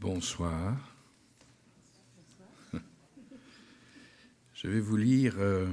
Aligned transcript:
Bonsoir. 0.00 0.96
Je 4.54 4.68
vais 4.68 4.78
vous 4.78 4.96
lire 4.96 5.34
euh, 5.38 5.66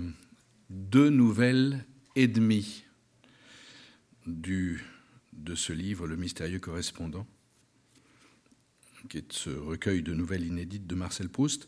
deux 0.72 1.12
nouvelles 1.12 1.86
et 2.16 2.28
demie 2.28 2.86
de 4.26 4.80
ce 5.54 5.74
livre, 5.74 6.08
Le 6.08 6.16
mystérieux 6.16 6.58
correspondant, 6.58 7.28
qui 9.10 9.20
est 9.20 9.32
ce 9.32 9.52
recueil 9.52 10.02
de 10.02 10.16
nouvelles 10.16 10.48
inédites 10.48 10.88
de 10.88 10.96
Marcel 10.96 11.30
Proust. 11.30 11.68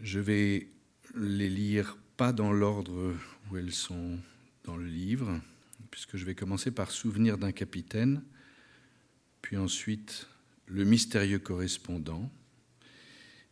Je 0.00 0.18
vais 0.18 0.68
les 1.14 1.48
lire 1.48 1.96
pas 2.16 2.32
dans 2.32 2.52
l'ordre 2.52 3.14
où 3.48 3.56
elles 3.56 3.72
sont 3.72 4.18
dans 4.64 4.76
le 4.76 4.86
livre, 4.86 5.40
puisque 5.92 6.16
je 6.16 6.24
vais 6.24 6.34
commencer 6.34 6.72
par 6.72 6.90
Souvenir 6.90 7.38
d'un 7.38 7.52
capitaine, 7.52 8.24
puis 9.42 9.56
ensuite 9.56 10.26
Le 10.70 10.84
mystérieux 10.84 11.40
correspondant, 11.40 12.30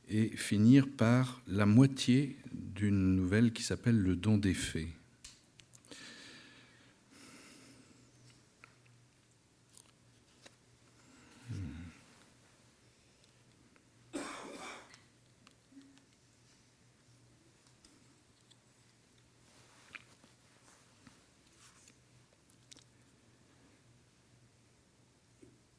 et 0.09 0.29
finir 0.37 0.88
par 0.88 1.43
la 1.47 1.66
moitié 1.66 2.38
d'une 2.52 3.16
nouvelle 3.16 3.52
qui 3.52 3.62
s'appelle 3.62 3.98
Le 3.98 4.16
don 4.16 4.38
des 4.38 4.55
fées. 4.55 4.88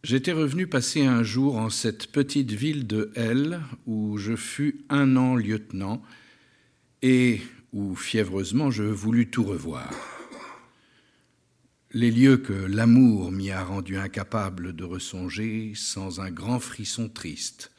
J'étais 0.09 0.31
revenu 0.31 0.65
passer 0.65 1.05
un 1.05 1.21
jour 1.21 1.57
en 1.57 1.69
cette 1.69 2.11
petite 2.11 2.51
ville 2.51 2.87
de 2.87 3.11
L, 3.13 3.61
où 3.85 4.17
je 4.17 4.35
fus 4.35 4.83
un 4.89 5.15
an 5.17 5.35
lieutenant 5.35 6.01
et 7.03 7.41
où 7.73 7.95
fiévreusement 7.95 8.71
je 8.71 8.81
voulus 8.85 9.29
tout 9.29 9.43
revoir. 9.43 9.93
Les 11.91 12.09
lieux 12.09 12.37
que 12.37 12.53
l'amour 12.53 13.31
m'y 13.31 13.51
a 13.51 13.63
rendu 13.63 13.99
incapable 13.99 14.75
de 14.75 14.83
ressonger 14.83 15.73
sans 15.75 16.19
un 16.19 16.31
grand 16.31 16.59
frisson 16.59 17.07
triste, 17.07 17.71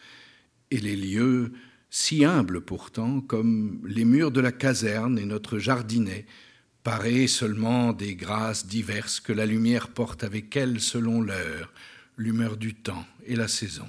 et 0.71 0.79
les 0.79 0.95
lieux 0.95 1.51
si 1.91 2.25
humbles 2.25 2.61
pourtant 2.61 3.21
comme 3.21 3.83
les 3.85 4.05
murs 4.05 4.31
de 4.31 4.41
la 4.41 4.53
caserne 4.53 5.19
et 5.19 5.27
notre 5.27 5.59
jardinet, 5.59 6.27
parés 6.85 7.27
seulement 7.27 7.93
des 7.93 8.15
grâces 8.15 8.69
diverses 8.69 9.19
que 9.19 9.33
la 9.33 9.47
lumière 9.47 9.89
porte 9.89 10.23
avec 10.23 10.55
elle 10.55 10.79
selon 10.79 11.23
l'heure, 11.23 11.73
l'humeur 12.21 12.59
du 12.59 12.75
temps 12.75 13.07
et 13.25 13.35
la 13.35 13.49
saison. 13.49 13.89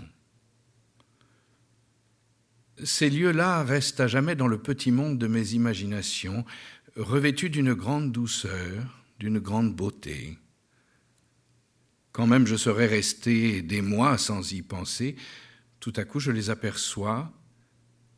Ces 2.81 3.09
lieux-là 3.09 3.63
restent 3.63 3.99
à 3.99 4.07
jamais 4.07 4.35
dans 4.35 4.47
le 4.47 4.57
petit 4.57 4.89
monde 4.89 5.17
de 5.17 5.27
mes 5.27 5.51
imaginations, 5.51 6.45
revêtus 6.95 7.49
d'une 7.49 7.73
grande 7.73 8.13
douceur, 8.13 9.03
d'une 9.19 9.39
grande 9.39 9.75
beauté. 9.75 10.37
Quand 12.13 12.25
même 12.25 12.47
je 12.47 12.55
serais 12.55 12.87
resté 12.87 13.61
des 13.61 13.81
mois 13.81 14.17
sans 14.17 14.53
y 14.53 14.61
penser, 14.61 15.17
tout 15.81 15.93
à 15.97 16.05
coup 16.05 16.21
je 16.21 16.31
les 16.31 16.49
aperçois, 16.49 17.33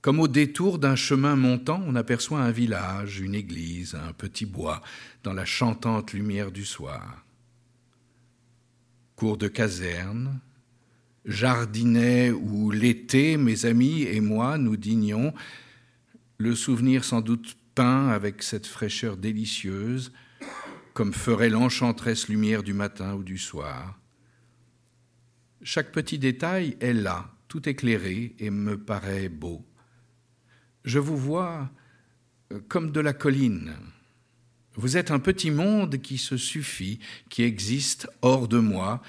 comme 0.02 0.20
au 0.20 0.27
détour 0.27 0.77
d'un 0.77 0.95
chemin 0.95 1.36
montant, 1.36 1.81
on 1.88 1.95
aperçoit 1.95 2.42
un 2.42 2.52
village, 2.52 3.20
une 3.20 3.33
église, 3.33 3.95
un 3.95 4.14
petit 4.14 4.45
bois, 4.45 4.83
dans 5.23 5.33
la 5.33 5.45
chantante 5.45 6.14
lumière 6.14 6.52
du 6.52 6.66
soir 6.66 7.23
cours 9.16 9.38
de 9.38 9.47
caserne, 9.47 10.39
jardinet 11.25 12.31
où 12.31 12.72
l'été, 12.72 13.38
mes 13.38 13.66
amis 13.66 14.03
et 14.03 14.22
moi, 14.22 14.58
nous 14.58 14.78
dînions, 14.78 15.33
le 16.38 16.55
souvenir 16.55 17.03
sans 17.03 17.22
doute 17.22 17.55
peint 17.75 18.09
avec 18.09 18.44
cette 18.44 18.67
fraîcheur 18.67 19.17
délicieuse, 19.17 20.11
comme 20.93 21.14
ferait 21.14 21.49
l'enchanteresse 21.49 22.27
lumière 22.27 22.64
du 22.64 22.73
matin 22.73 23.15
ou 23.15 23.23
du 23.23 23.38
soir. 23.38 23.99
Chaque 25.61 25.92
petit 25.92 26.20
détail 26.20 26.77
est 26.82 26.93
là, 26.93 27.32
tout 27.48 27.67
éclairé, 27.67 28.36
et 28.39 28.49
me 28.49 28.77
paraît 28.77 29.30
beau. 29.30 29.65
Je 30.83 30.99
vous 30.99 31.17
vois 31.17 31.71
comme 32.67 32.92
de 32.92 32.99
la 32.99 33.14
colline, 33.14 33.73
vous 34.76 34.98
êtes 34.98 35.11
un 35.11 35.20
petit 35.20 35.52
monde 35.52 35.98
qui 35.98 36.17
se 36.17 36.38
suffit, 36.38 37.00
qui 37.30 37.44
existe 37.44 38.08
hors 38.22 38.48
de 38.48 38.60
moi, 38.60 39.02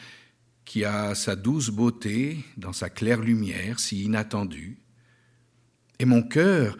qui 0.65 0.85
a 0.85 1.15
sa 1.15 1.37
douce 1.37 1.71
beauté 1.71 2.39
dans 2.57 2.73
sa 2.73 2.91
claire 2.91 3.21
lumière 3.21 3.81
si 3.81 4.05
inattendue. 4.05 4.79
Et 5.99 6.05
mon 6.05 6.23
cœur, 6.23 6.77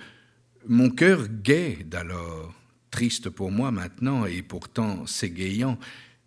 mon 0.67 0.91
cœur 0.91 1.29
gai 1.29 1.79
d'alors, 1.85 2.55
triste 2.91 3.31
pour 3.31 3.51
moi 3.51 3.71
maintenant 3.71 4.27
et 4.27 4.43
pourtant 4.43 5.07
s'égayant, 5.07 5.79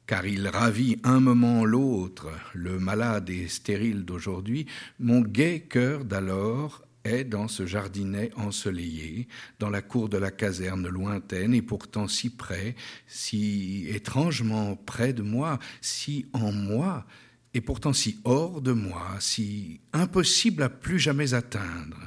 car 0.06 0.26
il 0.26 0.48
ravit 0.48 1.00
un 1.04 1.20
moment 1.20 1.66
l'autre, 1.66 2.30
le 2.54 2.80
malade 2.80 3.30
et 3.30 3.48
stérile 3.48 4.06
d'aujourd'hui, 4.06 4.66
mon 5.00 5.22
gai 5.22 5.66
cœur 5.70 6.06
d'alors 6.06 6.87
dans 7.08 7.48
ce 7.48 7.66
jardinet 7.66 8.32
ensoleillé, 8.36 9.28
dans 9.60 9.70
la 9.70 9.82
cour 9.82 10.10
de 10.10 10.18
la 10.18 10.32
caserne 10.32 10.88
lointaine 10.88 11.54
et 11.54 11.62
pourtant 11.62 12.08
si 12.08 12.30
près, 12.30 12.76
si 13.08 13.88
étrangement 13.90 14.76
près 14.76 15.14
de 15.14 15.22
moi, 15.22 15.60
si 15.82 16.26
en 16.34 16.52
moi, 16.52 17.06
et 17.54 17.62
pourtant 17.62 17.94
si 17.94 18.20
hors 18.24 18.62
de 18.62 18.72
moi, 18.72 19.16
si 19.20 19.80
impossible 19.94 20.64
à 20.64 20.70
plus 20.70 21.00
jamais 21.00 21.34
atteindre. 21.34 21.98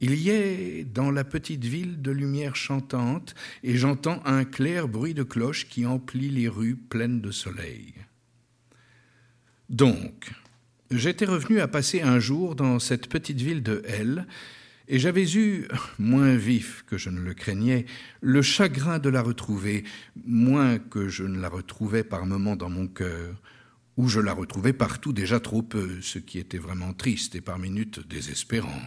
Il 0.00 0.14
y 0.14 0.30
est 0.30 0.84
dans 0.84 1.10
la 1.10 1.24
petite 1.24 1.64
ville 1.64 2.02
de 2.02 2.10
lumière 2.10 2.56
chantante, 2.56 3.34
et 3.62 3.76
j'entends 3.76 4.20
un 4.24 4.44
clair 4.44 4.88
bruit 4.88 5.14
de 5.14 5.22
cloche 5.22 5.68
qui 5.68 5.86
emplit 5.86 6.30
les 6.30 6.48
rues 6.48 6.76
pleines 6.76 7.20
de 7.20 7.30
soleil. 7.30 7.94
Donc, 9.70 10.30
J'étais 10.90 11.24
revenu 11.24 11.60
à 11.60 11.68
passer 11.68 12.02
un 12.02 12.18
jour 12.18 12.54
dans 12.54 12.78
cette 12.78 13.08
petite 13.08 13.40
ville 13.40 13.62
de 13.62 13.82
L, 13.86 14.26
et 14.86 14.98
j'avais 14.98 15.30
eu, 15.32 15.66
moins 15.98 16.36
vif 16.36 16.84
que 16.86 16.98
je 16.98 17.08
ne 17.08 17.20
le 17.20 17.32
craignais, 17.32 17.86
le 18.20 18.42
chagrin 18.42 18.98
de 18.98 19.08
la 19.08 19.22
retrouver, 19.22 19.84
moins 20.26 20.78
que 20.78 21.08
je 21.08 21.24
ne 21.24 21.40
la 21.40 21.48
retrouvais 21.48 22.04
par 22.04 22.26
moments 22.26 22.54
dans 22.54 22.68
mon 22.68 22.86
cœur, 22.86 23.40
où 23.96 24.08
je 24.08 24.20
la 24.20 24.34
retrouvais 24.34 24.74
partout 24.74 25.14
déjà 25.14 25.40
trop 25.40 25.62
peu, 25.62 26.02
ce 26.02 26.18
qui 26.18 26.38
était 26.38 26.58
vraiment 26.58 26.92
triste 26.92 27.34
et 27.34 27.40
par 27.40 27.58
minutes 27.58 28.06
désespérant. 28.06 28.82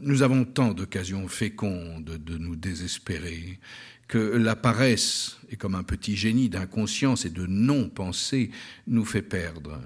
Nous 0.00 0.22
avons 0.22 0.44
tant 0.44 0.74
d'occasions 0.74 1.28
fécondes 1.28 2.18
de 2.18 2.36
nous 2.36 2.56
désespérer 2.56 3.60
que 4.08 4.18
la 4.18 4.56
paresse, 4.56 5.38
et 5.50 5.56
comme 5.56 5.76
un 5.76 5.84
petit 5.84 6.16
génie 6.16 6.48
d'inconscience 6.48 7.24
et 7.24 7.30
de 7.30 7.46
non-pensée, 7.46 8.50
nous 8.88 9.04
fait 9.04 9.22
perdre. 9.22 9.80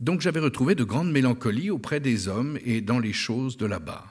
Donc 0.00 0.20
j'avais 0.20 0.40
retrouvé 0.40 0.74
de 0.74 0.84
grandes 0.84 1.10
mélancolies 1.10 1.70
auprès 1.70 2.00
des 2.00 2.28
hommes 2.28 2.58
et 2.64 2.80
dans 2.80 2.98
les 2.98 3.12
choses 3.12 3.56
de 3.56 3.66
là-bas. 3.66 4.04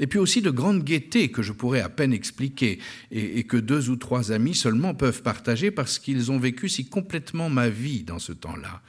Et 0.00 0.06
puis 0.06 0.18
aussi 0.18 0.42
de 0.42 0.50
grandes 0.50 0.84
gaietés 0.84 1.30
que 1.30 1.42
je 1.42 1.52
pourrais 1.52 1.80
à 1.80 1.88
peine 1.88 2.12
expliquer 2.12 2.78
et, 3.10 3.44
que 3.44 3.56
deux 3.56 3.90
ou 3.90 3.96
trois 3.96 4.30
amis 4.30 4.54
seulement 4.54 4.94
peuvent 4.94 5.22
partager 5.22 5.70
parce 5.70 5.98
qu'ils 5.98 6.30
ont 6.30 6.38
vécu 6.38 6.68
si 6.68 6.86
complètement 6.86 7.50
ma 7.50 7.68
vie 7.68 8.04
dans 8.04 8.20
ce 8.20 8.32
temps-là. 8.32 8.80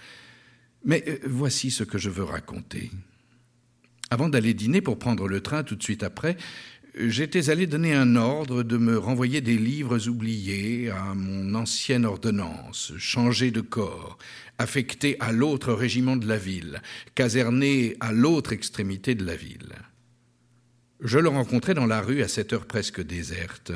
Mais 0.86 1.04
euh, 1.08 1.18
voici 1.26 1.72
ce 1.72 1.84
que 1.84 1.98
je 1.98 2.10
veux 2.10 2.24
raconter. 2.24 2.92
Avant 4.12 4.30
d'aller 4.30 4.54
dîner 4.54 4.82
pour 4.82 5.00
prendre 5.00 5.28
le 5.28 5.42
train 5.42 5.64
tout 5.64 5.76
de 5.76 5.84
suite 5.84 6.04
après, 6.04 6.38
j'étais 6.96 7.50
allé 7.50 7.68
donner 7.68 7.94
un 7.94 8.16
ordre 8.16 8.64
de 8.64 8.78
me 8.78 8.98
renvoyer 8.98 9.42
des 9.42 9.58
livres 9.58 10.08
oubliés 10.08 10.90
à 10.90 11.14
mon 11.14 11.56
ancienne 11.56 12.06
ordonnance, 12.06 12.94
changé 12.98 13.52
de 13.52 13.62
corps, 13.62 14.18
affecté 14.58 15.16
à 15.20 15.32
l'autre 15.32 15.74
régiment 15.74 16.16
de 16.16 16.28
la 16.28 16.38
ville, 16.38 16.82
caserné 17.16 17.96
à 18.00 18.12
l'autre 18.12 18.54
extrémité 18.54 19.16
de 19.16 19.26
la 19.26 19.36
ville. 19.36 19.74
Je 21.02 21.20
le 21.20 21.30
rencontrai 21.30 21.74
dans 21.74 21.86
la 21.86 22.02
rue 22.02 22.22
à 22.22 22.28
cette 22.28 22.54
heure 22.54 22.66
presque 22.66 23.02
déserte, 23.02 23.72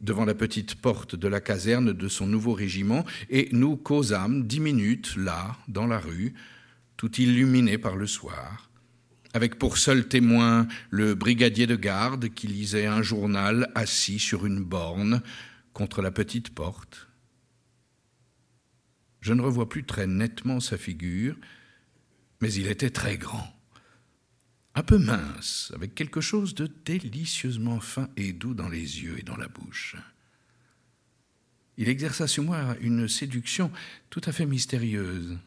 devant 0.00 0.24
la 0.24 0.34
petite 0.34 0.76
porte 0.76 1.16
de 1.16 1.26
la 1.26 1.40
caserne 1.40 1.92
de 1.92 2.08
son 2.08 2.26
nouveau 2.26 2.52
régiment, 2.52 3.04
et 3.30 3.48
nous 3.52 3.76
causâmes 3.76 4.46
dix 4.46 4.60
minutes 4.60 5.16
là, 5.16 5.56
dans 5.66 5.86
la 5.86 5.98
rue, 5.98 6.34
tout 6.96 7.20
illuminé 7.20 7.78
par 7.78 7.96
le 7.96 8.06
soir, 8.06 8.67
avec 9.34 9.58
pour 9.58 9.78
seul 9.78 10.08
témoin 10.08 10.66
le 10.90 11.14
brigadier 11.14 11.66
de 11.66 11.76
garde 11.76 12.28
qui 12.28 12.46
lisait 12.46 12.86
un 12.86 13.02
journal 13.02 13.70
assis 13.74 14.18
sur 14.18 14.46
une 14.46 14.62
borne 14.62 15.22
contre 15.72 16.02
la 16.02 16.10
petite 16.10 16.54
porte. 16.54 17.08
Je 19.20 19.32
ne 19.32 19.42
revois 19.42 19.68
plus 19.68 19.84
très 19.84 20.06
nettement 20.06 20.60
sa 20.60 20.78
figure, 20.78 21.36
mais 22.40 22.52
il 22.52 22.68
était 22.68 22.90
très 22.90 23.16
grand, 23.18 23.52
un 24.74 24.82
peu 24.82 24.98
mince, 24.98 25.72
avec 25.74 25.94
quelque 25.94 26.20
chose 26.20 26.54
de 26.54 26.68
délicieusement 26.84 27.80
fin 27.80 28.08
et 28.16 28.32
doux 28.32 28.54
dans 28.54 28.68
les 28.68 29.02
yeux 29.02 29.18
et 29.18 29.22
dans 29.22 29.36
la 29.36 29.48
bouche. 29.48 29.96
Il 31.76 31.88
exerça 31.88 32.26
sur 32.26 32.44
moi 32.44 32.76
une 32.80 33.08
séduction 33.08 33.70
tout 34.10 34.22
à 34.24 34.32
fait 34.32 34.46
mystérieuse. 34.46 35.38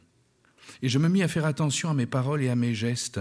Et 0.81 0.89
je 0.89 0.99
me 0.99 1.09
mis 1.09 1.23
à 1.23 1.27
faire 1.27 1.45
attention 1.45 1.89
à 1.89 1.93
mes 1.93 2.05
paroles 2.05 2.41
et 2.41 2.49
à 2.49 2.55
mes 2.55 2.73
gestes, 2.73 3.19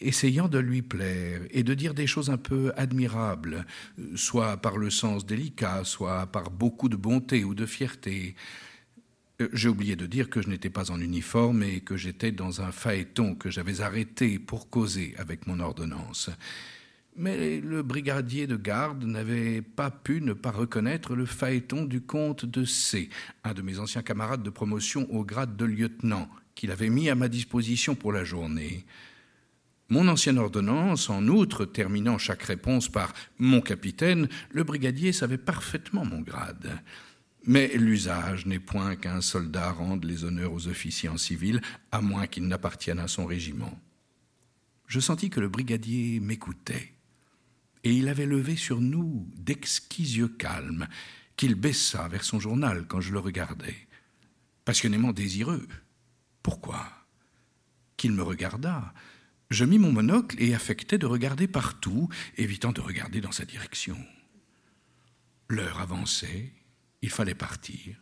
essayant 0.00 0.48
de 0.48 0.58
lui 0.58 0.82
plaire 0.82 1.42
et 1.50 1.62
de 1.62 1.74
dire 1.74 1.94
des 1.94 2.06
choses 2.06 2.30
un 2.30 2.36
peu 2.36 2.72
admirables, 2.76 3.66
soit 4.14 4.56
par 4.56 4.76
le 4.76 4.90
sens 4.90 5.26
délicat, 5.26 5.84
soit 5.84 6.26
par 6.26 6.50
beaucoup 6.50 6.88
de 6.88 6.96
bonté 6.96 7.44
ou 7.44 7.54
de 7.54 7.66
fierté. 7.66 8.34
Euh, 9.40 9.48
j'ai 9.52 9.68
oublié 9.68 9.96
de 9.96 10.06
dire 10.06 10.30
que 10.30 10.42
je 10.42 10.48
n'étais 10.48 10.70
pas 10.70 10.90
en 10.90 11.00
uniforme 11.00 11.62
et 11.62 11.80
que 11.80 11.96
j'étais 11.96 12.32
dans 12.32 12.60
un 12.60 12.72
phaéton 12.72 13.34
que 13.34 13.50
j'avais 13.50 13.80
arrêté 13.80 14.38
pour 14.38 14.70
causer 14.70 15.14
avec 15.18 15.46
mon 15.46 15.60
ordonnance. 15.60 16.30
Mais 17.16 17.60
le 17.60 17.82
brigadier 17.82 18.46
de 18.46 18.56
garde 18.56 19.04
n'avait 19.04 19.62
pas 19.62 19.90
pu 19.90 20.20
ne 20.20 20.32
pas 20.32 20.52
reconnaître 20.52 21.16
le 21.16 21.26
phaéton 21.26 21.84
du 21.84 22.00
comte 22.00 22.46
de 22.46 22.64
C, 22.64 23.10
un 23.44 23.52
de 23.52 23.62
mes 23.62 23.78
anciens 23.78 24.02
camarades 24.02 24.42
de 24.42 24.50
promotion 24.50 25.10
au 25.10 25.24
grade 25.24 25.56
de 25.56 25.64
lieutenant, 25.64 26.28
qu'il 26.60 26.72
avait 26.72 26.90
mis 26.90 27.08
à 27.08 27.14
ma 27.14 27.28
disposition 27.28 27.94
pour 27.94 28.12
la 28.12 28.22
journée. 28.22 28.84
Mon 29.88 30.08
ancienne 30.08 30.36
ordonnance, 30.36 31.08
en 31.08 31.26
outre, 31.26 31.64
terminant 31.64 32.18
chaque 32.18 32.42
réponse 32.42 32.90
par 32.90 33.14
mon 33.38 33.62
capitaine, 33.62 34.28
le 34.50 34.62
brigadier 34.62 35.12
savait 35.12 35.38
parfaitement 35.38 36.04
mon 36.04 36.20
grade. 36.20 36.78
Mais 37.46 37.68
l'usage 37.78 38.44
n'est 38.44 38.58
point 38.58 38.94
qu'un 38.94 39.22
soldat 39.22 39.72
rende 39.72 40.04
les 40.04 40.24
honneurs 40.24 40.52
aux 40.52 40.68
officiers 40.68 41.08
en 41.08 41.16
civil, 41.16 41.62
à 41.92 42.02
moins 42.02 42.26
qu'ils 42.26 42.46
n'appartiennent 42.46 42.98
à 42.98 43.08
son 43.08 43.24
régiment. 43.24 43.80
Je 44.86 45.00
sentis 45.00 45.30
que 45.30 45.40
le 45.40 45.48
brigadier 45.48 46.20
m'écoutait 46.20 46.92
et 47.84 47.94
il 47.94 48.08
avait 48.08 48.26
levé 48.26 48.54
sur 48.54 48.82
nous 48.82 49.26
d'exquis 49.34 50.18
yeux 50.18 50.28
calmes, 50.28 50.88
qu'il 51.38 51.54
baissa 51.54 52.06
vers 52.08 52.22
son 52.22 52.38
journal 52.38 52.84
quand 52.86 53.00
je 53.00 53.14
le 53.14 53.18
regardais, 53.18 53.88
passionnément 54.66 55.12
désireux. 55.12 55.66
Pourquoi 56.50 56.84
Qu'il 57.96 58.10
me 58.10 58.24
regardât. 58.24 58.92
Je 59.50 59.64
mis 59.64 59.78
mon 59.78 59.92
monocle 59.92 60.34
et 60.42 60.52
affectai 60.52 60.98
de 60.98 61.06
regarder 61.06 61.46
partout, 61.46 62.08
évitant 62.36 62.72
de 62.72 62.80
regarder 62.80 63.20
dans 63.20 63.30
sa 63.30 63.44
direction. 63.44 63.96
L'heure 65.48 65.78
avançait, 65.78 66.52
il 67.02 67.10
fallait 67.10 67.36
partir. 67.36 67.94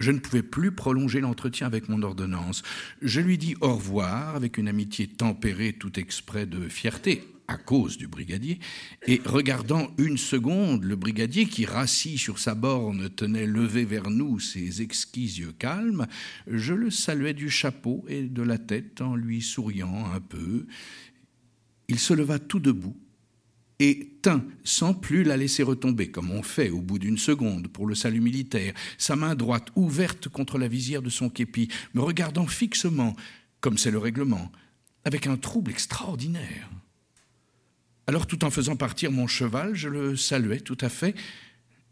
Je 0.00 0.12
ne 0.12 0.18
pouvais 0.18 0.42
plus 0.42 0.72
prolonger 0.72 1.20
l'entretien 1.20 1.66
avec 1.66 1.90
mon 1.90 2.00
ordonnance. 2.00 2.62
Je 3.02 3.20
lui 3.20 3.36
dis 3.36 3.54
au 3.60 3.74
revoir 3.74 4.34
avec 4.34 4.56
une 4.56 4.68
amitié 4.68 5.06
tempérée 5.06 5.74
tout 5.74 6.00
exprès 6.00 6.46
de 6.46 6.70
fierté, 6.70 7.22
à 7.52 7.56
cause 7.58 7.98
du 7.98 8.08
brigadier, 8.08 8.58
et 9.06 9.20
regardant 9.24 9.90
une 9.98 10.16
seconde 10.16 10.84
le 10.84 10.96
brigadier 10.96 11.46
qui, 11.46 11.64
rassis 11.64 12.18
sur 12.18 12.38
sa 12.38 12.54
borne, 12.54 13.10
tenait 13.10 13.46
levé 13.46 13.84
vers 13.84 14.10
nous 14.10 14.40
ses 14.40 14.82
exquis 14.82 15.38
yeux 15.38 15.52
calmes, 15.58 16.06
je 16.46 16.74
le 16.74 16.90
saluai 16.90 17.34
du 17.34 17.50
chapeau 17.50 18.04
et 18.08 18.22
de 18.22 18.42
la 18.42 18.58
tête 18.58 19.00
en 19.00 19.14
lui 19.14 19.42
souriant 19.42 20.06
un 20.12 20.20
peu. 20.20 20.66
Il 21.88 21.98
se 21.98 22.14
leva 22.14 22.38
tout 22.38 22.60
debout 22.60 22.96
et 23.78 24.16
tint, 24.22 24.44
sans 24.64 24.94
plus 24.94 25.24
la 25.24 25.36
laisser 25.36 25.62
retomber, 25.62 26.10
comme 26.10 26.30
on 26.30 26.42
fait 26.42 26.70
au 26.70 26.80
bout 26.80 26.98
d'une 26.98 27.18
seconde 27.18 27.68
pour 27.68 27.86
le 27.86 27.94
salut 27.94 28.20
militaire, 28.20 28.74
sa 28.96 29.16
main 29.16 29.34
droite 29.34 29.68
ouverte 29.74 30.28
contre 30.28 30.56
la 30.56 30.68
visière 30.68 31.02
de 31.02 31.10
son 31.10 31.28
képi, 31.28 31.68
me 31.94 32.00
regardant 32.00 32.46
fixement, 32.46 33.16
comme 33.60 33.78
c'est 33.78 33.90
le 33.90 33.98
règlement, 33.98 34.52
avec 35.04 35.26
un 35.26 35.36
trouble 35.36 35.72
extraordinaire. 35.72 36.70
Alors, 38.06 38.26
tout 38.26 38.44
en 38.44 38.50
faisant 38.50 38.76
partir 38.76 39.12
mon 39.12 39.26
cheval, 39.26 39.74
je 39.74 39.88
le 39.88 40.16
saluais 40.16 40.60
tout 40.60 40.78
à 40.80 40.88
fait, 40.88 41.14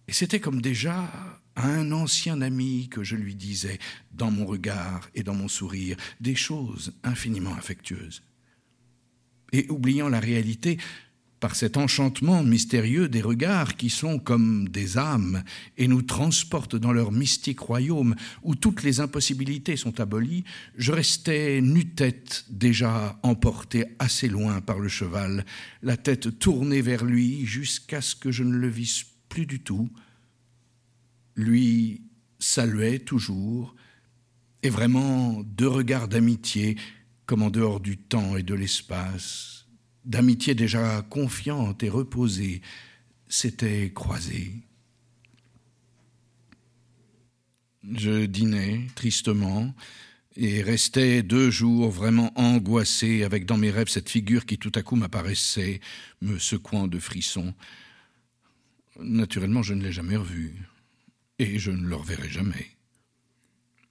et 0.09 0.13
c'était 0.13 0.41
comme 0.41 0.61
déjà 0.61 1.09
à 1.55 1.67
un 1.69 1.93
ancien 1.93 2.41
ami 2.43 2.89
que 2.89 3.05
je 3.05 3.17
lui 3.17 3.35
disais, 3.35 3.79
dans 4.13 4.31
mon 4.31 4.45
regard 4.45 5.09
et 5.15 5.23
dans 5.23 5.35
mon 5.35 5.49
sourire, 5.49 5.97
des 6.21 6.35
choses 6.35 6.93
infiniment 7.05 7.55
affectueuses. 7.55 8.23
Et 9.53 9.67
oubliant 9.69 10.09
la 10.09 10.21
réalité, 10.21 10.79
par 11.41 11.57
cet 11.57 11.79
enchantement 11.79 12.45
mystérieux 12.45 13.09
des 13.09 13.23
regards 13.23 13.77
qui 13.77 13.89
sont 13.89 14.19
comme 14.19 14.69
des 14.69 14.99
âmes 14.99 15.43
et 15.79 15.89
nous 15.89 16.03
transportent 16.03 16.77
dans 16.77 16.93
leur 16.93 17.13
mystique 17.13 17.61
royaume 17.61 18.15
où 18.43 18.55
toutes 18.55 18.83
les 18.83 19.01
impossibilités 19.01 19.77
sont 19.77 20.01
abolies, 20.01 20.45
je 20.77 20.93
restais 20.93 21.61
nu-tête 21.63 22.45
déjà 22.51 23.19
emporté 23.23 23.87
assez 23.99 24.29
loin 24.29 24.61
par 24.61 24.79
le 24.79 24.89
cheval, 24.89 25.47
la 25.83 25.97
tête 25.97 26.39
tournée 26.39 26.83
vers 26.83 27.05
lui 27.05 27.47
jusqu'à 27.47 28.03
ce 28.03 28.15
que 28.15 28.31
je 28.31 28.45
ne 28.45 28.57
le 28.57 28.69
visse 28.69 29.07
plus 29.31 29.47
du 29.47 29.61
tout. 29.61 29.89
Lui 31.37 32.03
saluait 32.39 32.99
toujours, 32.99 33.75
et 34.63 34.69
vraiment 34.69 35.43
deux 35.43 35.69
regards 35.69 36.09
d'amitié 36.09 36.77
comme 37.25 37.43
en 37.43 37.51
dehors 37.51 37.81
du 37.81 37.97
temps 37.97 38.37
et 38.37 38.43
de 38.43 38.55
l'espace 38.55 39.60
d'amitié 40.11 40.57
déjà 40.57 41.03
confiante 41.03 41.85
et 41.85 41.89
reposée, 41.89 42.63
s'étaient 43.29 43.93
croisés. 43.95 44.53
Je 47.95 48.27
dînais 48.27 48.89
tristement 48.97 49.73
et 50.37 50.63
restais 50.63 51.23
deux 51.23 51.51
jours 51.51 51.91
vraiment 51.91 52.33
angoissé 52.35 53.23
avec 53.23 53.47
dans 53.47 53.57
mes 53.57 53.71
rêves 53.71 53.89
cette 53.89 54.11
figure 54.11 54.47
qui 54.47 54.59
tout 54.59 54.73
à 54.75 54.83
coup 54.83 54.97
m'apparaissait, 54.97 55.81
me 56.21 56.39
secouant 56.39 56.89
de 56.89 56.99
frissons. 56.99 57.55
Naturellement, 58.99 59.63
je 59.63 59.75
ne 59.75 59.83
l'ai 59.83 59.93
jamais 59.93 60.17
revue 60.17 60.57
et 61.39 61.61
je 61.61 61.71
ne 61.71 61.87
le 61.87 61.95
reverrai 61.95 62.29
jamais. 62.29 62.67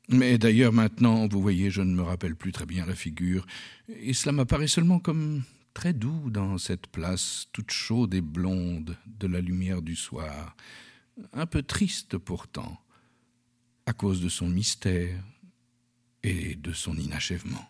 Mais 0.09 0.37
d'ailleurs, 0.37 0.73
maintenant, 0.73 1.27
vous 1.27 1.41
voyez, 1.41 1.71
je 1.71 1.81
ne 1.81 1.95
me 1.95 2.01
rappelle 2.01 2.35
plus 2.35 2.51
très 2.51 2.65
bien 2.65 2.85
la 2.85 2.95
figure, 2.95 3.45
et 4.01 4.13
cela 4.13 4.31
m'apparaît 4.31 4.67
seulement 4.67 4.99
comme 4.99 5.43
très 5.73 5.93
doux 5.93 6.29
dans 6.29 6.57
cette 6.57 6.87
place 6.87 7.47
toute 7.51 7.71
chaude 7.71 8.13
et 8.13 8.21
blonde 8.21 8.97
de 9.05 9.27
la 9.27 9.41
lumière 9.41 9.81
du 9.81 9.95
soir, 9.95 10.55
un 11.33 11.45
peu 11.45 11.63
triste 11.63 12.17
pourtant, 12.17 12.81
à 13.85 13.93
cause 13.93 14.21
de 14.21 14.29
son 14.29 14.47
mystère 14.47 15.23
et 16.23 16.55
de 16.55 16.73
son 16.73 16.95
inachèvement. 16.95 17.69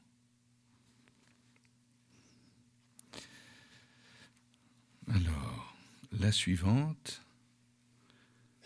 Alors, 5.08 5.76
la 6.12 6.32
suivante, 6.32 7.22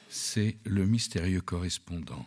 c'est 0.09 0.57
le 0.65 0.85
mystérieux 0.85 1.41
correspondant. 1.41 2.25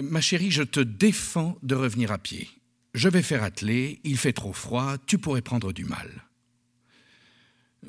Ma 0.00 0.20
chérie, 0.20 0.50
je 0.50 0.62
te 0.62 0.80
défends 0.80 1.56
de 1.62 1.74
revenir 1.74 2.12
à 2.12 2.18
pied. 2.18 2.48
Je 2.96 3.10
vais 3.10 3.20
faire 3.20 3.42
atteler, 3.42 4.00
il 4.04 4.16
fait 4.16 4.32
trop 4.32 4.54
froid, 4.54 4.96
tu 4.96 5.18
pourrais 5.18 5.42
prendre 5.42 5.74
du 5.74 5.84
mal. 5.84 6.24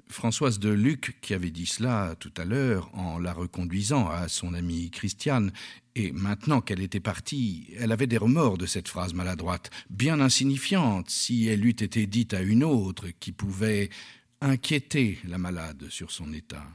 Françoise 0.09 0.59
de 0.59 0.67
Luc, 0.67 1.17
qui 1.21 1.33
avait 1.33 1.49
dit 1.49 1.65
cela 1.65 2.15
tout 2.19 2.33
à 2.35 2.43
l'heure 2.43 2.93
en 2.93 3.17
la 3.17 3.31
reconduisant 3.31 4.09
à 4.09 4.27
son 4.27 4.53
amie 4.53 4.91
Christiane, 4.91 5.53
et 5.95 6.11
maintenant 6.11 6.59
qu'elle 6.59 6.81
était 6.81 6.99
partie, 6.99 7.73
elle 7.79 7.93
avait 7.93 8.05
des 8.05 8.17
remords 8.17 8.57
de 8.57 8.65
cette 8.65 8.89
phrase 8.89 9.13
maladroite, 9.13 9.71
bien 9.89 10.19
insignifiante 10.19 11.09
si 11.09 11.47
elle 11.47 11.65
eût 11.65 11.69
été 11.69 12.05
dite 12.05 12.33
à 12.33 12.41
une 12.41 12.65
autre 12.65 13.07
qui 13.21 13.31
pouvait 13.31 13.89
inquiéter 14.41 15.19
la 15.23 15.37
malade 15.37 15.87
sur 15.89 16.11
son 16.11 16.33
état. 16.33 16.67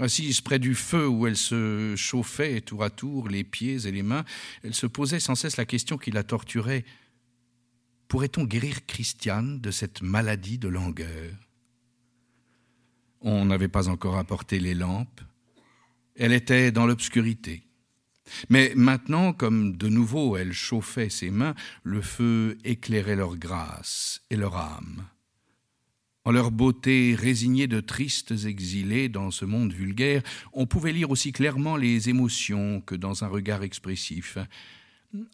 Assise 0.00 0.40
près 0.40 0.58
du 0.58 0.74
feu 0.74 1.06
où 1.06 1.26
elle 1.26 1.36
se 1.36 1.94
chauffait 1.94 2.62
tour 2.62 2.82
à 2.82 2.88
tour 2.88 3.28
les 3.28 3.44
pieds 3.44 3.86
et 3.86 3.92
les 3.92 4.02
mains, 4.02 4.24
elle 4.64 4.74
se 4.74 4.86
posait 4.86 5.20
sans 5.20 5.34
cesse 5.34 5.58
la 5.58 5.66
question 5.66 5.98
qui 5.98 6.10
la 6.10 6.22
torturait. 6.22 6.86
Pourrait-on 8.08 8.44
guérir 8.44 8.86
Christiane 8.86 9.60
de 9.60 9.70
cette 9.70 10.00
maladie 10.00 10.56
de 10.56 10.68
langueur? 10.68 11.34
On 13.20 13.44
n'avait 13.44 13.68
pas 13.68 13.90
encore 13.90 14.16
apporté 14.16 14.58
les 14.58 14.74
lampes. 14.74 15.20
Elle 16.16 16.32
était 16.32 16.72
dans 16.72 16.86
l'obscurité. 16.86 17.62
Mais 18.48 18.72
maintenant, 18.74 19.34
comme 19.34 19.76
de 19.76 19.88
nouveau 19.88 20.38
elle 20.38 20.54
chauffait 20.54 21.10
ses 21.10 21.30
mains, 21.30 21.54
le 21.82 22.00
feu 22.00 22.56
éclairait 22.64 23.16
leur 23.16 23.36
grâce 23.36 24.22
et 24.30 24.36
leur 24.36 24.56
âme. 24.56 25.04
En 26.24 26.32
leur 26.32 26.50
beauté 26.50 27.14
résignée 27.18 27.66
de 27.66 27.80
tristes 27.80 28.34
exilés 28.44 29.08
dans 29.08 29.30
ce 29.30 29.46
monde 29.46 29.72
vulgaire, 29.72 30.22
on 30.52 30.66
pouvait 30.66 30.92
lire 30.92 31.10
aussi 31.10 31.32
clairement 31.32 31.76
les 31.76 32.10
émotions 32.10 32.82
que 32.82 32.94
dans 32.94 33.24
un 33.24 33.28
regard 33.28 33.62
expressif. 33.62 34.36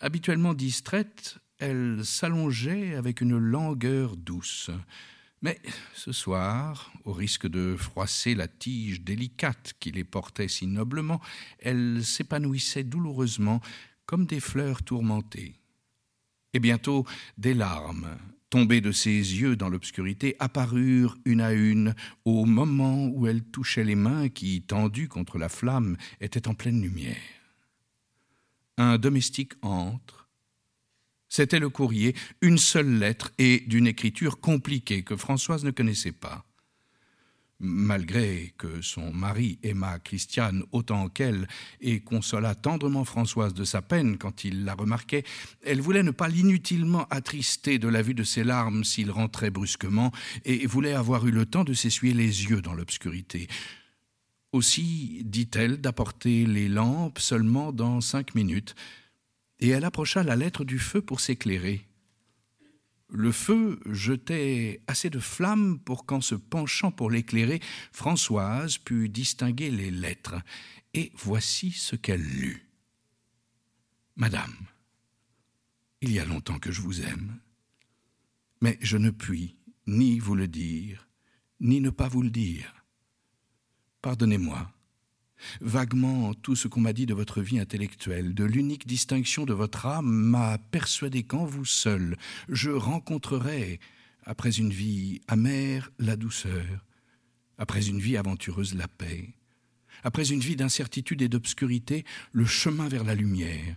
Habituellement 0.00 0.54
distraite, 0.54 1.38
elle 1.58 2.04
s'allongeait 2.04 2.94
avec 2.94 3.20
une 3.20 3.36
langueur 3.36 4.16
douce. 4.16 4.70
Mais 5.42 5.60
ce 5.92 6.12
soir, 6.12 6.92
au 7.04 7.12
risque 7.12 7.48
de 7.48 7.74
froisser 7.76 8.34
la 8.34 8.46
tige 8.46 9.00
délicate 9.00 9.74
qui 9.80 9.90
les 9.90 10.04
portait 10.04 10.48
si 10.48 10.66
noblement, 10.66 11.20
elle 11.58 12.04
s'épanouissait 12.04 12.84
douloureusement 12.84 13.60
comme 14.06 14.24
des 14.24 14.40
fleurs 14.40 14.82
tourmentées. 14.84 15.56
Et 16.54 16.60
bientôt 16.60 17.04
des 17.36 17.54
larmes 17.54 18.16
tombées 18.50 18.80
de 18.80 18.92
ses 18.92 19.10
yeux 19.10 19.56
dans 19.56 19.68
l'obscurité, 19.68 20.36
apparurent 20.38 21.16
une 21.24 21.40
à 21.40 21.52
une 21.52 21.94
au 22.24 22.44
moment 22.44 23.06
où 23.08 23.26
elle 23.26 23.42
touchait 23.42 23.84
les 23.84 23.94
mains 23.94 24.28
qui, 24.28 24.62
tendues 24.62 25.08
contre 25.08 25.38
la 25.38 25.48
flamme, 25.48 25.96
étaient 26.20 26.48
en 26.48 26.54
pleine 26.54 26.80
lumière. 26.80 27.16
un 28.78 28.98
domestique 28.98 29.54
entre. 29.62 30.28
C'était 31.28 31.58
le 31.58 31.70
courrier, 31.70 32.14
une 32.40 32.58
seule 32.58 32.98
lettre 32.98 33.32
et 33.38 33.60
d'une 33.66 33.86
écriture 33.86 34.38
compliquée 34.38 35.02
que 35.02 35.16
Françoise 35.16 35.64
ne 35.64 35.70
connaissait 35.70 36.12
pas. 36.12 36.44
Malgré 37.58 38.52
que 38.58 38.82
son 38.82 39.14
mari 39.14 39.58
aima 39.62 39.98
Christiane 39.98 40.62
autant 40.72 41.08
qu'elle 41.08 41.48
et 41.80 42.00
consola 42.00 42.54
tendrement 42.54 43.06
Françoise 43.06 43.54
de 43.54 43.64
sa 43.64 43.80
peine 43.80 44.18
quand 44.18 44.44
il 44.44 44.66
la 44.66 44.74
remarquait, 44.74 45.24
elle 45.62 45.80
voulait 45.80 46.02
ne 46.02 46.10
pas 46.10 46.28
l'inutilement 46.28 47.06
attrister 47.08 47.78
de 47.78 47.88
la 47.88 48.02
vue 48.02 48.12
de 48.12 48.24
ses 48.24 48.44
larmes 48.44 48.84
s'il 48.84 49.10
rentrait 49.10 49.48
brusquement 49.48 50.12
et 50.44 50.66
voulait 50.66 50.92
avoir 50.92 51.26
eu 51.26 51.30
le 51.30 51.46
temps 51.46 51.64
de 51.64 51.72
s'essuyer 51.72 52.12
les 52.12 52.44
yeux 52.44 52.60
dans 52.60 52.74
l'obscurité. 52.74 53.48
Aussi 54.52 55.22
dit-elle 55.24 55.80
d'apporter 55.80 56.44
les 56.44 56.68
lampes 56.68 57.18
seulement 57.18 57.72
dans 57.72 58.02
cinq 58.02 58.34
minutes, 58.34 58.74
et 59.60 59.70
elle 59.70 59.84
approcha 59.84 60.22
la 60.22 60.36
lettre 60.36 60.64
du 60.64 60.78
feu 60.78 61.00
pour 61.00 61.20
s'éclairer. 61.20 61.86
Le 63.08 63.30
feu 63.30 63.78
jetait 63.86 64.82
assez 64.86 65.10
de 65.10 65.20
flammes 65.20 65.78
pour 65.78 66.06
qu'en 66.06 66.20
se 66.20 66.34
penchant 66.34 66.90
pour 66.90 67.10
l'éclairer, 67.10 67.60
Françoise 67.92 68.78
pût 68.78 69.08
distinguer 69.08 69.70
les 69.70 69.90
lettres. 69.90 70.34
Et 70.92 71.12
voici 71.14 71.70
ce 71.70 71.94
qu'elle 71.94 72.22
lut. 72.22 72.68
Madame, 74.16 74.54
il 76.00 76.12
y 76.12 76.18
a 76.18 76.24
longtemps 76.24 76.58
que 76.58 76.72
je 76.72 76.80
vous 76.80 77.02
aime, 77.02 77.38
mais 78.60 78.78
je 78.80 78.96
ne 78.96 79.10
puis 79.10 79.56
ni 79.86 80.18
vous 80.18 80.34
le 80.34 80.48
dire, 80.48 81.08
ni 81.60 81.80
ne 81.80 81.90
pas 81.90 82.08
vous 82.08 82.22
le 82.22 82.30
dire. 82.30 82.84
Pardonnez-moi 84.02 84.75
Vaguement, 85.60 86.34
tout 86.34 86.56
ce 86.56 86.68
qu'on 86.68 86.80
m'a 86.80 86.92
dit 86.92 87.06
de 87.06 87.14
votre 87.14 87.42
vie 87.42 87.58
intellectuelle, 87.58 88.34
de 88.34 88.44
l'unique 88.44 88.86
distinction 88.86 89.44
de 89.44 89.52
votre 89.52 89.86
âme, 89.86 90.06
m'a 90.06 90.58
persuadé 90.58 91.22
qu'en 91.22 91.44
vous 91.44 91.64
seul, 91.64 92.16
je 92.48 92.70
rencontrerai, 92.70 93.80
après 94.24 94.58
une 94.58 94.70
vie 94.70 95.20
amère, 95.28 95.90
la 95.98 96.16
douceur, 96.16 96.84
après 97.58 97.88
une 97.88 98.00
vie 98.00 98.16
aventureuse, 98.16 98.74
la 98.74 98.88
paix, 98.88 99.34
après 100.02 100.30
une 100.30 100.40
vie 100.40 100.56
d'incertitude 100.56 101.22
et 101.22 101.28
d'obscurité, 101.28 102.04
le 102.32 102.44
chemin 102.44 102.88
vers 102.88 103.04
la 103.04 103.14
lumière. 103.14 103.76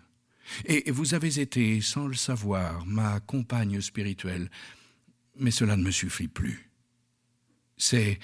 Et 0.65 0.89
vous 0.89 1.13
avez 1.13 1.39
été, 1.39 1.79
sans 1.81 2.07
le 2.07 2.15
savoir, 2.15 2.85
ma 2.85 3.19
compagne 3.19 3.79
spirituelle, 3.81 4.49
mais 5.37 5.51
cela 5.51 5.77
ne 5.77 5.83
me 5.83 5.91
suffit 5.91 6.27
plus. 6.27 6.71
C'est 7.77 8.19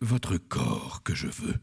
votre 0.00 0.36
corps 0.36 1.02
que 1.02 1.14
je 1.14 1.26
veux. 1.26 1.58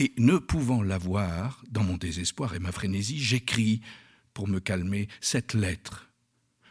Et 0.00 0.14
ne 0.16 0.38
pouvant 0.38 0.82
l'avoir, 0.82 1.62
dans 1.70 1.84
mon 1.84 1.98
désespoir 1.98 2.54
et 2.54 2.58
ma 2.58 2.72
frénésie, 2.72 3.20
j'écris, 3.20 3.82
pour 4.32 4.48
me 4.48 4.58
calmer, 4.58 5.08
cette 5.20 5.52
lettre. 5.52 6.08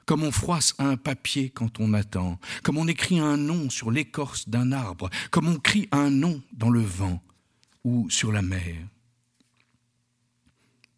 Comme 0.08 0.24
on 0.24 0.32
froisse 0.32 0.74
un 0.80 0.98
papier 0.98 1.52
quand 1.52 1.80
on 1.80 1.94
attend, 1.94 2.40
comme 2.64 2.80
on 2.80 2.88
écrit 2.88 3.20
un 3.20 3.38
nom 3.38 3.70
sur 3.70 3.92
l'écorce 3.92 4.50
d'un 4.50 4.72
arbre, 4.72 5.12
comme 5.30 5.48
on 5.48 5.60
crie 5.60 5.88
un 5.92 6.10
nom 6.10 6.42
dans 6.54 6.72
le 6.72 6.82
vent 6.82 7.22
ou 7.84 8.10
sur 8.10 8.32
la 8.32 8.42
mer. 8.42 8.76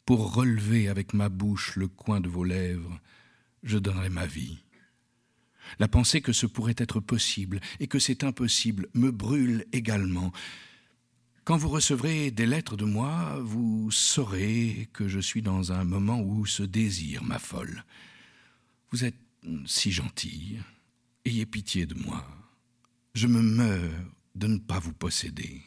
Pour 0.06 0.34
relever 0.34 0.88
avec 0.88 1.14
ma 1.14 1.28
bouche 1.28 1.76
le 1.76 1.90
coin 1.90 2.22
de 2.22 2.30
vos 2.30 2.46
lèvres, 2.46 2.98
je 3.62 3.78
donnerai 3.78 4.08
ma 4.08 4.26
vie. 4.26 4.60
La 5.80 5.90
pensée 5.90 6.22
que 6.22 6.32
ce 6.32 6.46
pourrait 6.46 6.76
être 6.78 7.02
possible 7.02 7.60
et 7.82 7.88
que 7.88 8.00
c'est 8.00 8.24
impossible 8.24 8.88
me 8.94 9.12
brûle 9.12 9.66
également, 9.74 10.32
quand 11.44 11.58
vous 11.58 11.70
recevrez 11.70 12.32
des 12.32 12.46
lettres 12.46 12.78
de 12.78 12.86
moi, 12.86 13.40
vous 13.42 13.90
saurez 13.92 14.90
que 14.94 15.08
je 15.08 15.20
suis 15.20 15.42
dans 15.42 15.72
un 15.72 15.84
moment 15.84 16.22
où 16.22 16.46
ce 16.46 16.64
désir 16.64 17.24
m'affole. 17.24 17.84
Vous 18.92 19.06
êtes 19.06 19.16
si 19.66 19.92
gentille, 19.92 20.62
ayez 21.26 21.46
pitié 21.46 21.86
de 21.86 21.96
moi. 21.96 22.26
Je 23.16 23.28
me 23.28 23.42
meurs 23.42 23.92
de 24.36 24.48
ne 24.48 24.58
pas 24.58 24.80
vous 24.80 24.94
posséder. 24.94 25.62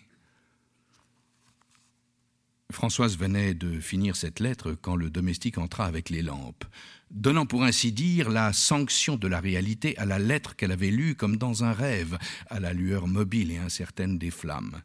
Françoise 2.71 3.19
venait 3.19 3.55
de 3.55 3.79
finir 3.79 4.17
cette 4.17 4.41
lettre 4.41 4.73
quand 4.73 4.97
le 4.97 5.11
domestique 5.11 5.59
entra 5.59 5.87
avec 5.87 6.09
les 6.09 6.23
lampes, 6.23 6.65
donnant 7.11 7.47
pour 7.47 7.63
ainsi 7.63 7.93
dire 7.93 8.31
la 8.31 8.53
sanction 8.53 9.17
de 9.17 9.29
la 9.29 9.41
réalité 9.41 9.97
à 9.99 10.07
la 10.07 10.19
lettre 10.19 10.57
qu'elle 10.57 10.73
avait 10.73 10.91
lue 10.91 11.15
comme 11.15 11.37
dans 11.37 11.63
un 11.63 11.73
rêve, 11.73 12.19
à 12.49 12.61
la 12.61 12.73
lueur 12.73 13.07
mobile 13.07 13.53
et 13.53 13.59
incertaine 13.59 14.19
des 14.19 14.31
flammes. 14.31 14.83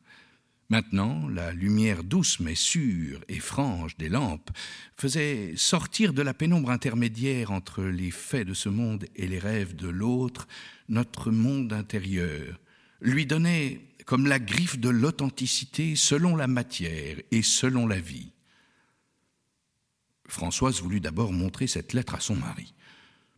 Maintenant, 0.70 1.28
la 1.30 1.52
lumière 1.52 2.04
douce 2.04 2.40
mais 2.40 2.54
sûre 2.54 3.20
et 3.28 3.40
franche 3.40 3.98
des 3.98 4.10
lampes 4.10 4.52
faisait 4.96 5.54
sortir 5.56 6.14
de 6.14 6.22
la 6.22 6.36
pénombre 6.36 6.70
intermédiaire 6.70 7.52
entre 7.52 7.84
les 7.84 8.12
faits 8.12 8.48
de 8.48 8.54
ce 8.54 8.70
monde 8.70 9.06
et 9.16 9.28
les 9.28 9.40
rêves 9.40 9.76
de 9.76 9.88
l'autre 9.88 10.48
notre 10.88 11.32
monde 11.32 11.74
intérieur, 11.74 12.60
lui 13.02 13.26
donnait 13.26 13.82
comme 14.06 14.28
la 14.28 14.40
griffe 14.40 14.80
de 14.80 14.90
l'authenticité 14.90 15.96
selon 15.96 16.36
la 16.36 16.48
matière 16.48 17.18
et 17.32 17.42
selon 17.42 17.88
la 17.88 18.00
vie. 18.00 18.32
Françoise 20.28 20.82
voulut 20.82 21.00
d'abord 21.00 21.32
montrer 21.32 21.68
cette 21.68 21.94
lettre 21.94 22.16
à 22.16 22.20
son 22.20 22.36
mari. 22.36 22.74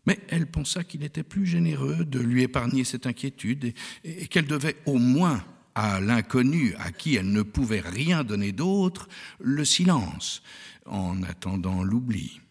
Mais 0.06 0.20
elle 0.30 0.50
pensa 0.50 0.84
qu'il 0.84 1.04
était 1.04 1.24
plus 1.24 1.46
généreux 1.46 2.06
de 2.06 2.20
lui 2.20 2.44
épargner 2.44 2.84
cette 2.84 3.06
inquiétude 3.06 3.74
et, 4.04 4.28
qu'elle 4.28 4.48
devait 4.48 4.78
au 4.86 4.98
moins 4.98 5.44
à 5.76 6.00
l'inconnu 6.00 6.76
à 6.76 6.92
qui 6.92 7.16
elle 7.16 7.32
ne 7.32 7.42
pouvait 7.42 7.82
rien 7.82 8.24
donner 8.24 8.52
d'autre 8.52 9.08
le 9.40 9.66
silence, 9.66 10.44
en 10.86 11.24
attendant 11.24 11.84
l'oubli. 11.84 12.42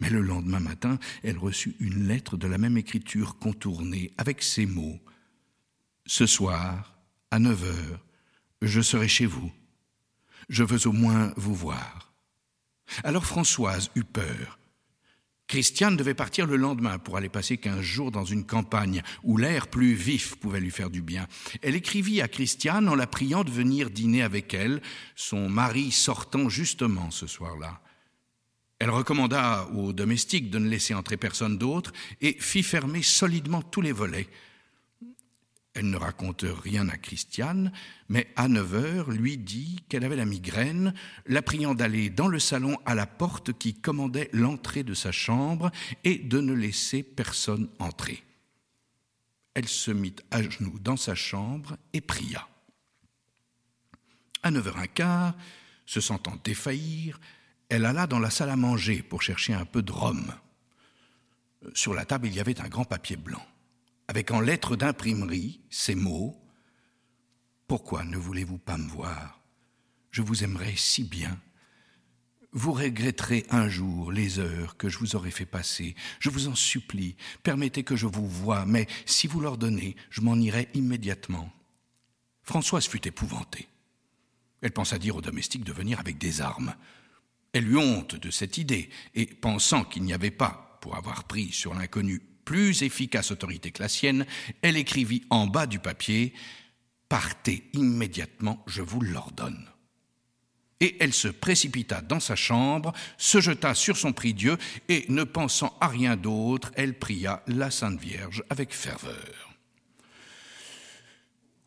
Mais 0.00 0.10
le 0.10 0.20
lendemain 0.20 0.60
matin, 0.60 0.98
elle 1.22 1.38
reçut 1.38 1.76
une 1.78 2.08
lettre 2.08 2.36
de 2.36 2.48
la 2.48 2.58
même 2.58 2.76
écriture 2.76 3.38
contournée, 3.38 4.10
avec 4.18 4.42
ces 4.42 4.66
mots 4.66 5.00
Ce 6.06 6.26
soir, 6.26 6.96
à 7.30 7.38
neuf 7.38 7.62
heures, 7.62 8.04
je 8.62 8.80
serai 8.80 9.08
chez 9.08 9.26
vous. 9.26 9.52
Je 10.48 10.64
veux 10.64 10.86
au 10.88 10.92
moins 10.92 11.32
vous 11.36 11.54
voir. 11.54 12.12
Alors 13.04 13.24
Françoise 13.24 13.90
eut 13.94 14.04
peur 14.04 14.58
Christiane 15.48 15.96
devait 15.96 16.14
partir 16.14 16.46
le 16.46 16.56
lendemain 16.56 16.98
pour 16.98 17.16
aller 17.16 17.28
passer 17.28 17.58
quinze 17.58 17.82
jours 17.82 18.10
dans 18.10 18.24
une 18.24 18.46
campagne 18.46 19.02
où 19.22 19.36
l'air 19.36 19.68
plus 19.68 19.92
vif 19.94 20.36
pouvait 20.36 20.60
lui 20.60 20.70
faire 20.70 20.88
du 20.88 21.02
bien. 21.02 21.26
Elle 21.60 21.76
écrivit 21.76 22.22
à 22.22 22.28
Christiane 22.28 22.88
en 22.88 22.94
la 22.94 23.06
priant 23.06 23.44
de 23.44 23.50
venir 23.50 23.90
dîner 23.90 24.22
avec 24.22 24.54
elle, 24.54 24.80
son 25.14 25.48
mari 25.48 25.90
sortant 25.90 26.48
justement 26.48 27.10
ce 27.10 27.26
soir-là. 27.26 27.82
Elle 28.78 28.90
recommanda 28.90 29.68
aux 29.74 29.92
domestiques 29.92 30.50
de 30.50 30.58
ne 30.58 30.68
laisser 30.68 30.94
entrer 30.94 31.16
personne 31.16 31.58
d'autre 31.58 31.92
et 32.20 32.36
fit 32.40 32.64
fermer 32.64 33.02
solidement 33.02 33.62
tous 33.62 33.80
les 33.80 33.92
volets. 33.92 34.28
Elle 35.74 35.88
ne 35.88 35.96
raconte 35.96 36.44
rien 36.44 36.88
à 36.90 36.98
Christiane, 36.98 37.72
mais 38.08 38.30
à 38.36 38.46
9 38.46 38.74
heures 38.74 39.10
lui 39.10 39.38
dit 39.38 39.82
qu'elle 39.88 40.04
avait 40.04 40.16
la 40.16 40.26
migraine, 40.26 40.92
la 41.26 41.40
priant 41.40 41.74
d'aller 41.74 42.10
dans 42.10 42.28
le 42.28 42.38
salon 42.38 42.76
à 42.84 42.94
la 42.94 43.06
porte 43.06 43.54
qui 43.54 43.72
commandait 43.72 44.28
l'entrée 44.34 44.82
de 44.82 44.92
sa 44.92 45.12
chambre 45.12 45.70
et 46.04 46.16
de 46.16 46.40
ne 46.40 46.52
laisser 46.52 47.02
personne 47.02 47.70
entrer. 47.78 48.22
Elle 49.54 49.68
se 49.68 49.90
mit 49.90 50.16
à 50.30 50.42
genoux 50.42 50.78
dans 50.78 50.98
sa 50.98 51.14
chambre 51.14 51.78
et 51.94 52.02
pria. 52.02 52.46
À 54.42 54.50
9h15, 54.50 55.32
se 55.86 56.00
sentant 56.00 56.36
défaillir, 56.44 57.18
elle 57.70 57.86
alla 57.86 58.06
dans 58.06 58.18
la 58.18 58.30
salle 58.30 58.50
à 58.50 58.56
manger 58.56 59.02
pour 59.02 59.22
chercher 59.22 59.54
un 59.54 59.64
peu 59.64 59.82
de 59.82 59.92
rhum. 59.92 60.34
Sur 61.74 61.94
la 61.94 62.04
table, 62.04 62.26
il 62.26 62.34
y 62.34 62.40
avait 62.40 62.60
un 62.60 62.68
grand 62.68 62.84
papier 62.84 63.16
blanc 63.16 63.46
avec 64.12 64.30
en 64.30 64.40
lettres 64.40 64.76
d'imprimerie 64.76 65.62
ces 65.70 65.94
mots 65.94 66.38
Pourquoi 67.66 68.04
ne 68.04 68.18
voulez-vous 68.18 68.58
pas 68.58 68.76
me 68.76 68.86
voir? 68.86 69.40
Je 70.10 70.20
vous 70.20 70.44
aimerais 70.44 70.74
si 70.76 71.02
bien. 71.02 71.40
Vous 72.52 72.74
regretterez 72.74 73.46
un 73.48 73.70
jour 73.70 74.12
les 74.12 74.38
heures 74.38 74.76
que 74.76 74.90
je 74.90 74.98
vous 74.98 75.16
aurais 75.16 75.30
fait 75.30 75.46
passer. 75.46 75.94
Je 76.20 76.28
vous 76.28 76.48
en 76.48 76.54
supplie, 76.54 77.16
permettez 77.42 77.84
que 77.84 77.96
je 77.96 78.04
vous 78.04 78.28
voie, 78.28 78.66
mais 78.66 78.86
si 79.06 79.26
vous 79.26 79.40
l'ordonnez, 79.40 79.96
je 80.10 80.20
m'en 80.20 80.36
irai 80.36 80.68
immédiatement. 80.74 81.50
Françoise 82.42 82.86
fut 82.86 83.08
épouvantée. 83.08 83.66
Elle 84.60 84.72
pensa 84.72 84.98
dire 84.98 85.16
au 85.16 85.22
domestique 85.22 85.64
de 85.64 85.72
venir 85.72 85.98
avec 85.98 86.18
des 86.18 86.42
armes. 86.42 86.74
Elle 87.54 87.66
eut 87.66 87.78
honte 87.78 88.16
de 88.16 88.30
cette 88.30 88.58
idée, 88.58 88.90
et 89.14 89.24
pensant 89.24 89.84
qu'il 89.84 90.02
n'y 90.02 90.12
avait 90.12 90.30
pas, 90.30 90.78
pour 90.82 90.96
avoir 90.96 91.24
pris 91.24 91.50
sur 91.50 91.72
l'inconnu 91.72 92.20
plus 92.44 92.82
efficace 92.82 93.30
autorité 93.30 93.70
que 93.70 93.82
la 93.82 93.88
sienne, 93.88 94.26
elle 94.62 94.76
écrivit 94.76 95.24
en 95.30 95.46
bas 95.46 95.66
du 95.66 95.78
papier 95.78 96.32
Partez 97.08 97.68
immédiatement, 97.74 98.64
je 98.66 98.80
vous 98.80 99.02
l'ordonne. 99.02 99.68
Et 100.80 100.96
elle 100.98 101.12
se 101.12 101.28
précipita 101.28 102.00
dans 102.00 102.20
sa 102.20 102.36
chambre, 102.36 102.94
se 103.18 103.40
jeta 103.40 103.74
sur 103.74 103.98
son 103.98 104.14
prie-dieu, 104.14 104.56
et 104.88 105.04
ne 105.10 105.22
pensant 105.22 105.76
à 105.80 105.88
rien 105.88 106.16
d'autre, 106.16 106.72
elle 106.74 106.98
pria 106.98 107.42
la 107.46 107.70
Sainte 107.70 108.00
Vierge 108.00 108.42
avec 108.48 108.72
ferveur. 108.72 109.52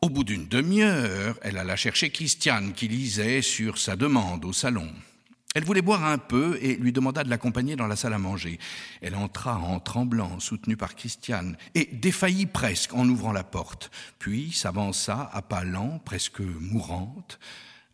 Au 0.02 0.10
bout 0.10 0.24
d'une 0.24 0.48
demi-heure, 0.48 1.38
elle 1.42 1.58
alla 1.58 1.76
chercher 1.76 2.10
Christiane 2.10 2.72
qui 2.74 2.88
lisait 2.88 3.40
sur 3.40 3.78
sa 3.78 3.96
demande 3.96 4.44
au 4.44 4.52
salon. 4.52 4.92
Elle 5.56 5.64
voulait 5.64 5.80
boire 5.80 6.04
un 6.04 6.18
peu 6.18 6.58
et 6.60 6.76
lui 6.76 6.92
demanda 6.92 7.24
de 7.24 7.30
l'accompagner 7.30 7.76
dans 7.76 7.86
la 7.86 7.96
salle 7.96 8.12
à 8.12 8.18
manger. 8.18 8.58
Elle 9.00 9.14
entra 9.14 9.56
en 9.56 9.80
tremblant, 9.80 10.38
soutenue 10.38 10.76
par 10.76 10.94
Christiane, 10.94 11.56
et 11.74 11.86
défaillit 11.86 12.44
presque 12.44 12.92
en 12.92 13.08
ouvrant 13.08 13.32
la 13.32 13.42
porte, 13.42 13.90
puis 14.18 14.52
s'avança 14.52 15.30
à 15.32 15.40
pas 15.40 15.64
lents, 15.64 15.98
presque 16.04 16.40
mourante. 16.40 17.38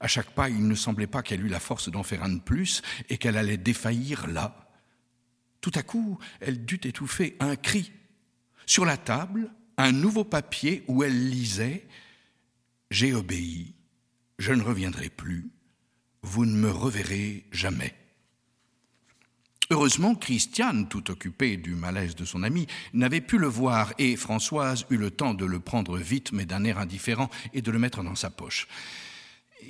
À 0.00 0.08
chaque 0.08 0.32
pas, 0.32 0.48
il 0.48 0.66
ne 0.66 0.74
semblait 0.74 1.06
pas 1.06 1.22
qu'elle 1.22 1.46
eût 1.46 1.48
la 1.48 1.60
force 1.60 1.88
d'en 1.88 2.02
faire 2.02 2.24
un 2.24 2.30
de 2.30 2.40
plus 2.40 2.82
et 3.08 3.16
qu'elle 3.16 3.36
allait 3.36 3.58
défaillir 3.58 4.26
là. 4.26 4.68
Tout 5.60 5.70
à 5.76 5.84
coup, 5.84 6.18
elle 6.40 6.64
dut 6.64 6.80
étouffer 6.82 7.36
un 7.38 7.54
cri. 7.54 7.92
Sur 8.66 8.84
la 8.84 8.96
table, 8.96 9.52
un 9.76 9.92
nouveau 9.92 10.24
papier 10.24 10.82
où 10.88 11.04
elle 11.04 11.30
lisait 11.30 11.86
J'ai 12.90 13.14
obéi, 13.14 13.76
je 14.40 14.52
ne 14.52 14.62
reviendrai 14.64 15.10
plus 15.10 15.52
vous 16.22 16.46
ne 16.46 16.56
me 16.56 16.70
reverrez 16.70 17.44
jamais. 17.52 17.94
Heureusement, 19.70 20.14
Christiane, 20.14 20.86
tout 20.88 21.10
occupée 21.10 21.56
du 21.56 21.74
malaise 21.74 22.14
de 22.14 22.26
son 22.26 22.42
ami, 22.42 22.66
n'avait 22.92 23.22
pu 23.22 23.38
le 23.38 23.46
voir 23.46 23.94
et 23.98 24.16
Françoise 24.16 24.84
eut 24.90 24.98
le 24.98 25.10
temps 25.10 25.34
de 25.34 25.46
le 25.46 25.60
prendre 25.60 25.96
vite 25.96 26.32
mais 26.32 26.44
d'un 26.44 26.64
air 26.64 26.78
indifférent 26.78 27.30
et 27.54 27.62
de 27.62 27.70
le 27.70 27.78
mettre 27.78 28.02
dans 28.02 28.14
sa 28.14 28.28
poche. 28.28 28.68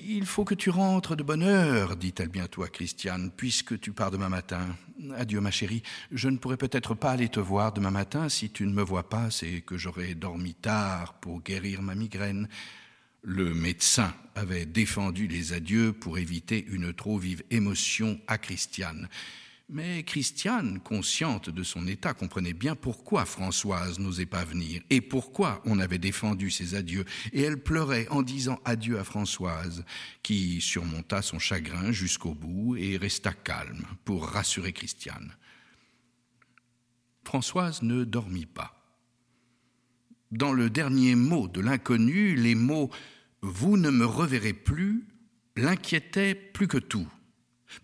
Il 0.04 0.26
faut 0.26 0.44
que 0.44 0.54
tu 0.54 0.70
rentres 0.70 1.16
de 1.16 1.22
bonne 1.22 1.42
heure, 1.42 1.96
dit-elle 1.96 2.30
bientôt 2.30 2.62
à 2.62 2.68
Christiane, 2.68 3.30
puisque 3.36 3.78
tu 3.78 3.92
pars 3.92 4.10
demain 4.10 4.30
matin. 4.30 4.74
Adieu, 5.14 5.40
ma 5.40 5.50
chérie. 5.50 5.82
Je 6.10 6.28
ne 6.28 6.38
pourrai 6.38 6.56
peut-être 6.56 6.94
pas 6.94 7.12
aller 7.12 7.28
te 7.28 7.40
voir 7.40 7.72
demain 7.72 7.90
matin 7.90 8.28
si 8.28 8.50
tu 8.50 8.66
ne 8.66 8.72
me 8.72 8.82
vois 8.82 9.08
pas, 9.08 9.30
c'est 9.30 9.60
que 9.60 9.76
j'aurai 9.76 10.14
dormi 10.14 10.54
tard 10.54 11.14
pour 11.20 11.42
guérir 11.42 11.82
ma 11.82 11.94
migraine. 11.94 12.48
Le 13.22 13.54
médecin 13.54 14.12
avait 14.34 14.66
défendu 14.66 15.28
les 15.28 15.52
adieux 15.52 15.92
pour 15.92 16.18
éviter 16.18 16.64
une 16.68 16.92
trop 16.92 17.18
vive 17.18 17.44
émotion 17.50 18.20
à 18.26 18.36
Christiane. 18.36 19.08
Mais 19.68 20.02
Christiane, 20.02 20.80
consciente 20.80 21.48
de 21.48 21.62
son 21.62 21.86
état, 21.86 22.14
comprenait 22.14 22.52
bien 22.52 22.74
pourquoi 22.74 23.24
Françoise 23.24 24.00
n'osait 24.00 24.26
pas 24.26 24.44
venir 24.44 24.82
et 24.90 25.00
pourquoi 25.00 25.62
on 25.64 25.78
avait 25.78 25.98
défendu 25.98 26.50
ses 26.50 26.74
adieux, 26.74 27.04
et 27.32 27.42
elle 27.42 27.62
pleurait 27.62 28.08
en 28.10 28.22
disant 28.22 28.60
adieu 28.64 28.98
à 28.98 29.04
Françoise, 29.04 29.84
qui 30.24 30.60
surmonta 30.60 31.22
son 31.22 31.38
chagrin 31.38 31.92
jusqu'au 31.92 32.34
bout 32.34 32.76
et 32.76 32.96
resta 32.96 33.32
calme 33.32 33.86
pour 34.04 34.26
rassurer 34.26 34.72
Christiane. 34.72 35.32
Françoise 37.24 37.82
ne 37.82 38.02
dormit 38.02 38.46
pas. 38.46 38.81
Dans 40.32 40.54
le 40.54 40.70
dernier 40.70 41.14
mot 41.14 41.46
de 41.46 41.60
l'inconnu, 41.60 42.34
les 42.34 42.54
mots 42.54 42.90
vous 43.42 43.76
ne 43.76 43.90
me 43.90 44.06
reverrez 44.06 44.54
plus 44.54 45.04
l'inquiétait 45.56 46.34
plus 46.34 46.68
que 46.68 46.78
tout, 46.78 47.06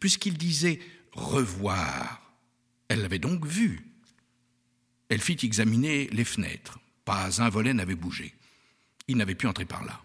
puisqu'il 0.01 0.39
disait 0.39 0.81
revoir. 1.13 2.33
Elle 2.89 3.03
l'avait 3.03 3.19
donc 3.19 3.47
vu. 3.47 3.87
Elle 5.11 5.21
fit 5.21 5.37
examiner 5.43 6.09
les 6.11 6.25
fenêtres. 6.25 6.79
Pas 7.05 7.43
un 7.43 7.51
volet 7.51 7.75
n'avait 7.75 7.95
bougé. 7.95 8.35
Il 9.09 9.19
n'avait 9.19 9.35
pu 9.35 9.47
entrer 9.47 9.67
par 9.67 9.85
là. 9.85 10.01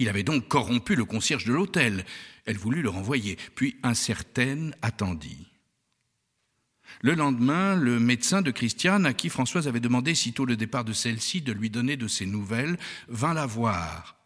Il 0.00 0.08
avait 0.08 0.24
donc 0.24 0.48
corrompu 0.48 0.96
le 0.96 1.04
concierge 1.04 1.44
de 1.44 1.52
l'hôtel. 1.52 2.04
Elle 2.44 2.58
voulut 2.58 2.82
le 2.82 2.88
renvoyer, 2.88 3.38
puis 3.54 3.76
incertaine 3.84 4.74
attendit. 4.82 5.49
Le 7.02 7.14
lendemain, 7.14 7.76
le 7.76 7.98
médecin 7.98 8.42
de 8.42 8.50
Christiane, 8.50 9.06
à 9.06 9.14
qui 9.14 9.28
Françoise 9.28 9.68
avait 9.68 9.80
demandé, 9.80 10.14
sitôt 10.14 10.44
le 10.44 10.56
départ 10.56 10.84
de 10.84 10.92
celle-ci, 10.92 11.40
de 11.40 11.52
lui 11.52 11.70
donner 11.70 11.96
de 11.96 12.08
ses 12.08 12.26
nouvelles, 12.26 12.78
vint 13.08 13.34
la 13.34 13.46
voir 13.46 14.20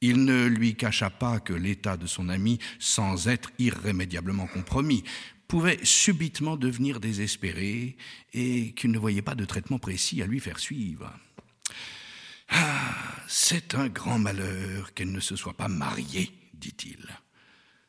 il 0.00 0.24
ne 0.24 0.46
lui 0.46 0.76
cacha 0.76 1.10
pas 1.10 1.40
que 1.40 1.52
l'état 1.52 1.96
de 1.96 2.06
son 2.06 2.28
ami, 2.28 2.58
sans 2.78 3.28
être 3.28 3.50
irrémédiablement 3.58 4.46
compromis, 4.46 5.04
pouvait 5.48 5.78
subitement 5.84 6.56
devenir 6.56 7.00
désespéré 7.00 7.96
et 8.32 8.72
qu'il 8.74 8.90
ne 8.90 8.98
voyait 8.98 9.22
pas 9.22 9.34
de 9.34 9.44
traitement 9.44 9.78
précis 9.78 10.22
à 10.22 10.26
lui 10.26 10.40
faire 10.40 10.58
suivre. 10.58 11.12
Ah, 12.48 12.94
c'est 13.28 13.74
un 13.74 13.88
grand 13.88 14.18
malheur 14.18 14.92
qu'elle 14.94 15.12
ne 15.12 15.20
se 15.20 15.36
soit 15.36 15.56
pas 15.56 15.68
mariée, 15.68 16.32
dit-il. 16.54 17.06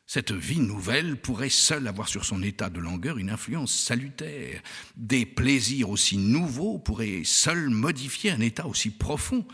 Cette 0.08 0.32
vie 0.32 0.60
nouvelle 0.60 1.20
pourrait 1.20 1.50
seule 1.50 1.86
avoir 1.86 2.08
sur 2.08 2.24
son 2.24 2.42
état 2.42 2.70
de 2.70 2.80
langueur 2.80 3.18
une 3.18 3.28
influence 3.28 3.78
salutaire. 3.78 4.62
Des 4.96 5.26
plaisirs 5.26 5.90
aussi 5.90 6.16
nouveaux 6.16 6.78
pourraient 6.78 7.24
seuls 7.24 7.68
modifier 7.68 8.30
un 8.30 8.40
état 8.40 8.66
aussi 8.66 8.88
profond. 8.88 9.46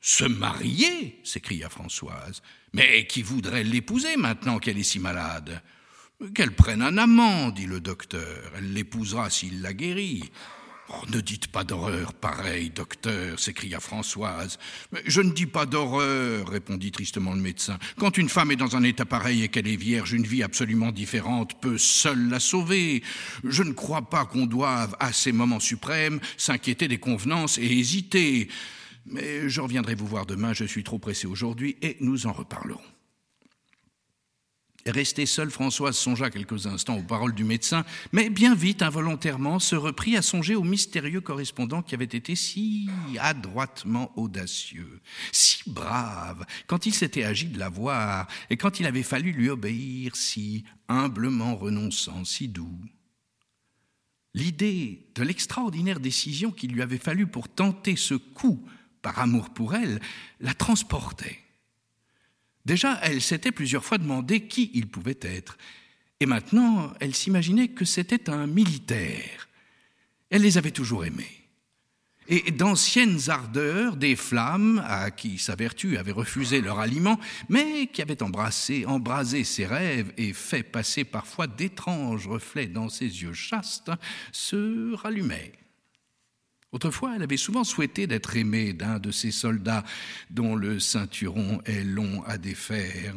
Se 0.00 0.24
marier 0.24 1.20
s'écria 1.22 1.68
Françoise. 1.68 2.40
Mais 2.72 3.06
qui 3.06 3.20
voudrait 3.20 3.62
l'épouser 3.62 4.16
maintenant 4.16 4.58
qu'elle 4.58 4.78
est 4.78 4.84
si 4.84 4.98
malade? 4.98 5.62
Qu'elle 6.34 6.56
prenne 6.56 6.80
un 6.80 6.96
amant, 6.96 7.50
dit 7.50 7.66
le 7.66 7.82
docteur. 7.82 8.52
Elle 8.56 8.72
l'épousera 8.72 9.28
s'il 9.28 9.60
la 9.60 9.74
guérit. 9.74 10.30
Oh, 10.92 11.04
ne 11.14 11.20
dites 11.20 11.46
pas 11.46 11.62
d'horreur 11.62 12.12
pareil, 12.14 12.70
docteur, 12.70 13.38
s'écria 13.38 13.78
Françoise. 13.78 14.58
Je 15.06 15.20
ne 15.20 15.30
dis 15.30 15.46
pas 15.46 15.64
d'horreur, 15.64 16.48
répondit 16.48 16.90
tristement 16.90 17.32
le 17.32 17.40
médecin. 17.40 17.78
Quand 17.96 18.18
une 18.18 18.28
femme 18.28 18.50
est 18.50 18.56
dans 18.56 18.76
un 18.76 18.82
état 18.82 19.04
pareil 19.04 19.44
et 19.44 19.48
qu'elle 19.48 19.68
est 19.68 19.76
vierge, 19.76 20.12
une 20.12 20.26
vie 20.26 20.42
absolument 20.42 20.90
différente 20.90 21.60
peut 21.60 21.78
seule 21.78 22.28
la 22.28 22.40
sauver. 22.40 23.04
Je 23.44 23.62
ne 23.62 23.72
crois 23.72 24.02
pas 24.02 24.24
qu'on 24.24 24.46
doive, 24.46 24.96
à 24.98 25.12
ces 25.12 25.30
moments 25.30 25.60
suprêmes, 25.60 26.18
s'inquiéter 26.36 26.88
des 26.88 26.98
convenances 26.98 27.58
et 27.58 27.66
hésiter. 27.66 28.48
Mais 29.06 29.48
je 29.48 29.60
reviendrai 29.60 29.94
vous 29.94 30.06
voir 30.06 30.26
demain, 30.26 30.54
je 30.54 30.64
suis 30.64 30.84
trop 30.84 30.98
pressé 30.98 31.28
aujourd'hui, 31.28 31.76
et 31.82 31.98
nous 32.00 32.26
en 32.26 32.32
reparlerons. 32.32 32.80
Restée 34.86 35.26
seule, 35.26 35.50
Françoise 35.50 35.96
songea 35.96 36.30
quelques 36.30 36.66
instants 36.66 36.96
aux 36.96 37.02
paroles 37.02 37.34
du 37.34 37.44
médecin, 37.44 37.84
mais 38.12 38.30
bien 38.30 38.54
vite, 38.54 38.82
involontairement, 38.82 39.58
se 39.58 39.76
reprit 39.76 40.16
à 40.16 40.22
songer 40.22 40.54
au 40.54 40.62
mystérieux 40.62 41.20
correspondant 41.20 41.82
qui 41.82 41.94
avait 41.94 42.04
été 42.04 42.34
si 42.34 42.88
adroitement 43.18 44.12
audacieux, 44.16 45.00
si 45.32 45.62
brave, 45.66 46.46
quand 46.66 46.86
il 46.86 46.94
s'était 46.94 47.24
agi 47.24 47.48
de 47.48 47.58
la 47.58 47.68
voir, 47.68 48.26
et 48.48 48.56
quand 48.56 48.80
il 48.80 48.86
avait 48.86 49.02
fallu 49.02 49.32
lui 49.32 49.50
obéir, 49.50 50.16
si 50.16 50.64
humblement 50.88 51.56
renonçant, 51.56 52.24
si 52.24 52.48
doux. 52.48 52.80
L'idée 54.32 55.10
de 55.14 55.22
l'extraordinaire 55.22 56.00
décision 56.00 56.52
qu'il 56.52 56.72
lui 56.72 56.82
avait 56.82 56.98
fallu 56.98 57.26
pour 57.26 57.48
tenter 57.48 57.96
ce 57.96 58.14
coup 58.14 58.64
par 59.02 59.18
amour 59.18 59.50
pour 59.50 59.74
elle, 59.74 60.00
la 60.40 60.54
transportait. 60.54 61.38
Déjà, 62.66 62.98
elle 63.02 63.22
s'était 63.22 63.52
plusieurs 63.52 63.84
fois 63.84 63.98
demandé 63.98 64.46
qui 64.46 64.70
il 64.74 64.86
pouvait 64.88 65.18
être, 65.22 65.56
et 66.20 66.26
maintenant, 66.26 66.92
elle 67.00 67.14
s'imaginait 67.14 67.68
que 67.68 67.86
c'était 67.86 68.28
un 68.28 68.46
militaire. 68.46 69.48
Elle 70.28 70.42
les 70.42 70.58
avait 70.58 70.70
toujours 70.70 71.06
aimés. 71.06 71.40
Et 72.28 72.52
d'anciennes 72.52 73.18
ardeurs, 73.28 73.96
des 73.96 74.14
flammes 74.14 74.84
à 74.86 75.10
qui 75.10 75.38
sa 75.38 75.56
vertu 75.56 75.96
avait 75.96 76.12
refusé 76.12 76.60
leur 76.60 76.78
aliment, 76.78 77.18
mais 77.48 77.88
qui 77.88 78.02
avaient 78.02 78.22
embrassé, 78.22 78.84
embrasé 78.86 79.42
ses 79.42 79.66
rêves 79.66 80.12
et 80.16 80.32
fait 80.32 80.62
passer 80.62 81.02
parfois 81.02 81.48
d'étranges 81.48 82.28
reflets 82.28 82.68
dans 82.68 82.88
ses 82.88 83.22
yeux 83.22 83.32
chastes, 83.32 83.90
se 84.30 84.94
rallumaient. 84.94 85.59
Autrefois, 86.72 87.14
elle 87.16 87.22
avait 87.22 87.36
souvent 87.36 87.64
souhaité 87.64 88.06
d'être 88.06 88.36
aimée 88.36 88.72
d'un 88.72 89.00
de 89.00 89.10
ces 89.10 89.32
soldats 89.32 89.82
dont 90.30 90.54
le 90.54 90.78
ceinturon 90.78 91.60
est 91.64 91.82
long 91.82 92.22
à 92.26 92.38
défaire. 92.38 93.12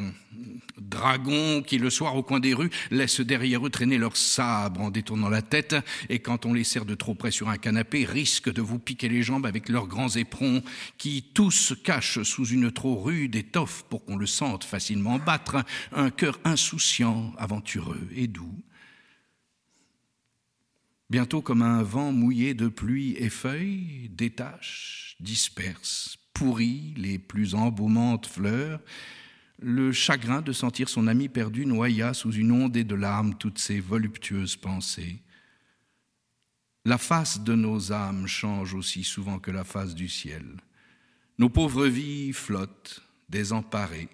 Dragons 0.82 1.62
qui, 1.62 1.78
le 1.78 1.92
soir 1.92 2.16
au 2.16 2.24
coin 2.24 2.39
des 2.39 2.56
rues, 2.56 2.72
laissent 2.89 3.22
derrière 3.22 3.63
eux 3.63 3.70
traîner 3.70 4.00
leurs 4.00 4.18
sabres 4.18 4.82
en 4.82 4.89
détournant 4.89 5.30
la 5.30 5.44
tête, 5.44 5.76
et 6.10 6.18
quand 6.18 6.48
on 6.48 6.54
les 6.54 6.63
serre 6.63 6.86
de 6.86 6.96
trop 6.96 7.13
près 7.13 7.30
sur 7.30 7.48
un 7.50 7.58
canapé, 7.58 8.06
risquent 8.06 8.52
de 8.52 8.63
vous 8.63 8.80
piquer 8.80 9.08
les 9.08 9.22
jambes 9.22 9.46
avec 9.46 9.70
leurs 9.70 9.88
grands 9.88 10.10
éperons, 10.10 10.63
qui 10.98 11.24
tous 11.36 11.76
cachent 11.84 12.24
sous 12.24 12.48
une 12.48 12.72
trop 12.72 13.00
rude 13.00 13.36
étoffe 13.36 13.84
pour 13.88 14.04
qu'on 14.04 14.18
le 14.18 14.26
sente 14.26 14.63
facilement 14.63 15.20
battre, 15.20 15.63
un 15.92 16.10
cœur 16.10 16.39
insouciant, 16.44 17.32
aventureux 17.38 18.08
et 18.16 18.26
doux. 18.26 18.63
Bientôt, 21.10 21.42
comme 21.42 21.62
un 21.62 21.84
vent 21.84 22.12
mouillé 22.12 22.54
de 22.54 22.68
pluie 22.68 23.16
et 23.18 23.30
feuilles, 23.30 24.10
détache, 24.10 25.16
disperse, 25.20 26.18
pourrit 26.34 26.94
les 26.98 27.20
plus 27.20 27.56
embaumantes 27.56 28.26
fleurs, 28.26 28.80
le 29.60 29.92
chagrin 29.92 30.42
de 30.42 30.52
sentir 30.52 30.89
son 30.89 31.08
ami 31.08 31.30
perdu 31.30 31.66
noya 31.66 32.13
sous 32.13 32.32
une 32.34 32.52
ondée 32.52 32.84
de 32.84 32.96
larmes 32.96 33.36
toutes 33.36 33.60
ses 33.60 33.80
voluptueuses 33.80 34.56
pensées. 34.56 35.22
La 36.86 36.98
face 36.98 37.42
de 37.42 37.56
nos 37.56 37.94
âmes 37.94 38.28
change 38.28 38.74
aussi 38.74 39.04
souvent 39.04 39.39
que 39.39 39.52
la 39.52 39.63
face 39.63 39.96
du 39.96 40.10
ciel. 40.10 40.44
Nos 41.38 41.50
pauvres 41.50 41.88
vies 41.88 42.34
flottent, 42.34 43.02
désemparées, 43.30 44.10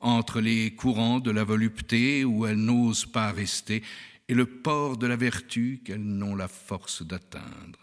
entre 0.00 0.40
les 0.40 0.74
courants 0.74 1.20
de 1.20 1.30
la 1.30 1.44
volupté 1.44 2.24
où 2.24 2.46
elles 2.46 2.56
n'osent 2.56 3.06
pas 3.06 3.32
rester, 3.32 3.82
et 4.30 4.34
le 4.34 4.46
port 4.46 4.96
de 4.96 5.08
la 5.08 5.16
vertu 5.16 5.82
qu'elles 5.84 6.04
n'ont 6.04 6.36
la 6.36 6.46
force 6.46 7.02
d'atteindre. 7.02 7.80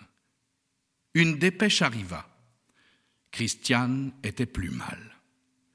Une 1.14 1.38
dépêche 1.38 1.82
arriva. 1.82 2.26
Christiane 3.32 4.14
était 4.24 4.46
plus 4.46 4.70
mal. 4.70 4.98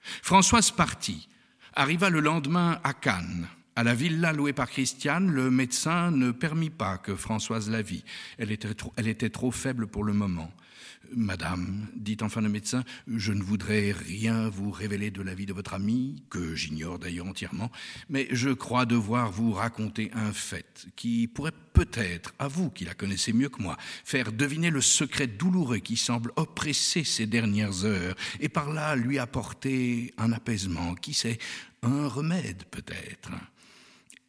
Françoise 0.00 0.70
partit, 0.70 1.28
arriva 1.74 2.08
le 2.08 2.20
lendemain 2.20 2.80
à 2.84 2.94
Cannes, 2.94 3.48
À 3.76 3.84
la 3.84 3.94
villa 3.94 4.32
louée 4.32 4.54
par 4.54 4.70
Christiane, 4.70 5.30
le 5.30 5.50
médecin 5.50 6.10
ne 6.10 6.30
permit 6.30 6.70
pas 6.70 6.96
que 6.96 7.16
Françoise 7.16 7.68
la 7.68 7.82
vît. 7.82 8.04
Elle 8.38 8.50
était 8.50 8.72
trop, 8.74 8.94
elle 8.96 9.08
était 9.08 9.30
trop 9.30 9.50
faible 9.50 9.86
pour 9.86 10.04
le 10.04 10.14
moment. 10.14 10.52
Madame, 11.14 11.86
dit 11.96 12.16
enfin 12.22 12.40
le 12.40 12.48
médecin, 12.48 12.84
je 13.06 13.32
ne 13.32 13.42
voudrais 13.42 13.92
rien 13.92 14.48
vous 14.48 14.70
révéler 14.70 15.10
de 15.10 15.22
la 15.22 15.34
vie 15.34 15.46
de 15.46 15.52
votre 15.52 15.74
amie, 15.74 16.22
que 16.30 16.54
j'ignore 16.54 16.98
d'ailleurs 16.98 17.26
entièrement, 17.26 17.70
mais 18.08 18.28
je 18.30 18.50
crois 18.50 18.86
devoir 18.86 19.30
vous 19.30 19.52
raconter 19.52 20.10
un 20.14 20.32
fait 20.32 20.86
qui 20.96 21.28
pourrait 21.28 21.52
peut-être, 21.72 22.34
à 22.38 22.48
vous 22.48 22.70
qui 22.70 22.84
la 22.84 22.94
connaissez 22.94 23.32
mieux 23.32 23.48
que 23.48 23.62
moi, 23.62 23.76
faire 24.04 24.32
deviner 24.32 24.70
le 24.70 24.80
secret 24.80 25.26
douloureux 25.26 25.78
qui 25.78 25.96
semble 25.96 26.32
oppresser 26.36 27.04
ces 27.04 27.26
dernières 27.26 27.84
heures, 27.84 28.14
et 28.40 28.48
par 28.48 28.72
là 28.72 28.96
lui 28.96 29.18
apporter 29.18 30.14
un 30.18 30.32
apaisement, 30.32 30.94
qui 30.94 31.14
sait, 31.14 31.38
un 31.82 32.08
remède 32.08 32.64
peut-être. 32.70 33.30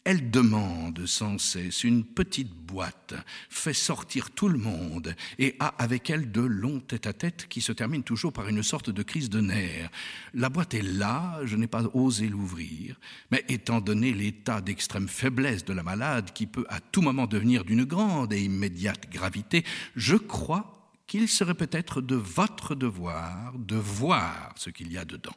Elle 0.05 0.29
demande 0.31 1.05
sans 1.05 1.37
cesse 1.37 1.85
une 1.85 2.03
petite 2.03 2.53
boîte, 2.53 3.13
fait 3.49 3.73
sortir 3.73 4.31
tout 4.31 4.49
le 4.49 4.57
monde 4.57 5.15
et 5.39 5.55
a 5.61 5.67
avec 5.81 6.09
elle 6.09 6.29
de 6.29 6.41
longs 6.41 6.81
tête-à-tête 6.81 7.47
qui 7.47 7.61
se 7.61 7.71
terminent 7.71 8.03
toujours 8.03 8.33
par 8.33 8.49
une 8.49 8.63
sorte 8.63 8.89
de 8.89 9.01
crise 9.01 9.29
de 9.29 9.39
nerfs. 9.39 9.89
La 10.33 10.49
boîte 10.49 10.73
est 10.73 10.81
là, 10.81 11.39
je 11.45 11.55
n'ai 11.55 11.67
pas 11.67 11.83
osé 11.93 12.27
l'ouvrir, 12.27 12.99
mais 13.31 13.45
étant 13.47 13.79
donné 13.79 14.11
l'état 14.11 14.59
d'extrême 14.59 15.07
faiblesse 15.07 15.63
de 15.63 15.71
la 15.71 15.83
malade 15.83 16.33
qui 16.33 16.47
peut 16.47 16.65
à 16.67 16.81
tout 16.81 17.01
moment 17.01 17.25
devenir 17.25 17.63
d'une 17.63 17.85
grande 17.85 18.33
et 18.33 18.41
immédiate 18.41 19.09
gravité, 19.09 19.63
je 19.95 20.17
crois 20.17 20.91
qu'il 21.07 21.29
serait 21.29 21.53
peut-être 21.53 22.01
de 22.01 22.15
votre 22.15 22.75
devoir 22.75 23.53
de 23.57 23.77
voir 23.77 24.53
ce 24.57 24.69
qu'il 24.69 24.91
y 24.91 24.97
a 24.97 25.05
dedans. 25.05 25.31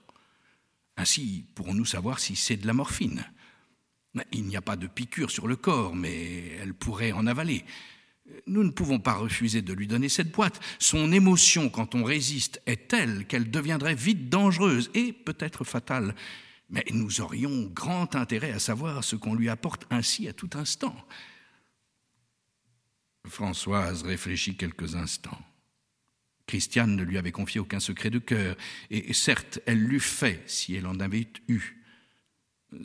Ainsi 0.97 1.45
pourrons-nous 1.55 1.85
savoir 1.85 2.19
si 2.19 2.35
c'est 2.35 2.57
de 2.57 2.67
la 2.67 2.73
morphine. 2.73 3.25
Il 4.33 4.45
n'y 4.45 4.57
a 4.57 4.63
pas 4.63 4.77
de 4.77 4.87
piqûre 4.87 5.31
sur 5.31 5.47
le 5.47 5.57
corps, 5.57 5.95
mais 5.95 6.49
elle 6.61 6.75
pourrait 6.75 7.13
en 7.13 7.27
avaler. 7.27 7.65
Nous 8.47 8.65
ne 8.65 8.71
pouvons 8.71 8.99
pas 8.99 9.15
refuser 9.15 9.63
de 9.63 9.73
lui 9.73 9.87
donner 9.87 10.09
cette 10.09 10.33
boîte. 10.33 10.61
Son 10.79 11.13
émotion 11.13 11.69
quand 11.69 11.95
on 11.95 12.03
résiste 12.03 12.61
est 12.67 12.89
telle 12.89 13.27
qu'elle 13.27 13.51
deviendrait 13.51 13.95
vite 13.95 14.29
dangereuse 14.29 14.91
et 14.95 15.13
peut-être 15.13 15.65
fatale. 15.65 16.15
Mais 16.69 16.85
nous 16.91 17.21
aurions 17.21 17.71
grand 17.73 18.17
intérêt 18.17 18.53
à 18.53 18.59
savoir 18.59 19.05
ce 19.05 19.15
qu'on 19.15 19.35
lui 19.35 19.49
apporte 19.49 19.87
ainsi 19.91 20.27
à 20.29 20.33
tout 20.33 20.51
instant. 20.55 20.97
Françoise 23.29 24.03
réfléchit 24.03 24.57
quelques 24.57 24.97
instants. 24.97 25.41
Christiane 26.47 26.95
ne 26.95 27.03
lui 27.03 27.19
avait 27.19 27.33
confié 27.33 27.61
aucun 27.61 27.81
secret 27.81 28.11
de 28.11 28.21
cœur, 28.21 28.57
et 28.91 29.13
certes, 29.13 29.59
elle 29.67 29.83
l'eût 29.83 30.01
fait 30.01 30.43
si 30.47 30.77
elle 30.77 30.87
en 30.87 31.01
avait 31.01 31.27
eu. 31.49 31.76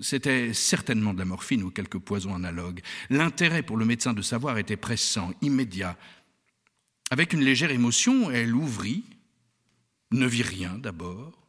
C'était 0.02 0.54
certainement 0.54 1.13
de 1.13 1.20
la 1.20 1.26
morphine 1.26 1.63
ou 1.63 1.72
quelque 1.72 1.98
poison 1.98 2.36
analogue. 2.36 2.82
L'intérêt 3.10 3.63
pour 3.63 3.78
le 3.78 3.86
médecin 3.86 4.13
de 4.13 4.22
savoir 4.22 4.58
était 4.58 4.78
pressant, 4.78 5.34
immédiat. 5.41 5.98
Avec 7.10 7.34
une 7.34 7.41
légère 7.41 7.72
émotion, 7.72 8.32
elle 8.32 8.56
ouvrit, 8.56 9.04
ne 10.12 10.26
vit 10.28 10.44
rien 10.44 10.78
d'abord, 10.78 11.48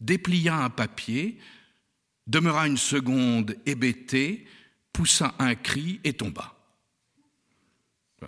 déplia 0.00 0.56
un 0.56 0.70
papier, 0.70 1.38
demeura 2.26 2.66
une 2.66 2.76
seconde 2.76 3.56
hébétée, 3.66 4.46
poussa 4.92 5.34
un 5.38 5.54
cri 5.54 6.00
et 6.04 6.14
tomba. 6.14 6.54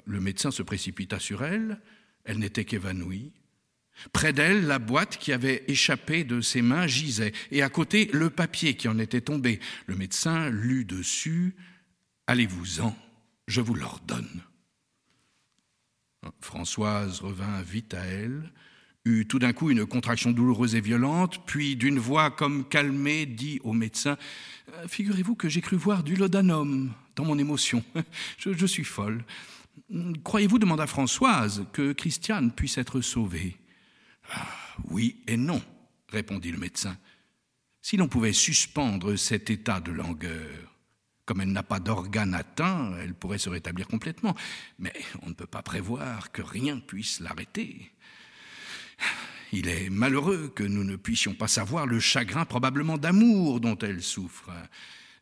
Le 0.04 0.20
médecin 0.20 0.50
se 0.50 0.62
précipita 0.62 1.18
sur 1.18 1.42
elle, 1.44 1.80
elle 2.24 2.38
n'était 2.38 2.64
qu'évanouie. 2.64 3.32
Près 4.12 4.32
d'elle, 4.32 4.66
la 4.66 4.78
boîte 4.78 5.16
qui 5.18 5.32
avait 5.32 5.64
échappé 5.68 6.24
de 6.24 6.40
ses 6.40 6.62
mains 6.62 6.86
gisait, 6.86 7.32
et 7.50 7.62
à 7.62 7.68
côté, 7.68 8.10
le 8.12 8.30
papier 8.30 8.74
qui 8.74 8.88
en 8.88 8.98
était 8.98 9.20
tombé. 9.20 9.60
Le 9.86 9.96
médecin 9.96 10.50
lut 10.50 10.84
dessus 10.84 11.54
Allez-vous-en, 12.26 12.96
je 13.46 13.60
vous 13.60 13.74
l'ordonne. 13.74 14.42
Françoise 16.40 17.20
revint 17.20 17.62
vite 17.62 17.94
à 17.94 18.04
elle, 18.04 18.50
eut 19.04 19.26
tout 19.26 19.38
d'un 19.38 19.52
coup 19.52 19.70
une 19.70 19.86
contraction 19.86 20.32
douloureuse 20.32 20.74
et 20.74 20.80
violente, 20.80 21.46
puis 21.46 21.76
d'une 21.76 22.00
voix 22.00 22.30
comme 22.32 22.68
calmée 22.68 23.26
dit 23.26 23.60
au 23.62 23.72
médecin 23.72 24.16
Figurez-vous 24.88 25.36
que 25.36 25.48
j'ai 25.48 25.60
cru 25.60 25.76
voir 25.76 26.02
du 26.02 26.16
laudanum 26.16 26.92
dans 27.14 27.24
mon 27.24 27.38
émotion. 27.38 27.84
Je, 28.38 28.52
je 28.52 28.66
suis 28.66 28.84
folle. 28.84 29.24
Croyez-vous, 30.24 30.58
demanda 30.58 30.86
Françoise, 30.86 31.64
que 31.72 31.92
Christiane 31.92 32.50
puisse 32.50 32.76
être 32.78 33.00
sauvée? 33.00 33.56
Ah, 34.32 34.46
oui 34.90 35.22
et 35.26 35.36
non, 35.36 35.62
répondit 36.10 36.52
le 36.52 36.58
médecin. 36.58 36.96
Si 37.82 37.96
l'on 37.96 38.08
pouvait 38.08 38.32
suspendre 38.32 39.16
cet 39.16 39.50
état 39.50 39.80
de 39.80 39.92
langueur, 39.92 40.76
comme 41.24 41.40
elle 41.40 41.52
n'a 41.52 41.62
pas 41.62 41.80
d'organe 41.80 42.34
atteint, 42.34 42.96
elle 43.00 43.14
pourrait 43.14 43.38
se 43.38 43.50
rétablir 43.50 43.88
complètement. 43.88 44.34
Mais 44.78 44.92
on 45.22 45.28
ne 45.28 45.34
peut 45.34 45.46
pas 45.46 45.62
prévoir 45.62 46.30
que 46.30 46.40
rien 46.42 46.78
puisse 46.78 47.20
l'arrêter. 47.20 47.92
Il 49.52 49.68
est 49.68 49.90
malheureux 49.90 50.52
que 50.54 50.62
nous 50.62 50.84
ne 50.84 50.96
puissions 50.96 51.34
pas 51.34 51.48
savoir 51.48 51.86
le 51.86 52.00
chagrin 52.00 52.44
probablement 52.44 52.96
d'amour 52.96 53.60
dont 53.60 53.78
elle 53.78 54.02
souffre. 54.02 54.50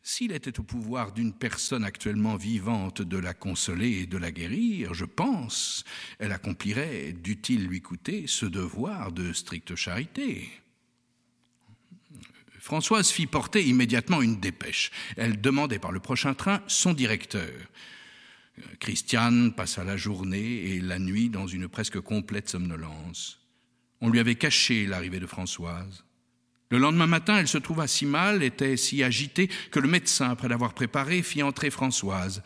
S'il 0.07 0.33
était 0.33 0.59
au 0.59 0.63
pouvoir 0.63 1.13
d'une 1.13 1.33
personne 1.33 1.83
actuellement 1.83 2.35
vivante 2.35 3.01
de 3.01 3.17
la 3.17 3.33
consoler 3.33 4.01
et 4.01 4.05
de 4.05 4.19
la 4.19 4.31
guérir, 4.31 4.93
je 4.93 5.03
pense, 5.03 5.83
elle 6.19 6.31
accomplirait, 6.31 7.11
dût-il 7.11 7.65
lui 7.65 7.81
coûter, 7.81 8.27
ce 8.27 8.45
devoir 8.45 9.11
de 9.11 9.33
stricte 9.33 9.73
charité. 9.73 10.47
Françoise 12.59 13.09
fit 13.09 13.25
porter 13.25 13.63
immédiatement 13.63 14.21
une 14.21 14.39
dépêche. 14.39 14.91
Elle 15.17 15.41
demandait 15.41 15.79
par 15.79 15.91
le 15.91 15.99
prochain 15.99 16.35
train 16.35 16.61
son 16.67 16.93
directeur. 16.93 17.51
Christiane 18.79 19.55
passa 19.55 19.83
la 19.83 19.97
journée 19.97 20.67
et 20.67 20.81
la 20.81 20.99
nuit 20.99 21.31
dans 21.31 21.47
une 21.47 21.67
presque 21.67 21.99
complète 21.99 22.49
somnolence. 22.49 23.39
On 24.01 24.09
lui 24.09 24.19
avait 24.19 24.35
caché 24.35 24.85
l'arrivée 24.85 25.19
de 25.19 25.25
Françoise. 25.25 26.05
Le 26.69 26.77
lendemain 26.77 27.07
matin, 27.07 27.37
elle 27.37 27.47
se 27.47 27.57
trouva 27.57 27.87
si 27.87 28.05
mal, 28.05 28.41
était 28.41 28.77
si 28.77 29.03
agitée, 29.03 29.49
que 29.71 29.79
le 29.79 29.87
médecin, 29.87 30.31
après 30.31 30.47
l'avoir 30.47 30.73
préparée, 30.73 31.21
fit 31.21 31.43
entrer 31.43 31.69
Françoise. 31.69 32.41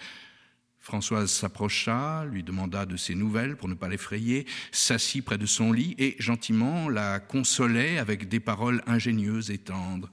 Françoise 0.80 1.32
s'approcha, 1.32 2.26
lui 2.26 2.44
demanda 2.44 2.86
de 2.86 2.98
ses 2.98 3.14
nouvelles 3.14 3.56
pour 3.56 3.70
ne 3.70 3.76
pas 3.76 3.90
l'effrayer, 3.90 4.46
s'assit 4.72 5.24
près 5.24 5.38
de 5.38 5.46
son 5.46 5.72
lit 5.72 5.94
et 6.00 6.16
gentiment 6.20 6.90
la 6.90 7.20
consolait 7.20 7.98
avec 7.98 8.28
des 8.28 8.40
paroles 8.40 8.82
ingénieuses 8.88 9.52
et 9.52 9.60
tendres. 9.60 10.10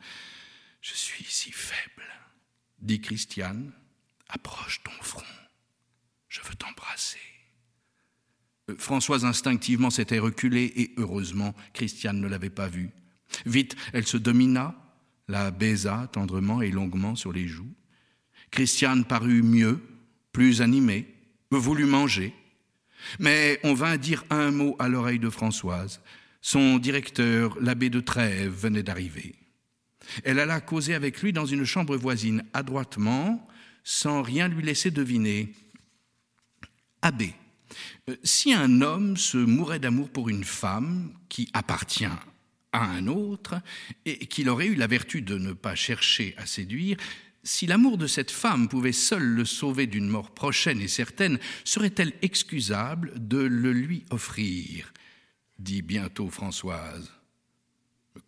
Je 0.83 0.95
suis 0.95 1.25
si 1.25 1.51
faible, 1.51 2.05
dit 2.81 3.01
Christiane. 3.01 3.73
Approche 4.29 4.83
ton 4.83 5.03
front, 5.03 5.23
je 6.29 6.41
veux 6.43 6.57
t'embrasser. 6.57 7.21
Euh, 8.69 8.75
Françoise 8.77 9.25
instinctivement 9.25 9.89
s'était 9.89 10.19
reculée 10.19 10.73
et 10.77 10.93
heureusement 10.97 11.55
Christiane 11.73 12.21
ne 12.21 12.27
l'avait 12.27 12.51
pas 12.51 12.69
vue. 12.69 12.91
Vite, 13.45 13.77
elle 13.93 14.07
se 14.07 14.17
domina, 14.17 14.75
la 15.29 15.51
baisa 15.51 16.09
tendrement 16.13 16.63
et 16.63 16.71
longuement 16.71 17.17
sur 17.17 17.33
les 17.33 17.49
joues. 17.49 17.73
Christiane 18.51 19.05
parut 19.05 19.43
mieux, 19.43 19.81
plus 20.33 20.63
animée, 20.63 21.13
voulut 21.51 21.87
manger. 21.87 22.33
Mais 23.19 23.61
on 23.63 23.75
vint 23.75 23.97
dire 23.97 24.25
un 24.31 24.51
mot 24.51 24.77
à 24.79 24.89
l'oreille 24.89 25.19
de 25.19 25.31
Françoise. 25.31 26.01
Son 26.41 26.79
directeur, 26.79 27.57
l'abbé 27.61 27.91
de 27.91 28.01
Trèves, 28.01 28.53
venait 28.53 28.83
d'arriver. 28.83 29.35
Elle 30.25 30.39
alla 30.39 30.61
causer 30.61 30.95
avec 30.95 31.21
lui 31.23 31.33
dans 31.33 31.47
une 31.47 31.65
chambre 31.65 31.97
voisine, 31.97 32.45
adroitement, 32.53 33.47
sans 33.83 34.23
rien 34.23 34.49
lui 34.49 34.63
laisser 34.63 34.91
deviner. 34.91 35.53
Abbé, 37.03 37.35
euh, 38.09 38.17
si 38.23 38.53
un 38.53 38.81
homme 38.81 39.17
se 39.17 39.39
mourait 39.39 39.79
d'amour 39.79 40.11
pour 40.11 40.29
une 40.29 40.45
femme 40.45 41.13
qui 41.29 41.49
appartient 41.53 42.07
à 42.83 42.91
un 42.91 43.07
autre, 43.07 43.61
et 44.05 44.27
qu'il 44.27 44.49
aurait 44.49 44.67
eu 44.67 44.75
la 44.75 44.87
vertu 44.87 45.23
de 45.23 45.39
ne 45.39 45.53
pas 45.53 45.75
chercher 45.75 46.35
à 46.37 46.47
séduire, 46.47 46.97
si 47.43 47.67
l'amour 47.67 47.97
de 47.97 48.07
cette 48.07 48.33
femme 48.33 48.69
pouvait 48.69 48.93
seul 48.93 49.23
le 49.23 49.45
sauver 49.45 49.87
d'une 49.87 50.09
mort 50.09 50.33
prochaine 50.33 50.81
et 50.81 50.89
certaine, 50.89 51.39
serait-elle 51.65 52.13
excusable 52.23 53.13
de 53.17 53.39
le 53.39 53.73
lui 53.73 54.05
offrir? 54.11 54.93
dit 55.59 55.83
bientôt 55.83 56.29
Françoise. 56.29 57.11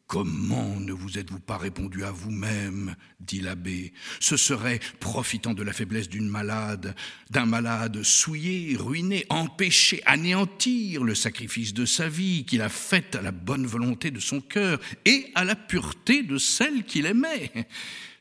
Comment 0.08 0.80
ne 0.80 0.94
vous 0.94 1.18
êtes-vous 1.18 1.38
pas 1.38 1.58
répondu 1.58 2.02
à 2.02 2.10
vous-même 2.10 2.96
dit 3.20 3.42
l'abbé. 3.42 3.92
Ce 4.20 4.38
serait, 4.38 4.80
profitant 5.00 5.52
de 5.52 5.62
la 5.62 5.74
faiblesse 5.74 6.08
d'une 6.08 6.30
malade, 6.30 6.96
d'un 7.28 7.44
malade 7.44 8.02
souillé, 8.02 8.74
ruiné, 8.78 9.26
empêcher, 9.28 10.02
anéantir 10.06 11.04
le 11.04 11.14
sacrifice 11.14 11.74
de 11.74 11.84
sa 11.84 12.08
vie 12.08 12.46
qu'il 12.46 12.62
a 12.62 12.70
fait 12.70 13.16
à 13.16 13.20
la 13.20 13.32
bonne 13.32 13.66
volonté 13.66 14.10
de 14.10 14.18
son 14.18 14.40
cœur 14.40 14.80
et 15.04 15.26
à 15.34 15.44
la 15.44 15.54
pureté 15.54 16.22
de 16.22 16.38
celle 16.38 16.84
qu'il 16.84 17.04
aimait. 17.04 17.68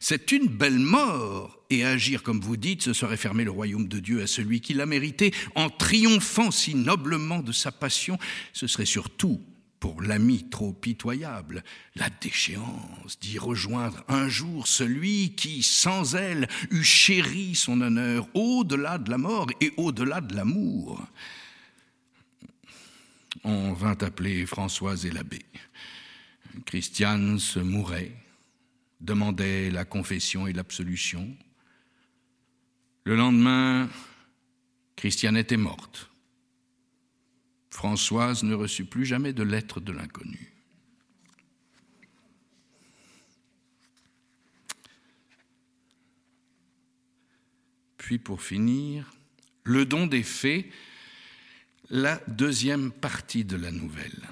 C'est 0.01 0.33
une 0.33 0.47
belle 0.47 0.79
mort, 0.79 1.57
et 1.69 1.85
agir 1.85 2.21
comme 2.21 2.41
vous 2.41 2.57
dites, 2.57 2.81
ce 2.81 2.91
serait 2.91 3.15
fermer 3.15 3.45
le 3.45 3.51
royaume 3.51 3.87
de 3.87 3.99
Dieu 3.99 4.21
à 4.21 4.27
celui 4.27 4.59
qui 4.59 4.73
l'a 4.73 4.85
mérité 4.85 5.33
en 5.55 5.69
triomphant 5.69 6.51
si 6.51 6.75
noblement 6.75 7.39
de 7.39 7.53
sa 7.53 7.71
passion, 7.71 8.19
ce 8.51 8.67
serait 8.67 8.85
surtout 8.85 9.41
pour 9.79 10.01
l'ami 10.01 10.49
trop 10.49 10.73
pitoyable, 10.73 11.63
la 11.95 12.09
déchéance 12.09 13.19
d'y 13.19 13.37
rejoindre 13.37 14.03
un 14.07 14.27
jour 14.27 14.67
celui 14.67 15.35
qui, 15.35 15.63
sans 15.63 16.15
elle, 16.15 16.47
eût 16.71 16.83
chéri 16.83 17.55
son 17.55 17.81
honneur 17.81 18.27
au-delà 18.33 18.97
de 18.97 19.09
la 19.09 19.17
mort 19.17 19.47
et 19.61 19.73
au-delà 19.77 20.21
de 20.21 20.35
l'amour. 20.35 21.05
On 23.43 23.73
vint 23.73 23.97
appeler 24.01 24.45
Françoise 24.45 25.05
et 25.05 25.11
l'abbé. 25.11 25.39
Christiane 26.65 27.39
se 27.39 27.59
mourait, 27.59 28.15
demandait 28.99 29.69
la 29.69 29.85
confession 29.85 30.47
et 30.47 30.53
l'absolution. 30.53 31.29
Le 33.03 33.15
lendemain, 33.15 33.89
Christiane 34.95 35.37
était 35.37 35.57
morte. 35.57 36.09
Françoise 37.77 38.41
ne 38.41 38.55
reçut 38.55 38.85
plus 38.85 39.05
jamais 39.05 39.33
de 39.33 39.43
lettre 39.43 39.79
de 39.79 39.91
l'inconnu. 39.91 40.51
Puis 47.97 48.17
pour 48.17 48.41
finir, 48.41 49.13
le 49.63 49.85
don 49.85 50.07
des 50.07 50.23
fées, 50.23 50.71
la 51.91 52.17
deuxième 52.27 52.91
partie 52.91 53.45
de 53.45 53.55
la 53.55 53.69
nouvelle. 53.69 54.27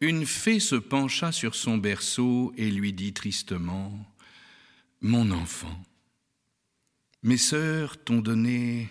Une 0.00 0.26
fée 0.26 0.60
se 0.60 0.76
pencha 0.76 1.32
sur 1.32 1.56
son 1.56 1.76
berceau 1.76 2.52
et 2.56 2.70
lui 2.70 2.92
dit 2.92 3.14
tristement 3.14 4.14
Mon 5.00 5.32
enfant, 5.32 5.82
mes 7.22 7.36
sœurs 7.36 8.02
t'ont 8.04 8.20
donné 8.20 8.88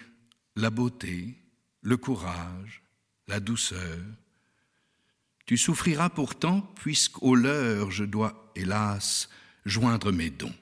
la 0.56 0.70
beauté, 0.70 1.36
le 1.82 1.98
courage, 1.98 2.84
la 3.28 3.40
douceur. 3.40 4.00
Tu 5.46 5.58
souffriras 5.58 6.10
pourtant, 6.10 6.62
puisqu'au 6.76 7.36
leur 7.36 7.92
je 7.92 8.04
dois, 8.04 8.52
hélas, 8.56 9.30
joindre 9.66 10.12
mes 10.12 10.30
dons. 10.30 10.56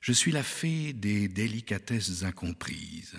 Je 0.00 0.12
suis 0.12 0.32
la 0.32 0.42
fée 0.42 0.92
des 0.92 1.28
délicatesses 1.28 2.22
incomprises. 2.22 3.16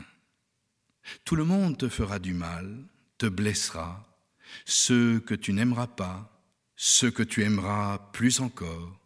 Tout 1.24 1.36
le 1.36 1.46
monde 1.46 1.78
te 1.78 1.88
fera 1.88 2.20
du 2.20 2.34
mal, 2.34 2.84
te 3.18 3.28
blessera, 3.28 4.06
ceux 4.66 5.20
que 5.20 5.36
tu 5.36 5.54
n'aimeras 5.54 5.88
pas, 5.88 6.44
ceux 6.76 7.12
que 7.12 7.24
tu 7.24 7.44
aimeras 7.44 7.98
plus 8.14 8.40
encore. 8.40 9.00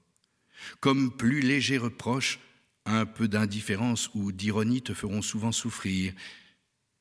Comme 0.79 1.15
plus 1.15 1.41
léger 1.41 1.77
reproche, 1.77 2.39
un 2.85 3.05
peu 3.05 3.27
d'indifférence 3.27 4.09
ou 4.13 4.31
d'ironie 4.31 4.81
te 4.81 4.93
feront 4.93 5.21
souvent 5.21 5.51
souffrir. 5.51 6.13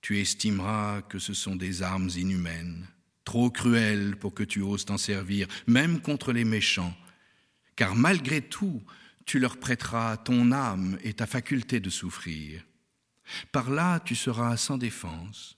Tu 0.00 0.20
estimeras 0.20 1.02
que 1.02 1.18
ce 1.18 1.34
sont 1.34 1.56
des 1.56 1.82
armes 1.82 2.10
inhumaines, 2.16 2.86
trop 3.24 3.50
cruelles 3.50 4.16
pour 4.16 4.34
que 4.34 4.42
tu 4.42 4.60
oses 4.60 4.84
t'en 4.84 4.98
servir, 4.98 5.46
même 5.66 6.00
contre 6.00 6.32
les 6.32 6.44
méchants, 6.44 6.96
car 7.76 7.94
malgré 7.94 8.40
tout, 8.42 8.82
tu 9.24 9.38
leur 9.38 9.58
prêteras 9.58 10.16
ton 10.16 10.52
âme 10.52 10.98
et 11.02 11.14
ta 11.14 11.26
faculté 11.26 11.80
de 11.80 11.90
souffrir. 11.90 12.62
Par 13.52 13.70
là, 13.70 14.00
tu 14.00 14.14
seras 14.14 14.56
sans 14.56 14.78
défense. 14.78 15.56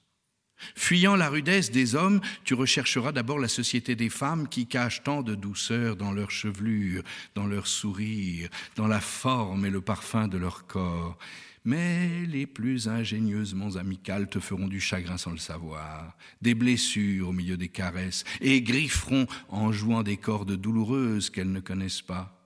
Fuyant 0.75 1.17
la 1.17 1.29
rudesse 1.29 1.71
des 1.71 1.95
hommes, 1.95 2.21
tu 2.45 2.55
rechercheras 2.55 3.13
d'abord 3.13 3.39
la 3.39 3.49
société 3.49 3.95
des 3.97 4.11
femmes 4.11 4.49
qui 4.49 4.67
cachent 4.67 5.03
tant 5.03 5.23
de 5.23 5.35
douceur 5.35 5.97
dans 5.97 6.13
leur 6.13 6.31
chevelure, 6.31 7.03
dans 7.35 7.47
leur 7.47 7.67
sourire, 7.67 8.49
dans 8.77 8.87
la 8.87 9.01
forme 9.01 9.67
et 9.67 9.71
le 9.71 9.81
parfum 9.81 10.29
de 10.29 10.39
leur 10.39 10.67
corps. 10.67 11.19
Mais 11.65 12.27
les 12.27 12.47
plus 12.47 12.89
ingénieusement 12.89 13.77
amicales 13.77 14.29
te 14.29 14.39
feront 14.39 14.69
du 14.69 14.81
chagrin 14.81 15.17
sans 15.17 15.31
le 15.31 15.39
savoir, 15.39 16.15
des 16.43 16.55
blessures 16.55 17.29
au 17.29 17.33
milieu 17.33 17.57
des 17.57 17.71
caresses, 17.71 18.25
et 18.43 18.61
grifferont 18.61 19.27
en 19.49 19.73
jouant 19.73 20.03
des 20.03 20.19
cordes 20.19 20.57
douloureuses 20.57 21.31
qu'elles 21.31 21.53
ne 21.53 21.61
connaissent 21.61 22.03
pas 22.03 22.44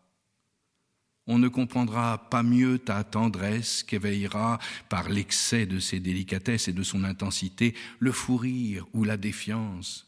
on 1.28 1.38
ne 1.38 1.48
comprendra 1.48 2.28
pas 2.30 2.42
mieux 2.42 2.78
ta 2.78 3.04
tendresse 3.04 3.82
qu'éveillera, 3.82 4.58
par 4.88 5.08
l'excès 5.08 5.66
de 5.66 5.78
ses 5.78 6.00
délicatesses 6.00 6.68
et 6.68 6.72
de 6.72 6.82
son 6.82 7.04
intensité, 7.04 7.74
le 8.00 8.10
fou 8.10 8.36
rire 8.36 8.86
ou 8.94 9.04
la 9.04 9.16
défiance. 9.16 10.06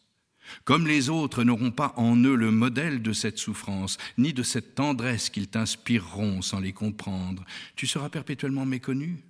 Comme 0.65 0.87
les 0.87 1.11
autres 1.11 1.45
n'auront 1.45 1.71
pas 1.71 1.93
en 1.97 2.17
eux 2.17 2.35
le 2.35 2.51
modèle 2.51 3.03
de 3.03 3.13
cette 3.13 3.39
souffrance, 3.39 3.99
ni 4.19 4.33
de 4.33 4.43
cette 4.43 4.75
tendresse 4.75 5.31
qu'ils 5.31 5.49
t'inspireront 5.49 6.43
sans 6.43 6.59
les 6.59 6.73
comprendre, 6.73 7.45
tu 7.77 7.87
seras 7.87 8.09
perpétuellement 8.09 8.67
méconnu. 8.67 9.23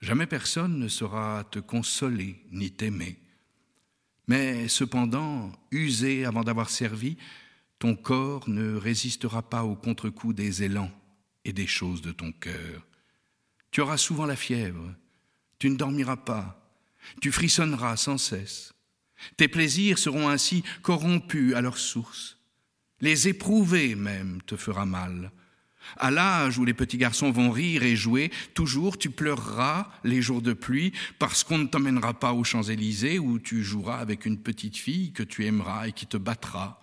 Jamais 0.00 0.26
personne 0.26 0.78
ne 0.78 0.88
saura 0.88 1.44
te 1.50 1.58
consoler 1.58 2.40
ni 2.50 2.70
t'aimer. 2.70 3.18
Mais 4.28 4.68
cependant, 4.68 5.52
usé 5.70 6.24
avant 6.24 6.42
d'avoir 6.42 6.70
servi, 6.70 7.16
ton 7.82 7.96
corps 7.96 8.48
ne 8.48 8.76
résistera 8.76 9.42
pas 9.42 9.64
au 9.64 9.74
contre-coup 9.74 10.32
des 10.32 10.62
élans 10.62 10.92
et 11.44 11.52
des 11.52 11.66
choses 11.66 12.00
de 12.00 12.12
ton 12.12 12.30
cœur. 12.30 12.86
Tu 13.72 13.80
auras 13.80 13.96
souvent 13.96 14.24
la 14.24 14.36
fièvre, 14.36 14.94
tu 15.58 15.68
ne 15.68 15.74
dormiras 15.74 16.18
pas, 16.18 16.78
tu 17.20 17.32
frissonneras 17.32 17.96
sans 17.96 18.18
cesse. 18.18 18.72
Tes 19.36 19.48
plaisirs 19.48 19.98
seront 19.98 20.28
ainsi 20.28 20.62
corrompus 20.82 21.56
à 21.56 21.60
leur 21.60 21.76
source. 21.76 22.38
Les 23.00 23.26
éprouver 23.26 23.96
même 23.96 24.40
te 24.46 24.54
fera 24.54 24.86
mal. 24.86 25.32
À 25.96 26.12
l'âge 26.12 26.58
où 26.58 26.64
les 26.64 26.74
petits 26.74 26.98
garçons 26.98 27.32
vont 27.32 27.50
rire 27.50 27.82
et 27.82 27.96
jouer, 27.96 28.30
toujours 28.54 28.96
tu 28.96 29.10
pleureras 29.10 29.90
les 30.04 30.22
jours 30.22 30.40
de 30.40 30.52
pluie 30.52 30.92
parce 31.18 31.42
qu'on 31.42 31.58
ne 31.58 31.66
t'emmènera 31.66 32.14
pas 32.14 32.32
aux 32.32 32.44
Champs-Élysées 32.44 33.18
où 33.18 33.40
tu 33.40 33.64
joueras 33.64 33.98
avec 33.98 34.24
une 34.24 34.40
petite 34.40 34.76
fille 34.76 35.12
que 35.12 35.24
tu 35.24 35.46
aimeras 35.46 35.88
et 35.88 35.92
qui 35.92 36.06
te 36.06 36.16
battra. 36.16 36.78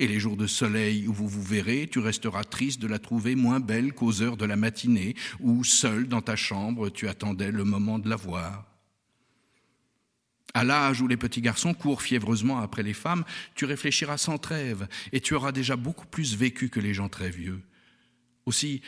Et 0.00 0.06
les 0.06 0.20
jours 0.20 0.36
de 0.36 0.46
soleil 0.46 1.08
où 1.08 1.12
vous 1.12 1.26
vous 1.26 1.42
verrez, 1.42 1.88
tu 1.90 1.98
resteras 1.98 2.44
triste 2.44 2.80
de 2.80 2.86
la 2.86 3.00
trouver 3.00 3.34
moins 3.34 3.58
belle 3.58 3.92
qu'aux 3.92 4.22
heures 4.22 4.36
de 4.36 4.44
la 4.44 4.54
matinée, 4.54 5.16
où, 5.40 5.64
seul 5.64 6.06
dans 6.06 6.22
ta 6.22 6.36
chambre, 6.36 6.88
tu 6.88 7.08
attendais 7.08 7.50
le 7.50 7.64
moment 7.64 7.98
de 7.98 8.08
la 8.08 8.14
voir. 8.14 8.64
À 10.54 10.62
l'âge 10.62 11.00
où 11.00 11.08
les 11.08 11.16
petits 11.16 11.40
garçons 11.40 11.74
courent 11.74 12.02
fiévreusement 12.02 12.60
après 12.60 12.84
les 12.84 12.94
femmes, 12.94 13.24
tu 13.56 13.64
réfléchiras 13.64 14.18
sans 14.18 14.38
trêve, 14.38 14.86
et 15.10 15.20
tu 15.20 15.34
auras 15.34 15.50
déjà 15.50 15.74
beaucoup 15.74 16.06
plus 16.06 16.36
vécu 16.36 16.68
que 16.68 16.78
les 16.78 16.94
gens 16.94 17.08
très 17.08 17.30
vieux. 17.30 17.60
Aussi, 18.46 18.82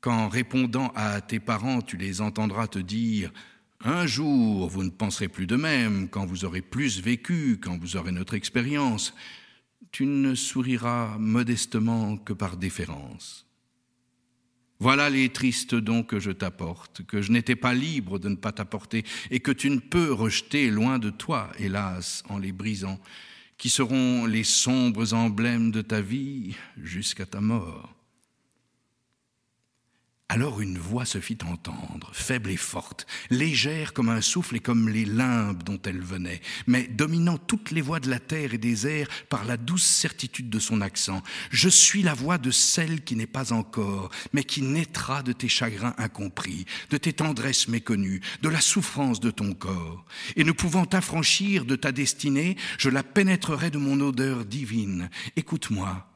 quand 0.00 0.28
répondant 0.28 0.92
à 0.94 1.20
tes 1.20 1.40
parents, 1.40 1.82
tu 1.82 1.96
les 1.96 2.20
entendras 2.20 2.68
te 2.68 2.78
dire 2.78 3.32
un 3.84 4.06
jour, 4.06 4.68
vous 4.68 4.84
ne 4.84 4.90
penserez 4.90 5.26
plus 5.26 5.48
de 5.48 5.56
même, 5.56 6.08
quand 6.08 6.24
vous 6.24 6.44
aurez 6.44 6.62
plus 6.62 7.02
vécu, 7.02 7.58
quand 7.60 7.76
vous 7.78 7.96
aurez 7.96 8.12
notre 8.12 8.34
expérience, 8.34 9.12
tu 9.92 10.06
ne 10.06 10.34
souriras 10.34 11.18
modestement 11.18 12.16
que 12.16 12.32
par 12.32 12.56
déférence. 12.56 13.46
Voilà 14.80 15.10
les 15.10 15.28
tristes 15.28 15.76
dons 15.76 16.02
que 16.02 16.18
je 16.18 16.32
t'apporte, 16.32 17.04
que 17.06 17.22
je 17.22 17.30
n'étais 17.30 17.54
pas 17.54 17.72
libre 17.72 18.18
de 18.18 18.28
ne 18.28 18.34
pas 18.34 18.50
t'apporter, 18.50 19.04
et 19.30 19.38
que 19.38 19.52
tu 19.52 19.70
ne 19.70 19.78
peux 19.78 20.12
rejeter 20.12 20.70
loin 20.70 20.98
de 20.98 21.10
toi, 21.10 21.52
hélas, 21.58 22.24
en 22.28 22.38
les 22.38 22.50
brisant, 22.50 22.98
qui 23.58 23.68
seront 23.68 24.26
les 24.26 24.42
sombres 24.42 25.14
emblèmes 25.14 25.70
de 25.70 25.82
ta 25.82 26.00
vie 26.00 26.56
jusqu'à 26.78 27.26
ta 27.26 27.40
mort. 27.40 27.94
Alors 30.34 30.62
une 30.62 30.78
voix 30.78 31.04
se 31.04 31.20
fit 31.20 31.36
entendre, 31.46 32.08
faible 32.14 32.48
et 32.48 32.56
forte, 32.56 33.06
légère 33.28 33.92
comme 33.92 34.08
un 34.08 34.22
souffle 34.22 34.56
et 34.56 34.60
comme 34.60 34.88
les 34.88 35.04
limbes 35.04 35.62
dont 35.62 35.78
elle 35.84 36.00
venait, 36.00 36.40
mais 36.66 36.84
dominant 36.84 37.36
toutes 37.36 37.70
les 37.70 37.82
voix 37.82 38.00
de 38.00 38.08
la 38.08 38.18
terre 38.18 38.54
et 38.54 38.58
des 38.58 38.86
airs 38.86 39.08
par 39.28 39.44
la 39.44 39.58
douce 39.58 39.84
certitude 39.84 40.48
de 40.48 40.58
son 40.58 40.80
accent. 40.80 41.22
Je 41.50 41.68
suis 41.68 42.02
la 42.02 42.14
voix 42.14 42.38
de 42.38 42.50
celle 42.50 43.04
qui 43.04 43.14
n'est 43.14 43.26
pas 43.26 43.52
encore, 43.52 44.08
mais 44.32 44.42
qui 44.42 44.62
naîtra 44.62 45.22
de 45.22 45.32
tes 45.32 45.50
chagrins 45.50 45.94
incompris, 45.98 46.64
de 46.88 46.96
tes 46.96 47.12
tendresses 47.12 47.68
méconnues, 47.68 48.22
de 48.40 48.48
la 48.48 48.62
souffrance 48.62 49.20
de 49.20 49.30
ton 49.30 49.52
corps. 49.52 50.06
Et 50.36 50.44
ne 50.44 50.52
pouvant 50.52 50.86
t'affranchir 50.86 51.66
de 51.66 51.76
ta 51.76 51.92
destinée, 51.92 52.56
je 52.78 52.88
la 52.88 53.02
pénétrerai 53.02 53.70
de 53.70 53.76
mon 53.76 54.00
odeur 54.00 54.46
divine. 54.46 55.10
Écoute-moi, 55.36 56.08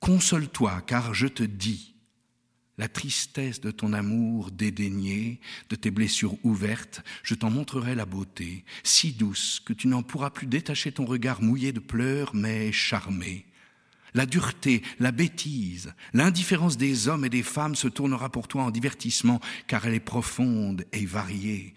console-toi, 0.00 0.82
car 0.88 1.14
je 1.14 1.28
te 1.28 1.44
dis, 1.44 1.94
la 2.80 2.88
tristesse 2.88 3.60
de 3.60 3.70
ton 3.70 3.92
amour 3.92 4.50
dédaigné, 4.50 5.38
de 5.68 5.76
tes 5.76 5.90
blessures 5.90 6.34
ouvertes, 6.44 7.02
je 7.22 7.34
t'en 7.34 7.50
montrerai 7.50 7.94
la 7.94 8.06
beauté, 8.06 8.64
si 8.84 9.12
douce 9.12 9.60
que 9.62 9.74
tu 9.74 9.86
n'en 9.86 10.02
pourras 10.02 10.30
plus 10.30 10.46
détacher 10.46 10.90
ton 10.90 11.04
regard 11.04 11.42
mouillé 11.42 11.72
de 11.72 11.78
pleurs, 11.78 12.34
mais 12.34 12.72
charmé. 12.72 13.44
La 14.14 14.24
dureté, 14.24 14.80
la 14.98 15.12
bêtise, 15.12 15.92
l'indifférence 16.14 16.78
des 16.78 17.06
hommes 17.06 17.26
et 17.26 17.28
des 17.28 17.42
femmes 17.42 17.74
se 17.74 17.86
tournera 17.86 18.30
pour 18.30 18.48
toi 18.48 18.62
en 18.62 18.70
divertissement, 18.70 19.40
car 19.66 19.86
elle 19.86 19.94
est 19.94 20.00
profonde 20.00 20.86
et 20.94 21.04
variée. 21.04 21.74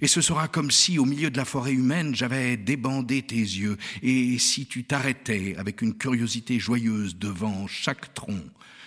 Et 0.00 0.06
ce 0.06 0.20
sera 0.20 0.46
comme 0.46 0.70
si, 0.70 1.00
au 1.00 1.04
milieu 1.04 1.30
de 1.32 1.36
la 1.36 1.44
forêt 1.44 1.72
humaine, 1.72 2.14
j'avais 2.14 2.56
débandé 2.56 3.22
tes 3.22 3.34
yeux, 3.34 3.76
et 4.04 4.38
si 4.38 4.66
tu 4.66 4.84
t'arrêtais 4.84 5.56
avec 5.58 5.82
une 5.82 5.98
curiosité 5.98 6.60
joyeuse 6.60 7.16
devant 7.16 7.66
chaque 7.66 8.14
tronc, 8.14 8.44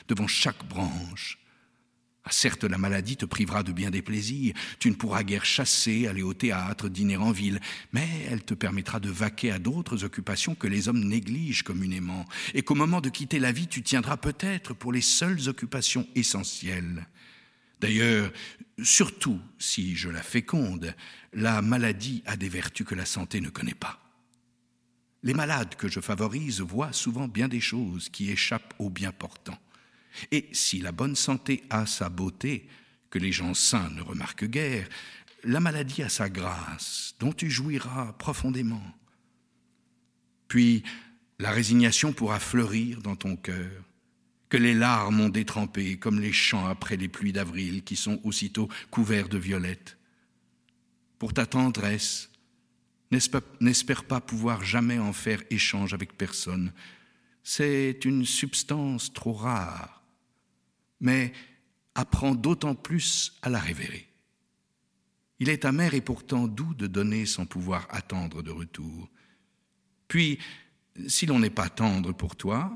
devant 0.07 0.27
chaque 0.27 0.65
branche, 0.69 1.37
Ah, 2.27 2.31
certes, 2.33 2.65
la 2.65 2.77
maladie 2.77 3.15
te 3.15 3.23
privera 3.23 3.63
de 3.63 3.71
bien 3.71 3.89
des 3.89 4.01
plaisirs. 4.01 4.53
Tu 4.79 4.89
ne 4.89 4.95
pourras 4.95 5.23
guère 5.23 5.45
chasser, 5.45 6.07
aller 6.07 6.23
au 6.23 6.33
théâtre, 6.33 6.89
dîner 6.89 7.15
en 7.15 7.31
ville, 7.31 7.61
mais 7.93 8.05
elle 8.29 8.43
te 8.43 8.53
permettra 8.53 8.99
de 8.99 9.09
vaquer 9.09 9.49
à 9.49 9.59
d'autres 9.59 10.03
occupations 10.03 10.53
que 10.53 10.67
les 10.67 10.89
hommes 10.89 11.05
négligent 11.05 11.63
communément, 11.63 12.25
et 12.53 12.63
qu'au 12.63 12.75
moment 12.75 12.99
de 12.99 13.07
quitter 13.07 13.39
la 13.39 13.53
vie, 13.53 13.67
tu 13.67 13.81
tiendras 13.81 14.17
peut-être 14.17 14.73
pour 14.73 14.91
les 14.91 14.99
seules 14.99 15.47
occupations 15.47 16.05
essentielles. 16.15 17.07
D'ailleurs, 17.79 18.29
surtout 18.83 19.39
si 19.57 19.95
je 19.95 20.09
la 20.09 20.21
féconde, 20.21 20.93
la 21.31 21.61
maladie 21.61 22.23
a 22.25 22.35
des 22.35 22.49
vertus 22.49 22.85
que 22.85 22.95
la 22.95 23.05
santé 23.05 23.39
ne 23.39 23.47
connaît 23.47 23.73
pas. 23.73 24.01
Les 25.23 25.33
malades 25.33 25.75
que 25.75 25.87
je 25.87 26.01
favorise 26.01 26.59
voient 26.59 26.91
souvent 26.91 27.29
bien 27.29 27.47
des 27.47 27.61
choses 27.61 28.09
qui 28.09 28.31
échappent 28.31 28.73
aux 28.79 28.89
bien 28.89 29.13
portants. 29.13 29.57
Et 30.31 30.49
si 30.51 30.79
la 30.79 30.91
bonne 30.91 31.15
santé 31.15 31.63
a 31.69 31.85
sa 31.85 32.09
beauté, 32.09 32.67
que 33.09 33.19
les 33.19 33.31
gens 33.31 33.53
sains 33.53 33.89
ne 33.91 34.01
remarquent 34.01 34.45
guère, 34.45 34.87
la 35.43 35.59
maladie 35.59 36.03
a 36.03 36.09
sa 36.09 36.29
grâce, 36.29 37.15
dont 37.19 37.31
tu 37.31 37.49
jouiras 37.49 38.13
profondément. 38.13 38.83
Puis 40.47 40.83
la 41.39 41.51
résignation 41.51 42.13
pourra 42.13 42.39
fleurir 42.39 43.01
dans 43.01 43.15
ton 43.15 43.35
cœur, 43.35 43.83
que 44.49 44.57
les 44.57 44.73
larmes 44.73 45.19
ont 45.19 45.29
détrempé 45.29 45.97
comme 45.97 46.19
les 46.19 46.33
champs 46.33 46.67
après 46.67 46.97
les 46.97 47.09
pluies 47.09 47.33
d'avril 47.33 47.83
qui 47.83 47.95
sont 47.95 48.19
aussitôt 48.23 48.69
couverts 48.91 49.29
de 49.29 49.37
violettes. 49.37 49.97
Pour 51.19 51.33
ta 51.33 51.45
tendresse, 51.45 52.29
n'espère 53.11 54.03
pas 54.03 54.21
pouvoir 54.21 54.63
jamais 54.63 54.99
en 54.99 55.13
faire 55.13 55.43
échange 55.49 55.93
avec 55.93 56.17
personne. 56.17 56.73
C'est 57.43 58.03
une 58.03 58.25
substance 58.25 59.13
trop 59.13 59.33
rare 59.33 59.96
mais 60.99 61.33
apprend 61.95 62.35
d'autant 62.35 62.75
plus 62.75 63.37
à 63.41 63.49
la 63.49 63.59
révérer. 63.59 64.07
Il 65.39 65.49
est 65.49 65.65
amer 65.65 65.93
et 65.93 66.01
pourtant 66.01 66.47
doux 66.47 66.73
de 66.73 66.87
donner 66.87 67.25
sans 67.25 67.45
pouvoir 67.45 67.87
attendre 67.89 68.41
de 68.41 68.51
retour. 68.51 69.09
Puis, 70.07 70.39
si 71.07 71.25
l'on 71.25 71.39
n'est 71.39 71.49
pas 71.49 71.69
tendre 71.69 72.11
pour 72.11 72.35
toi, 72.35 72.71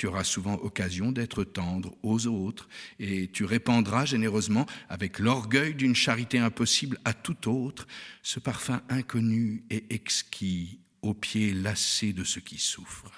tu 0.00 0.06
auras 0.06 0.24
souvent 0.24 0.54
occasion 0.54 1.12
d'être 1.12 1.44
tendre 1.44 1.94
aux 2.02 2.26
autres, 2.26 2.68
et 2.98 3.30
tu 3.30 3.44
répandras 3.44 4.06
généreusement, 4.06 4.66
avec 4.88 5.18
l'orgueil 5.18 5.74
d'une 5.74 5.94
charité 5.94 6.38
impossible 6.38 6.98
à 7.04 7.12
tout 7.12 7.50
autre, 7.50 7.86
ce 8.22 8.40
parfum 8.40 8.80
inconnu 8.88 9.64
et 9.68 9.84
exquis 9.90 10.80
aux 11.02 11.14
pieds 11.14 11.52
lassés 11.52 12.12
de 12.14 12.24
ceux 12.24 12.40
qui 12.40 12.58
souffrent. 12.58 13.12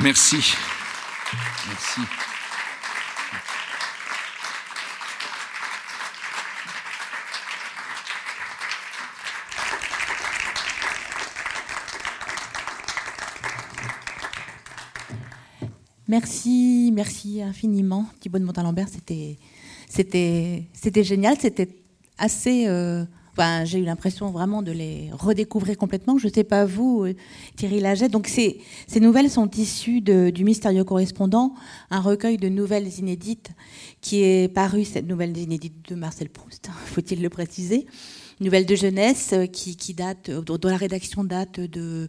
Merci. 0.00 0.54
Merci. 1.68 2.00
Merci, 16.06 16.92
merci 16.92 17.42
infiniment, 17.42 18.06
Thibaut 18.20 18.38
de 18.38 18.44
Montalembert. 18.44 18.88
C'était, 18.88 19.38
c'était, 19.88 20.64
c'était 20.72 21.02
génial. 21.02 21.36
C'était 21.40 21.68
assez 22.18 22.66
euh, 22.68 23.04
j'ai 23.64 23.78
eu 23.78 23.84
l'impression 23.84 24.30
vraiment 24.30 24.62
de 24.62 24.72
les 24.72 25.10
redécouvrir 25.12 25.76
complètement. 25.76 26.18
Je 26.18 26.28
ne 26.28 26.32
sais 26.32 26.44
pas 26.44 26.64
vous, 26.64 27.04
euh, 27.04 27.14
Thierry 27.56 27.80
Laget. 27.80 28.08
Donc 28.08 28.28
ces, 28.28 28.60
nouvelles 29.00 29.30
sont 29.30 29.50
issues 29.50 30.00
du 30.00 30.44
Mystérieux 30.44 30.84
Correspondant, 30.84 31.54
un 31.90 32.00
recueil 32.00 32.36
de 32.36 32.48
nouvelles 32.48 32.98
inédites 32.98 33.50
qui 34.00 34.22
est 34.22 34.52
paru, 34.52 34.84
cette 34.84 35.06
nouvelle 35.06 35.36
inédite 35.36 35.88
de 35.88 35.94
Marcel 35.94 36.28
Proust, 36.28 36.68
faut-il 36.86 37.22
le 37.22 37.28
préciser. 37.28 37.86
Nouvelle 38.40 38.66
de 38.66 38.74
jeunesse 38.74 39.30
euh, 39.32 39.46
qui 39.46 39.94
date, 39.94 40.28
euh, 40.28 40.42
dont 40.42 40.68
la 40.68 40.76
rédaction 40.76 41.24
date 41.24 41.60
de 41.60 42.08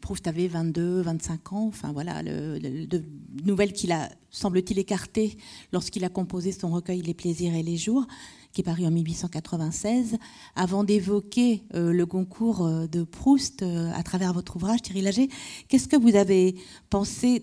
Proust 0.00 0.26
avait 0.28 0.46
22, 0.46 1.00
25 1.00 1.52
ans, 1.54 1.66
enfin 1.66 1.90
voilà, 1.92 2.22
de 2.22 3.02
nouvelles 3.44 3.72
qu'il 3.72 3.92
a, 3.92 4.10
semble-t-il, 4.30 4.78
écartées 4.78 5.38
lorsqu'il 5.72 6.04
a 6.04 6.10
composé 6.10 6.52
son 6.52 6.70
recueil 6.70 7.00
Les 7.00 7.14
plaisirs 7.14 7.54
et 7.54 7.62
les 7.62 7.78
jours 7.78 8.06
qui 8.52 8.62
est 8.62 8.64
paru 8.64 8.86
en 8.86 8.90
1896, 8.90 10.18
avant 10.56 10.84
d'évoquer 10.84 11.62
euh, 11.74 11.92
le 11.92 12.06
concours 12.06 12.66
euh, 12.66 12.86
de 12.86 13.04
Proust 13.04 13.62
euh, 13.62 13.92
à 13.94 14.02
travers 14.02 14.32
votre 14.32 14.56
ouvrage, 14.56 14.82
Thierry 14.82 15.02
Lager. 15.02 15.28
Qu'est-ce 15.68 15.88
que 15.88 15.96
vous 15.96 16.16
avez 16.16 16.56
pensé 16.88 17.42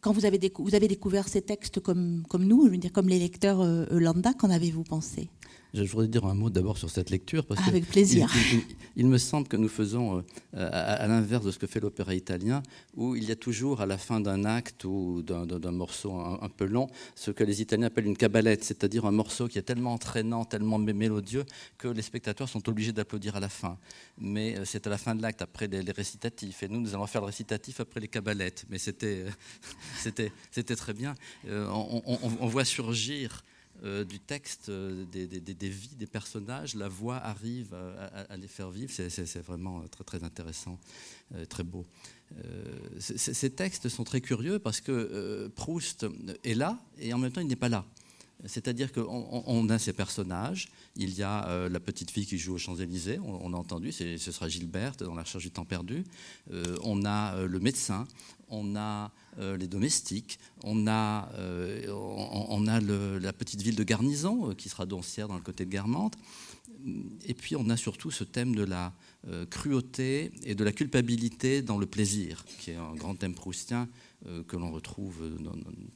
quand 0.00 0.12
vous 0.12 0.26
avez, 0.26 0.38
vous 0.58 0.74
avez 0.74 0.88
découvert 0.88 1.28
ces 1.28 1.42
textes 1.42 1.80
comme, 1.80 2.22
comme 2.28 2.44
nous, 2.44 2.66
je 2.66 2.70
veux 2.70 2.76
dire 2.76 2.92
comme 2.92 3.08
les 3.08 3.18
lecteurs 3.18 3.64
lambda, 3.90 4.32
qu'en 4.34 4.50
avez-vous 4.50 4.84
pensé? 4.84 5.28
Je 5.74 5.82
voudrais 5.84 6.08
dire 6.08 6.24
un 6.24 6.34
mot 6.34 6.50
d'abord 6.50 6.78
sur 6.78 6.90
cette 6.90 7.10
lecture. 7.10 7.44
Parce 7.44 7.66
Avec 7.68 7.86
plaisir. 7.86 8.30
Il, 8.96 9.06
me 9.06 9.18
semble 9.18 9.48
que 9.48 9.56
nous 9.56 9.68
faisons 9.68 10.24
euh, 10.54 10.70
à, 10.72 11.06
l'inverse 11.06 11.44
de 11.44 11.50
ce 11.50 11.58
que 11.58 11.66
fait 11.66 11.80
l'opéra 11.80 12.14
italien, 12.14 12.62
où 12.94 13.14
il 13.14 13.24
y 13.24 13.32
a 13.32 13.36
toujours 13.36 13.80
à 13.80 13.86
la 13.86 13.98
fin 13.98 14.20
d'un 14.20 14.44
acte 14.44 14.84
ou 14.84 15.22
d'un 15.22 15.70
morceau 15.70 16.12
un, 16.12 16.48
peu 16.48 16.64
long, 16.64 16.88
ce 17.14 17.30
que 17.30 17.44
les 17.44 17.60
Italiens 17.60 17.86
appellent 17.86 18.06
une 18.06 18.16
cabalette, 18.16 18.64
c'est-à-dire 18.64 19.04
un 19.04 19.12
morceau 19.12 19.48
qui 19.48 19.58
est 19.58 19.62
tellement 19.62 19.92
entraînant, 19.92 20.44
tellement 20.44 20.78
mélodieux, 20.78 21.44
que 21.76 21.88
les 21.88 22.02
spectateurs 22.02 22.48
sont 22.48 22.66
obligés 22.68 22.92
d'applaudir 22.92 23.36
à 23.36 23.40
la 23.40 23.48
fin. 23.48 23.78
Mais 24.18 24.56
euh, 24.56 24.64
c'est 24.64 24.86
à 24.86 24.90
la 24.90 24.98
fin 24.98 25.14
de 25.14 25.22
l'acte, 25.22 25.42
après 25.42 25.66
les, 25.66 25.92
récitatifs. 25.92 26.62
Et 26.62 26.68
nous, 26.68 26.80
nous 26.80 26.94
allons 26.94 27.06
faire 27.06 27.20
le 27.20 27.26
récitatif 27.26 27.80
après 27.80 28.00
les 28.00 28.08
cabalettes. 28.08 28.64
Mais 28.70 28.78
c'était 28.78 29.24
c'était 30.00 30.76
très 30.76 30.94
bien. 30.94 31.14
Euh, 31.46 31.68
on, 31.70 32.02
on, 32.40 32.46
voit 32.46 32.64
surgir 32.64 33.44
euh, 33.84 34.04
du 34.04 34.18
texte, 34.18 34.70
euh, 34.70 35.04
des, 35.04 35.68
vies 35.68 35.94
des 35.96 36.06
personnages, 36.06 36.74
la 36.74 36.88
voix 36.88 37.16
arrive 37.16 37.74
à, 38.28 38.36
les 38.36 38.48
faire 38.48 38.70
vivre. 38.70 38.90
C'est 38.90 39.38
vraiment 39.38 39.82
très, 39.88 40.02
très 40.02 40.24
intéressant, 40.24 40.78
euh, 41.34 41.44
très 41.44 41.62
beau. 41.62 41.86
ces 42.98 43.50
textes 43.50 43.88
sont 43.88 44.04
très 44.04 44.20
curieux 44.20 44.58
parce 44.58 44.80
que 44.80 45.48
Proust 45.54 46.06
est 46.44 46.54
là 46.54 46.78
et 46.98 47.12
en 47.12 47.18
même 47.18 47.30
temps 47.30 47.40
il 47.40 47.46
n'est 47.46 47.56
pas 47.56 47.68
là. 47.68 47.84
C'est-à-dire 48.44 48.92
qu'on 48.92 49.68
a 49.68 49.78
ces 49.78 49.92
personnages. 49.92 50.68
Il 50.94 51.12
y 51.14 51.22
a 51.22 51.68
la 51.68 51.80
petite 51.80 52.10
fille 52.10 52.26
qui 52.26 52.38
joue 52.38 52.54
aux 52.54 52.58
Champs-Élysées, 52.58 53.18
on, 53.20 53.52
a 53.52 53.56
entendu, 53.56 53.92
ce 53.92 54.16
sera 54.16 54.48
Gilberte 54.48 55.02
dans 55.02 55.14
La 55.14 55.22
recherche 55.22 55.44
du 55.44 55.50
temps 55.50 55.64
perdu. 55.64 56.04
on 56.82 57.04
a 57.04 57.46
le 57.46 57.60
médecin, 57.60 58.06
on 58.50 58.76
a 58.76 59.10
euh, 59.38 59.56
les 59.56 59.68
domestiques, 59.68 60.38
on 60.64 60.86
a, 60.86 61.28
euh, 61.38 63.20
la 63.20 63.32
petite 63.32 63.62
ville 63.62 63.76
de 63.76 63.84
Garnison, 63.84 64.50
euh, 64.50 64.54
qui 64.54 64.68
sera 64.68 64.86
doncière 64.86 65.28
dans 65.28 65.36
le 65.36 65.40
côté 65.42 65.64
de 65.64 65.70
Guermantes, 65.70 66.16
et 67.26 67.34
puis 67.34 67.56
on 67.56 67.68
a 67.70 67.76
surtout 67.76 68.10
ce 68.10 68.24
thème 68.24 68.54
de 68.54 68.64
la 68.64 68.94
cruauté 69.50 70.30
et 70.44 70.54
de 70.54 70.64
la 70.64 70.72
culpabilité 70.72 71.60
dans 71.60 71.76
le 71.76 71.86
plaisir, 71.86 72.44
qui 72.58 72.70
est 72.70 72.76
un 72.76 72.94
grand 72.94 73.14
thème 73.14 73.34
proustien 73.34 73.88
que 74.46 74.56
l'on 74.56 74.70
retrouve 74.70 75.30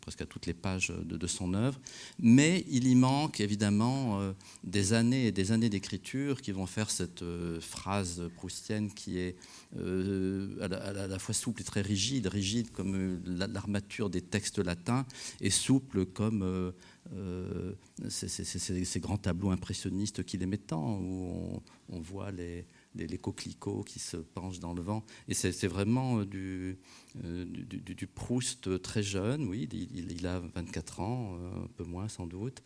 presque 0.01 0.23
à 0.23 0.27
toutes 0.27 0.47
les 0.47 0.55
pages 0.55 0.93
de, 1.05 1.27
son 1.27 1.55
œuvre. 1.55 1.81
Mais 2.19 2.65
il 2.69 2.87
y 2.87 2.95
manque 2.95 3.41
évidemment 3.41 4.35
des 4.65 4.93
années 4.93 5.27
et 5.27 5.33
des 5.33 5.53
années 5.53 5.71
d'écriture 5.71 6.41
qui 6.43 6.53
vont 6.53 6.67
faire 6.67 6.91
cette 6.91 7.25
phrase 7.61 8.29
proustienne 8.37 8.93
qui 8.93 9.19
est 9.19 9.37
euh, 9.79 10.49
à, 10.61 10.69
la, 11.07 11.19
fois 11.19 11.35
souple 11.35 11.63
et 11.63 11.65
très 11.65 11.81
rigide, 11.81 12.27
rigide 12.27 12.71
comme 12.73 12.95
euh, 12.95 13.47
l'armature 13.49 14.11
des 14.11 14.21
textes 14.21 14.59
latins, 14.59 15.07
et 15.41 15.49
souple 15.49 16.05
comme 16.05 16.73
euh, 17.15 17.75
ces, 18.09 19.01
grands 19.01 19.17
tableaux 19.17 19.51
impressionnistes 19.51 20.25
qu'il 20.25 20.43
aimait 20.43 20.57
tant, 20.57 20.99
où 21.01 21.63
on, 21.89 22.01
voit 22.01 22.31
les, 22.31 22.67
les, 22.95 23.19
coquelicots 23.19 23.83
qui 23.83 23.99
se 23.99 24.17
penchent 24.17 24.61
dans 24.61 24.73
le 24.73 24.83
vent. 24.83 25.05
Et 25.29 25.35
c'est 25.35 25.67
vraiment 25.67 26.25
du, 26.25 26.79
du, 27.15 28.07
Proust 28.07 28.81
très 28.83 29.03
jeune, 29.03 29.49
oui, 29.49 29.69
il, 29.73 30.13
il, 30.13 30.27
a 30.27 30.41
24 30.41 31.01
ans, 31.01 31.39
un 31.65 31.67
peu 31.77 31.85
moins 31.85 32.09
sans 32.09 32.27
doute. 32.27 32.63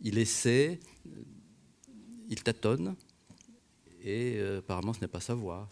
il 0.00 0.18
essaie, 0.18 0.80
il 2.28 2.42
tâtonne, 2.42 2.96
et 4.02 4.36
euh, 4.38 4.58
apparemment 4.58 4.92
ce 4.92 5.00
n'est 5.00 5.08
pas 5.08 5.20
sa 5.20 5.34
voix, 5.34 5.68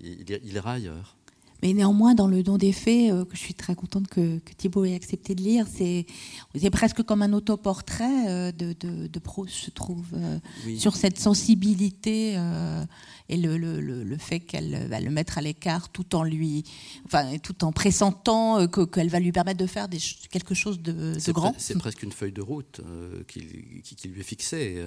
il, 0.00 0.30
ira 0.44 0.72
ailleurs. 0.72 1.16
Mais 1.62 1.72
néanmoins, 1.72 2.14
dans 2.14 2.26
le 2.26 2.42
don 2.42 2.58
des 2.58 2.72
faits, 2.72 3.10
euh, 3.10 3.24
que 3.24 3.34
je 3.34 3.40
suis 3.40 3.54
très 3.54 3.74
contente 3.74 4.06
que, 4.08 4.38
que 4.38 4.52
Thibault 4.54 4.84
ait 4.84 4.94
accepté 4.94 5.34
de 5.34 5.42
lire, 5.42 5.66
c'est 5.72 6.06
presque 6.70 7.02
comme 7.02 7.22
un 7.22 7.32
autoportrait 7.32 8.28
euh, 8.28 8.52
de, 8.52 8.74
de, 8.74 9.18
Proust, 9.18 9.64
je 9.66 9.70
trouve, 9.70 10.04
euh, 10.14 10.38
sur 10.76 10.96
cette 10.96 11.18
sensibilité 11.18 12.38
et 13.30 13.36
le, 13.38 13.56
le, 13.56 13.80
le, 13.80 14.16
fait 14.18 14.40
qu'elle 14.40 14.86
va 14.88 15.00
le 15.00 15.10
mettre 15.10 15.38
à 15.38 15.40
l'écart 15.40 15.88
tout 15.88 16.14
en 16.14 16.24
lui, 16.24 16.64
enfin, 17.06 17.38
tout 17.38 17.64
en 17.64 17.72
pressentant 17.72 18.66
qu'elle 18.68 19.08
va 19.08 19.18
lui 19.18 19.32
permettre 19.32 19.58
de 19.58 19.66
faire 19.66 19.88
des, 19.88 19.98
quelque 20.30 20.54
chose 20.54 20.80
de, 20.80 21.16
grand. 21.32 21.54
C'est 21.56 21.78
presque 21.78 22.02
une 22.02 22.12
feuille 22.12 22.32
de 22.32 22.42
route 22.42 22.82
qui, 23.26 23.40
qui, 23.82 24.08
lui 24.08 24.20
est 24.20 24.24
fixée. 24.24 24.84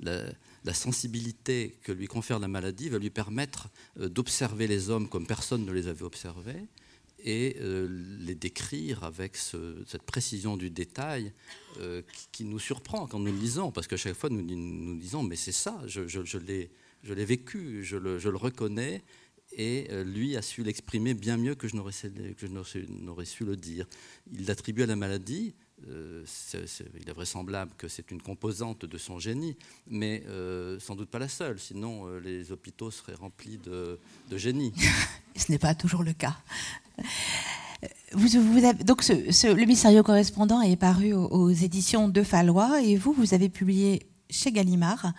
La, 0.00 0.22
la 0.64 0.74
sensibilité 0.74 1.76
que 1.82 1.92
lui 1.92 2.06
confère 2.06 2.38
la 2.38 2.48
maladie 2.48 2.88
va 2.88 2.98
lui 2.98 3.10
permettre 3.10 3.68
euh, 3.98 4.08
d'observer 4.08 4.66
les 4.66 4.90
hommes 4.90 5.08
comme 5.08 5.26
personne 5.26 5.64
ne 5.64 5.72
les 5.72 5.88
avait 5.88 6.04
observés 6.04 6.66
et 7.24 7.56
euh, 7.60 7.86
les 8.20 8.34
décrire 8.34 9.04
avec 9.04 9.36
cette 9.36 10.02
précision 10.02 10.56
du 10.56 10.70
détail 10.70 11.32
euh, 11.80 12.02
qui, 12.32 12.44
nous 12.44 12.58
surprend 12.58 13.06
quand 13.06 13.20
nous 13.20 13.32
le 13.32 13.38
lisons, 13.38 13.70
parce 13.70 13.86
qu'à 13.86 13.96
chaque 13.96 14.14
fois 14.14 14.28
nous 14.28 14.42
nous 14.42 14.98
disons 14.98 15.22
mais 15.22 15.36
c'est 15.36 15.52
ça, 15.52 15.80
je, 15.86 16.08
je, 16.08 16.38
l'ai 16.38 16.70
vécu, 17.24 17.84
je 17.84 17.96
le, 17.96 18.18
je 18.18 18.28
le, 18.28 18.36
reconnais, 18.36 19.04
et 19.52 19.86
lui 20.04 20.36
a 20.36 20.42
su 20.42 20.64
l'exprimer 20.64 21.14
bien 21.14 21.36
mieux 21.36 21.54
que 21.54 21.68
je 21.68 21.76
n'aurais 21.76 23.24
su 23.24 23.44
le 23.44 23.56
dire. 23.56 23.86
Il 24.32 24.46
l'attribue 24.46 24.82
à 24.82 24.86
la 24.86 24.96
maladie, 24.96 25.54
euh, 25.88 26.24
il 27.00 27.08
est 27.08 27.12
vraisemblable 27.12 27.72
que 27.76 27.88
c'est 27.88 28.10
une 28.10 28.20
composante 28.20 28.84
de 28.84 28.98
son 28.98 29.18
génie, 29.18 29.56
mais 29.88 30.22
euh, 30.28 30.78
sans 30.80 30.94
doute 30.94 31.08
pas 31.08 31.18
la 31.18 31.28
seule, 31.28 31.58
sinon 31.58 32.06
euh, 32.06 32.20
les 32.20 32.52
hôpitaux 32.52 32.90
seraient 32.90 33.14
remplis 33.14 33.58
de, 33.58 33.98
génie. 34.36 34.72
ce 35.36 35.50
n'est 35.50 35.58
pas 35.58 35.74
toujours 35.74 36.02
le 36.02 36.12
cas. 36.12 36.36
Donc 38.12 39.06
le 39.08 39.64
mystérieux 39.66 40.02
correspondant 40.02 40.60
est 40.60 40.76
paru 40.76 41.12
aux, 41.12 41.26
aux 41.26 41.50
éditions 41.50 42.08
de 42.08 42.22
Fallois 42.22 42.80
et 42.82 42.96
vous, 42.96 43.12
vous 43.12 43.34
avez 43.34 43.48
publié 43.48 44.06
chez 44.30 44.52
Gallimard. 44.52 45.12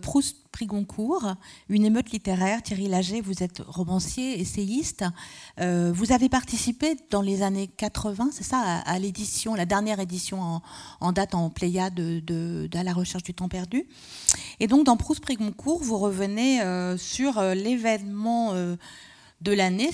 Proust, 0.00 0.36
prix 0.52 0.66
Goncourt, 0.66 1.34
une 1.68 1.84
émeute 1.84 2.10
littéraire. 2.10 2.62
Thierry 2.62 2.86
Lager, 2.86 3.20
vous 3.20 3.42
êtes 3.42 3.62
romancier, 3.66 4.38
essayiste. 4.38 5.04
Euh, 5.58 5.90
vous 5.92 6.12
avez 6.12 6.28
participé 6.28 6.96
dans 7.10 7.22
les 7.22 7.42
années 7.42 7.66
80, 7.66 8.28
c'est 8.32 8.44
ça, 8.44 8.60
à, 8.84 8.98
l'édition, 8.98 9.54
la 9.54 9.64
dernière 9.64 9.98
édition 9.98 10.60
en, 11.00 11.12
date 11.12 11.34
en 11.34 11.50
Pléiade 11.50 11.94
de, 11.94 12.68
la 12.72 12.92
recherche 12.92 13.22
du 13.22 13.34
temps 13.34 13.48
perdu. 13.48 13.86
Et 14.60 14.66
donc, 14.66 14.84
dans 14.84 14.96
Proust, 14.96 15.22
prix 15.22 15.36
Goncourt, 15.36 15.82
vous 15.82 15.98
revenez 15.98 16.60
euh, 16.60 16.96
sur 16.96 17.40
l'événement 17.40 18.52
de 18.52 19.52
l'année. 19.52 19.90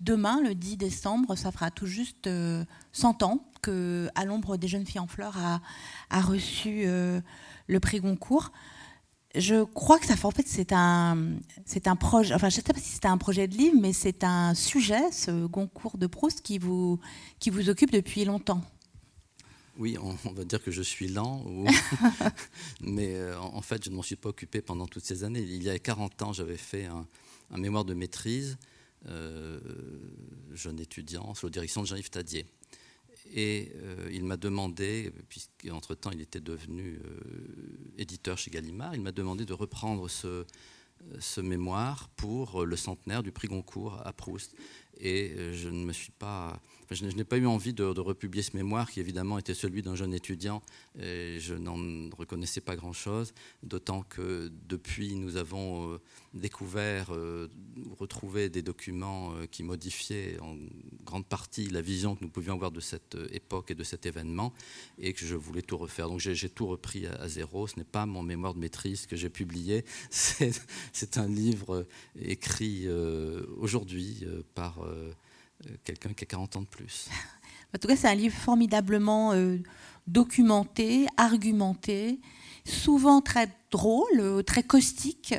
Demain, 0.00 0.40
le 0.42 0.54
10 0.54 0.76
décembre, 0.76 1.34
ça 1.36 1.50
fera 1.50 1.70
tout 1.70 1.86
juste 1.86 2.30
100 2.92 3.22
ans 3.22 3.44
que 3.60 4.08
À 4.14 4.24
l'ombre 4.24 4.56
des 4.56 4.68
jeunes 4.68 4.86
filles 4.86 5.00
en 5.00 5.08
fleurs 5.08 5.36
a 6.10 6.20
reçu 6.20 6.84
le 6.86 7.80
prix 7.80 8.00
Goncourt. 8.00 8.52
Je 9.34 9.64
crois 9.64 9.98
que 9.98 10.06
ça 10.06 10.16
fait, 10.16 10.24
en 10.24 10.30
fait, 10.30 10.46
c'est 10.46 10.72
un, 10.72 11.34
c'est 11.66 11.86
un 11.86 11.96
projet, 11.96 12.34
enfin, 12.34 12.48
je 12.48 12.56
ne 12.56 12.62
sais 12.62 12.72
pas 12.72 12.80
si 12.80 12.88
c'était 12.88 13.08
un 13.08 13.18
projet 13.18 13.46
de 13.46 13.56
livre, 13.56 13.76
mais 13.78 13.92
c'est 13.92 14.24
un 14.24 14.54
sujet, 14.54 15.12
ce 15.12 15.46
Goncourt 15.46 15.98
de 15.98 16.06
Proust, 16.06 16.40
qui 16.40 16.58
vous, 16.58 16.98
qui 17.38 17.50
vous 17.50 17.68
occupe 17.68 17.90
depuis 17.90 18.24
longtemps. 18.24 18.62
Oui, 19.78 19.96
on, 20.00 20.32
va 20.32 20.44
dire 20.44 20.62
que 20.62 20.70
je 20.70 20.82
suis 20.82 21.08
lent, 21.08 21.44
mais 22.80 23.14
euh, 23.14 23.38
en 23.38 23.60
fait, 23.60 23.84
je 23.84 23.90
ne 23.90 23.96
m'en 23.96 24.02
suis 24.02 24.16
pas 24.16 24.30
occupé 24.30 24.62
pendant 24.62 24.86
toutes 24.86 25.04
ces 25.04 25.22
années. 25.24 25.40
Il 25.40 25.62
y 25.62 25.70
a 25.70 25.78
40 25.78 26.22
ans, 26.22 26.32
j'avais 26.32 26.56
fait 26.56 26.86
un, 26.86 27.06
mémoire 27.56 27.84
de 27.84 27.94
maîtrise, 27.94 28.56
euh, 29.06 29.60
jeune 30.52 30.80
étudiant, 30.80 31.34
sous 31.34 31.46
la 31.46 31.50
direction 31.50 31.82
de 31.82 31.86
Jean-Yves 31.86 32.10
Tadier. 32.10 32.46
Et 33.34 33.72
euh, 33.82 34.08
il 34.12 34.24
m'a 34.24 34.36
demandé, 34.36 35.12
puisqu'entre-temps 35.28 36.10
il 36.12 36.20
était 36.20 36.40
devenu 36.40 36.98
euh, 37.04 37.20
éditeur 37.98 38.38
chez 38.38 38.50
Gallimard, 38.50 38.94
il 38.94 39.02
m'a 39.02 39.12
demandé 39.12 39.44
de 39.44 39.52
reprendre 39.52 40.08
ce, 40.08 40.44
mémoire 41.40 42.08
pour 42.16 42.64
le 42.64 42.76
centenaire 42.76 43.22
du 43.22 43.30
prix 43.30 43.48
Goncourt 43.48 44.00
à 44.04 44.12
Proust. 44.12 44.54
Et 44.98 45.32
euh, 45.36 45.52
je 45.52 45.68
ne 45.68 45.84
me 45.84 45.92
suis 45.92 46.10
pas 46.10 46.60
je 46.94 47.04
n'ai 47.04 47.24
pas 47.24 47.36
eu 47.36 47.46
envie 47.46 47.72
de, 47.72 47.84
republier 47.84 48.42
ce 48.42 48.56
mémoire 48.56 48.90
qui 48.90 49.00
évidemment 49.00 49.38
était 49.38 49.54
celui 49.54 49.82
d'un 49.82 49.94
jeune 49.94 50.14
étudiant 50.14 50.62
et 51.00 51.38
je 51.40 51.54
n'en 51.54 51.76
reconnaissais 52.16 52.60
pas 52.60 52.76
grand-chose, 52.76 53.34
d'autant 53.62 54.02
que 54.02 54.50
depuis 54.68 55.14
nous 55.14 55.36
avons 55.36 55.92
euh, 55.92 56.00
découvert, 56.34 57.12
euh, 57.12 57.48
retrouvé 57.98 58.48
des 58.48 58.62
documents 58.62 59.32
euh, 59.34 59.46
qui 59.46 59.62
modifiaient 59.62 60.38
en 60.40 60.56
grande 61.04 61.26
partie 61.26 61.68
la 61.68 61.80
vision 61.80 62.16
que 62.16 62.24
nous 62.24 62.30
pouvions 62.30 62.54
avoir 62.54 62.70
de 62.70 62.80
cette 62.80 63.16
époque 63.32 63.70
et 63.70 63.74
de 63.74 63.84
cet 63.84 64.06
événement 64.06 64.52
et 64.98 65.12
que 65.12 65.24
je 65.24 65.34
voulais 65.34 65.62
tout 65.62 65.76
refaire. 65.76 66.08
Donc 66.08 66.20
j'ai 66.20 66.48
tout 66.48 66.66
repris 66.66 67.06
à, 67.06 67.28
zéro. 67.28 67.66
Ce 67.66 67.76
n'est 67.76 67.84
pas 67.84 68.06
mon 68.06 68.22
mémoire 68.22 68.54
de 68.54 68.58
maîtrise 68.58 69.06
que 69.06 69.16
j'ai 69.16 69.30
publié, 69.30 69.84
c'est 70.10 71.18
un 71.18 71.28
livre 71.28 71.86
écrit 72.16 72.88
aujourd'hui 73.58 74.24
par 74.54 74.84
euh, 74.84 75.12
quelqu'un 75.84 76.12
qui 76.12 76.24
a 76.24 76.26
40 76.26 76.56
ans 76.56 76.62
de 76.62 76.66
plus. 76.66 77.08
En 77.74 77.78
tout 77.78 77.86
cas, 77.86 77.96
c'est 77.96 78.08
un 78.08 78.14
livre 78.14 78.34
formidablement 78.34 79.34
euh, 79.34 79.58
documenté, 80.06 81.06
argumenté, 81.18 82.18
souvent 82.64 83.20
très 83.20 83.46
drôle, 83.70 84.20
euh, 84.20 84.42
très 84.42 84.62
caustique, 84.62 85.34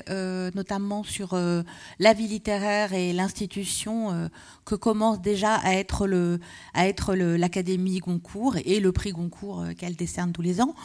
notamment 0.54 1.04
sur 1.04 1.34
la 1.34 2.14
vie 2.14 2.28
littéraire 2.28 2.94
et 2.94 3.14
l'institution 3.14 4.30
que 4.64 4.76
commence 4.76 5.22
déjà 5.22 5.56
à 5.56 5.74
être 5.74 6.06
le, 6.06 6.40
à 6.76 6.88
être 6.88 7.16
l'Académie 7.16 7.98
Goncourt 7.98 8.58
et 8.64 8.80
le 8.80 8.92
prix 8.92 9.12
Goncourt 9.12 9.66
qu'elle 9.76 9.96
décerne 9.96 10.32
tous 10.32 10.44
les 10.44 10.62
ans. 10.62 10.76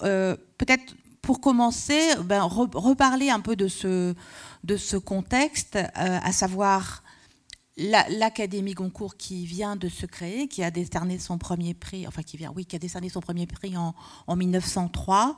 Peut-être 0.00 0.96
pour 1.22 1.40
commencer, 1.40 2.00
ben, 2.24 2.42
reparler 2.42 3.30
un 3.30 3.38
peu 3.38 3.54
de 3.54 3.68
ce, 3.68 4.14
de 4.64 4.76
ce 4.76 4.96
contexte, 4.96 5.78
à 5.94 6.32
savoir 6.32 7.04
l'Académie 7.80 8.74
Goncourt 8.74 9.16
qui 9.16 9.46
vient 9.46 9.76
de 9.76 9.88
se 9.88 10.06
créer, 10.06 10.48
qui 10.48 10.62
a 10.62 10.70
décerné 10.70 11.18
son 11.18 11.38
premier 11.38 11.74
prix, 11.74 12.06
enfin 12.06 12.22
qui 12.22 12.36
vient, 12.36 12.52
oui, 12.54 12.66
qui 12.66 12.76
a 12.76 12.78
décerné 12.78 13.08
son 13.08 13.20
premier 13.20 13.46
prix 13.46 13.74
en, 13.76 13.94
1903. 14.36 15.36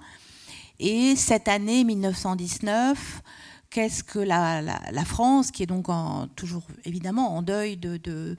Et 0.80 1.14
cette 1.14 1.47
année 1.47 1.84
1919, 1.84 3.22
qu'est-ce 3.70 4.03
que 4.03 4.18
la, 4.18 5.05
France, 5.05 5.51
qui 5.53 5.62
est 5.62 5.66
donc 5.66 5.86
toujours 6.34 6.66
évidemment 6.84 7.36
en 7.36 7.43
deuil 7.43 7.76
de, 7.76 8.36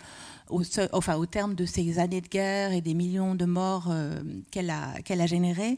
au, 0.49 0.63
enfin, 0.91 1.15
au 1.15 1.25
terme 1.25 1.55
de 1.55 1.65
ces 1.65 1.99
années 1.99 2.21
de 2.21 2.27
guerre 2.27 2.73
et 2.73 2.81
des 2.81 2.93
millions 2.93 3.35
de 3.35 3.45
morts 3.45 3.87
euh, 3.89 4.21
qu'elle 4.51 4.69
a, 4.69 5.25
générés, 5.25 5.77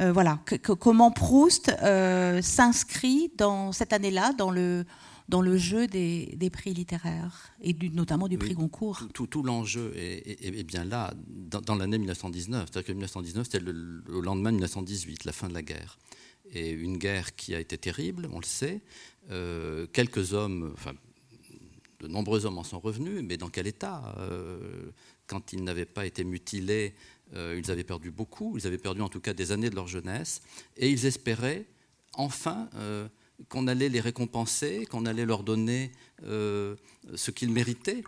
euh, 0.00 0.12
voilà, 0.12 0.40
comment 0.80 1.10
Proust 1.10 1.74
euh, 1.82 2.42
s'inscrit 2.42 3.32
dans 3.38 3.72
cette 3.72 3.92
année-là 3.92 4.32
dans 4.36 4.50
le 4.50 4.84
dans 5.28 5.40
le 5.40 5.56
jeu 5.56 5.86
des, 5.86 6.50
prix 6.52 6.74
littéraires, 6.74 7.52
et 7.60 7.72
du, 7.72 7.90
notamment 7.90 8.28
du 8.28 8.36
prix 8.36 8.54
Goncourt. 8.54 9.08
Tout, 9.12 9.42
l'enjeu 9.42 9.92
est, 9.96 10.62
bien 10.64 10.84
là, 10.84 11.14
dans, 11.26 11.74
l'année 11.74 11.98
1919. 11.98 12.68
C'est-à-dire 12.70 12.86
que 12.86 12.92
1919, 12.92 13.46
c'était 13.46 13.60
le, 13.64 14.02
lendemain 14.20 14.50
de 14.50 14.56
1918, 14.56 15.24
la 15.24 15.32
fin 15.32 15.48
de 15.48 15.54
la 15.54 15.62
guerre. 15.62 15.98
Et 16.50 16.70
une 16.70 16.98
guerre 16.98 17.34
qui 17.34 17.54
a 17.54 17.60
été 17.60 17.78
terrible, 17.78 18.28
on 18.32 18.38
le 18.38 18.44
sait. 18.44 18.82
Euh, 19.30 19.86
quelques 19.92 20.34
hommes, 20.34 20.72
enfin, 20.74 20.92
de 22.00 22.06
nombreux 22.06 22.44
hommes 22.44 22.58
en 22.58 22.64
sont 22.64 22.80
revenus, 22.80 23.22
mais 23.24 23.38
dans 23.38 23.48
quel 23.48 23.66
état 23.66 24.14
euh, 24.18 24.90
Quand 25.26 25.54
ils 25.54 25.64
n'avaient 25.64 25.86
pas 25.86 26.04
été 26.04 26.22
mutilés, 26.22 26.94
euh, 27.32 27.58
ils 27.58 27.70
avaient 27.70 27.82
perdu 27.84 28.10
beaucoup, 28.10 28.58
ils 28.58 28.66
avaient 28.66 28.78
perdu 28.78 29.00
en 29.00 29.08
tout 29.08 29.20
cas 29.20 29.32
des 29.32 29.52
années 29.52 29.70
de 29.70 29.74
leur 29.74 29.88
jeunesse, 29.88 30.42
et 30.76 30.90
ils 30.90 31.06
espéraient 31.06 31.64
enfin 32.12 32.68
qu'on 33.48 33.66
allait 33.66 33.88
les 33.88 34.00
récompenser, 34.00 34.86
qu'on 34.86 35.06
allait 35.06 35.26
leur 35.26 35.42
donner 35.42 35.92
euh, 36.24 36.76
ce 37.14 37.30
qu'ils 37.30 37.50
méritaient, 37.50 38.04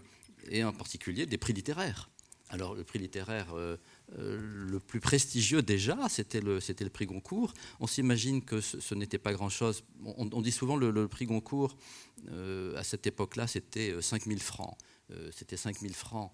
et 0.48 0.64
en 0.64 0.72
particulier 0.72 1.26
des 1.26 1.38
prix 1.38 1.52
littéraires. 1.52 2.10
Alors 2.48 2.76
le 2.76 2.84
prix 2.84 3.00
littéraire 3.00 3.54
euh, 3.54 3.76
euh, 4.16 4.38
le 4.40 4.78
plus 4.78 5.00
prestigieux 5.00 5.62
déjà, 5.62 5.98
c'était 6.08 6.40
le, 6.40 6.60
le 6.60 6.90
prix 6.90 7.06
Goncourt. 7.06 7.52
On 7.80 7.88
s'imagine 7.88 8.42
que 8.42 8.60
ce, 8.60 8.94
n'était 8.94 9.18
pas 9.18 9.32
grand-chose. 9.32 9.82
On, 10.04 10.40
dit 10.40 10.52
souvent 10.52 10.76
le, 10.76 10.92
le 10.92 11.08
prix 11.08 11.26
Goncourt, 11.26 11.76
à 12.76 12.84
cette 12.84 13.06
époque-là, 13.06 13.48
c'était 13.48 14.00
5000 14.00 14.40
francs. 14.40 14.76
c'était 15.32 15.56
5000 15.56 15.92
francs 15.94 16.30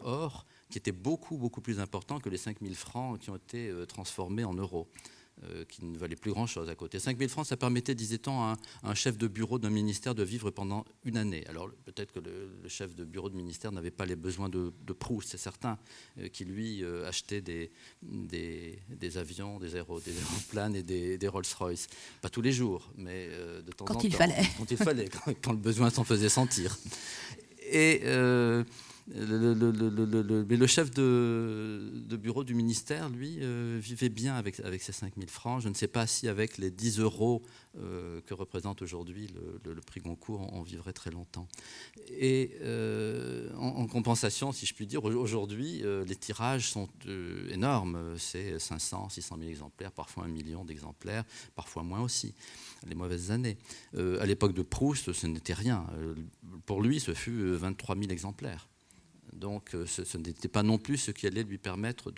or, 0.00 0.46
qui 0.70 0.78
était 0.78 0.92
beaucoup, 0.92 1.36
beaucoup 1.36 1.60
plus 1.60 1.80
important 1.80 2.18
que 2.18 2.30
les 2.30 2.38
5000 2.38 2.74
francs 2.74 3.18
qui 3.20 3.28
ont 3.28 3.36
été 3.36 3.70
transformés 3.86 4.44
en 4.44 4.54
euros. 4.54 4.88
Euh, 5.42 5.64
qui 5.64 5.84
ne 5.84 5.98
valait 5.98 6.14
plus 6.14 6.30
grand-chose 6.30 6.70
à 6.70 6.76
côté. 6.76 7.00
5 7.00 7.18
000 7.18 7.28
francs, 7.28 7.44
ça 7.44 7.56
permettait, 7.56 7.96
disait-on, 7.96 8.40
à, 8.40 8.56
un 8.84 8.94
chef 8.94 9.18
de 9.18 9.26
bureau 9.26 9.58
d'un 9.58 9.68
ministère 9.68 10.14
de 10.14 10.22
vivre 10.22 10.50
pendant 10.52 10.84
une 11.04 11.16
année. 11.16 11.44
Alors 11.48 11.68
peut-être 11.84 12.12
que 12.12 12.20
le, 12.20 12.68
chef 12.68 12.94
de 12.94 13.04
bureau 13.04 13.28
de 13.28 13.34
ministère 13.34 13.72
n'avait 13.72 13.90
pas 13.90 14.06
les 14.06 14.14
besoins 14.14 14.48
de, 14.48 14.70
Proust, 14.96 15.30
c'est 15.30 15.38
certain, 15.38 15.76
euh, 16.18 16.28
qui 16.28 16.44
lui 16.44 16.84
euh, 16.84 17.08
achetait 17.08 17.40
des, 17.40 17.72
des, 18.00 19.18
avions, 19.18 19.58
des, 19.58 19.70
des 19.70 19.76
aéroplanes 19.76 20.76
et 20.76 20.84
des, 20.84 21.28
Rolls-Royce. 21.28 21.88
Pas 22.22 22.28
tous 22.28 22.42
les 22.42 22.52
jours, 22.52 22.92
mais 22.96 23.28
de 23.28 23.72
temps 23.72 23.86
quand 23.86 23.96
en 23.96 24.00
il 24.00 24.12
temps. 24.12 24.18
Fallait. 24.18 24.48
Quand 24.56 24.70
il 24.70 24.76
fallait. 24.76 25.08
quand, 25.42 25.52
le 25.52 25.58
besoin 25.58 25.90
s'en 25.90 26.04
faisait 26.04 26.28
sentir. 26.28 26.78
Et 27.72 28.02
le, 29.06 30.46
mais 30.48 30.56
le 30.56 30.66
chef 30.66 30.90
de, 30.90 32.16
bureau 32.16 32.42
du 32.42 32.54
ministère, 32.54 33.10
lui, 33.10 33.38
euh, 33.42 33.78
vivait 33.80 34.08
bien 34.08 34.34
avec, 34.34 34.60
avec 34.60 34.82
ses 34.82 34.92
5 34.92 35.14
000 35.16 35.28
francs. 35.28 35.60
Je 35.62 35.68
ne 35.68 35.74
sais 35.74 35.88
pas 35.88 36.06
si 36.06 36.26
avec 36.26 36.56
les 36.56 36.70
10 36.70 37.00
euros 37.00 37.42
euh, 37.78 38.20
que 38.22 38.32
représente 38.32 38.80
aujourd'hui 38.80 39.28
le, 39.64 39.74
prix 39.82 40.00
Goncourt, 40.00 40.50
on, 40.54 40.62
vivrait 40.62 40.94
très 40.94 41.10
longtemps. 41.10 41.46
Et 42.08 42.56
euh, 42.62 43.50
en, 43.56 43.86
compensation, 43.86 44.52
si 44.52 44.64
je 44.64 44.74
puis 44.74 44.86
dire, 44.86 45.04
aujourd'hui, 45.04 45.82
les 46.06 46.16
tirages 46.16 46.70
sont 46.70 46.88
énormes. 47.50 48.16
C'est 48.16 48.58
500, 48.58 49.10
600 49.10 49.36
000 49.38 49.50
exemplaires, 49.50 49.92
parfois 49.92 50.24
un 50.24 50.28
million 50.28 50.64
d'exemplaires, 50.64 51.24
parfois 51.54 51.82
moins 51.82 52.00
aussi, 52.00 52.34
les 52.86 52.94
mauvaises 52.94 53.30
années. 53.30 53.58
à 53.94 54.24
l'époque 54.24 54.54
de 54.54 54.62
Proust, 54.62 55.12
ce 55.12 55.26
n'était 55.26 55.52
rien. 55.52 55.86
pour 56.64 56.80
lui, 56.80 57.00
ce 57.00 57.12
fut 57.12 57.54
23 57.54 57.96
000 57.96 58.10
exemplaires. 58.10 58.68
Donc 59.32 59.74
euh, 59.74 59.86
ce, 59.86 60.16
n'était 60.16 60.48
pas 60.48 60.62
non 60.62 60.78
plus 60.78 60.96
ce 60.96 61.10
qui 61.10 61.26
allait 61.26 61.42
lui 61.42 61.58
permettre 61.58 62.12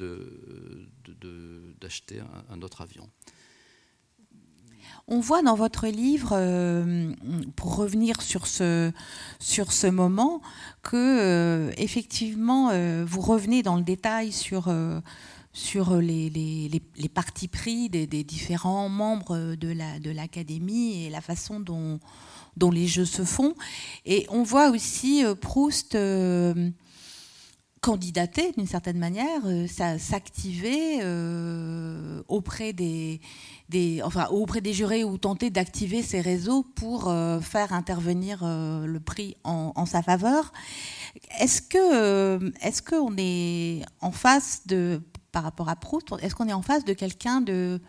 d'acheter 1.81 2.21
un, 2.51 2.63
autre 2.63 2.83
avion. 2.83 3.09
On 5.09 5.21
voit 5.21 5.43
dans 5.43 5.55
votre 5.55 5.87
livre, 5.87 6.31
euh, 6.33 7.13
pour 7.55 7.77
revenir 7.77 8.21
sur 8.23 8.47
ce, 8.47 8.93
sur 9.39 9.73
ce 9.73 9.87
moment, 9.87 10.43
que 10.83 10.97
euh, 10.97 11.73
effectivement 11.77 12.71
vous 13.05 13.21
revenez 13.21 13.63
dans 13.63 13.77
le 13.77 13.83
détail 13.83 14.33
sur, 14.33 14.73
sur 15.53 15.97
les, 15.97 16.29
les, 16.31 16.83
les, 16.97 17.09
partis 17.09 17.49
pris 17.49 17.89
des, 17.89 18.07
différents 18.25 18.89
membres 18.89 19.55
de 19.55 20.11
l'Académie 20.11 21.03
de 21.03 21.07
et 21.07 21.11
la 21.11 21.21
façon 21.21 21.61
dont, 21.61 22.01
dont 22.57 22.71
les 22.71 22.87
jeux 22.87 23.05
se 23.05 23.25
font. 23.25 23.55
Et 24.05 24.27
on 24.29 24.43
voit 24.43 24.71
aussi 24.71 25.25
Proust 25.41 25.97
candidater 27.87 28.51
d'une 28.59 28.67
certaine 28.67 28.99
manière, 28.99 29.43
euh, 29.45 29.69
s'activer 29.69 30.99
euh, 31.03 32.21
auprès 32.27 32.73
des, 32.73 33.21
enfin, 34.03 34.27
auprès 34.27 34.61
des 34.61 34.73
jurés 34.73 35.05
ou 35.05 35.19
tenter 35.19 35.51
d'activer 35.51 36.03
ces 36.03 36.21
réseaux 36.21 36.65
pour 36.65 37.09
euh, 37.09 37.39
faire 37.41 37.73
intervenir 37.73 38.41
le 38.43 38.99
prix 38.99 39.37
en, 39.45 39.87
sa 39.87 40.03
faveur. 40.03 40.53
Est-ce 41.39 41.63
que 41.63 42.53
est-ce 42.61 42.83
qu'on 42.83 43.15
est 43.19 43.85
en 44.01 44.11
face 44.11 44.67
de 44.67 45.01
par 45.31 45.45
rapport 45.45 45.69
à 45.69 45.77
Proust, 45.77 46.09
est-ce 46.23 46.35
qu'on 46.35 46.49
est 46.49 46.53
en 46.53 46.63
face 46.63 46.85
de 46.85 46.93
quelqu'un 46.93 47.41
de 47.41 47.81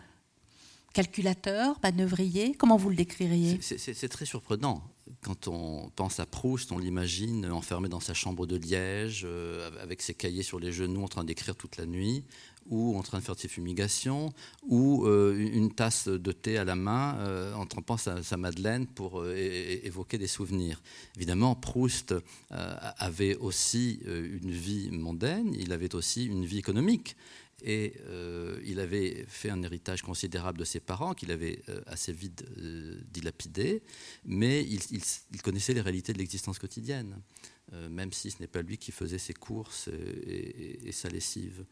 calculateur, 0.92 1.76
manœuvrier? 1.82 2.54
Comment 2.54 2.76
vous 2.76 2.90
le 2.90 2.96
décririez? 2.96 3.58
C'est 3.60 4.08
très 4.08 4.26
surprenant 4.26 4.80
quand 5.28 5.48
on 5.48 5.90
pense 5.94 6.20
à 6.20 6.24
Proust, 6.26 6.72
on 6.72 6.78
l'imagine 6.78 7.44
enfermé 7.50 7.90
dans 7.90 8.00
sa 8.00 8.14
chambre 8.14 8.46
de 8.46 8.56
Liège, 8.56 9.26
euh, 9.26 9.68
avec 9.82 10.00
ses 10.00 10.14
cahiers 10.14 10.42
sur 10.42 10.58
les 10.58 10.72
genoux, 10.72 11.02
en 11.02 11.08
train 11.08 11.22
d'écrire 11.22 11.54
toute 11.54 11.76
la 11.76 11.84
nuit, 11.84 12.24
ou 12.70 12.96
en 12.96 13.02
train 13.02 13.18
de 13.18 13.22
faire 13.22 13.38
ses 13.38 13.48
fumigations, 13.48 14.32
ou 14.66 15.04
euh, 15.04 15.36
une 15.36 15.70
tasse 15.70 16.08
de 16.08 16.32
thé 16.32 16.56
à 16.56 16.64
la 16.64 16.76
main, 16.76 17.16
euh, 17.18 17.52
en 17.52 17.66
trempant 17.66 17.98
sa, 17.98 18.36
madeleine 18.38 18.86
pour 18.86 19.22
évoquer 19.26 20.16
des 20.16 20.26
souvenirs. 20.26 20.80
Évidemment, 21.16 21.54
Proust 21.54 22.14
avait 22.48 23.36
aussi 23.36 24.00
une 24.06 24.50
vie 24.50 24.88
mondaine, 24.92 25.54
il 25.58 25.74
avait 25.74 25.94
aussi 25.94 26.24
une 26.24 26.46
vie 26.46 26.58
économique. 26.58 27.16
Et 27.64 27.94
euh, 28.06 28.60
il 28.64 28.78
avait 28.78 29.24
fait 29.26 29.50
un 29.50 29.62
héritage 29.62 30.02
considérable 30.02 30.58
de 30.58 30.64
ses 30.64 30.78
parents, 30.78 31.14
qu'il 31.14 31.32
avait 31.32 31.60
euh, 31.68 31.80
assez 31.86 32.12
vite 32.12 32.44
euh, 32.56 33.00
dilapidé, 33.10 33.82
mais 34.24 34.62
il, 34.64 35.42
connaissait 35.42 35.74
les 35.74 35.80
réalités 35.80 36.12
de 36.12 36.18
l'existence 36.18 36.58
quotidienne, 36.58 37.20
même 37.90 38.12
si 38.12 38.30
ce 38.30 38.40
n'est 38.40 38.46
pas 38.46 38.62
lui 38.62 38.78
qui 38.78 38.92
faisait 38.92 39.18
ses 39.18 39.34
courses 39.34 39.88
et, 39.88 40.90
sa 40.90 41.10
lessive. 41.10 41.66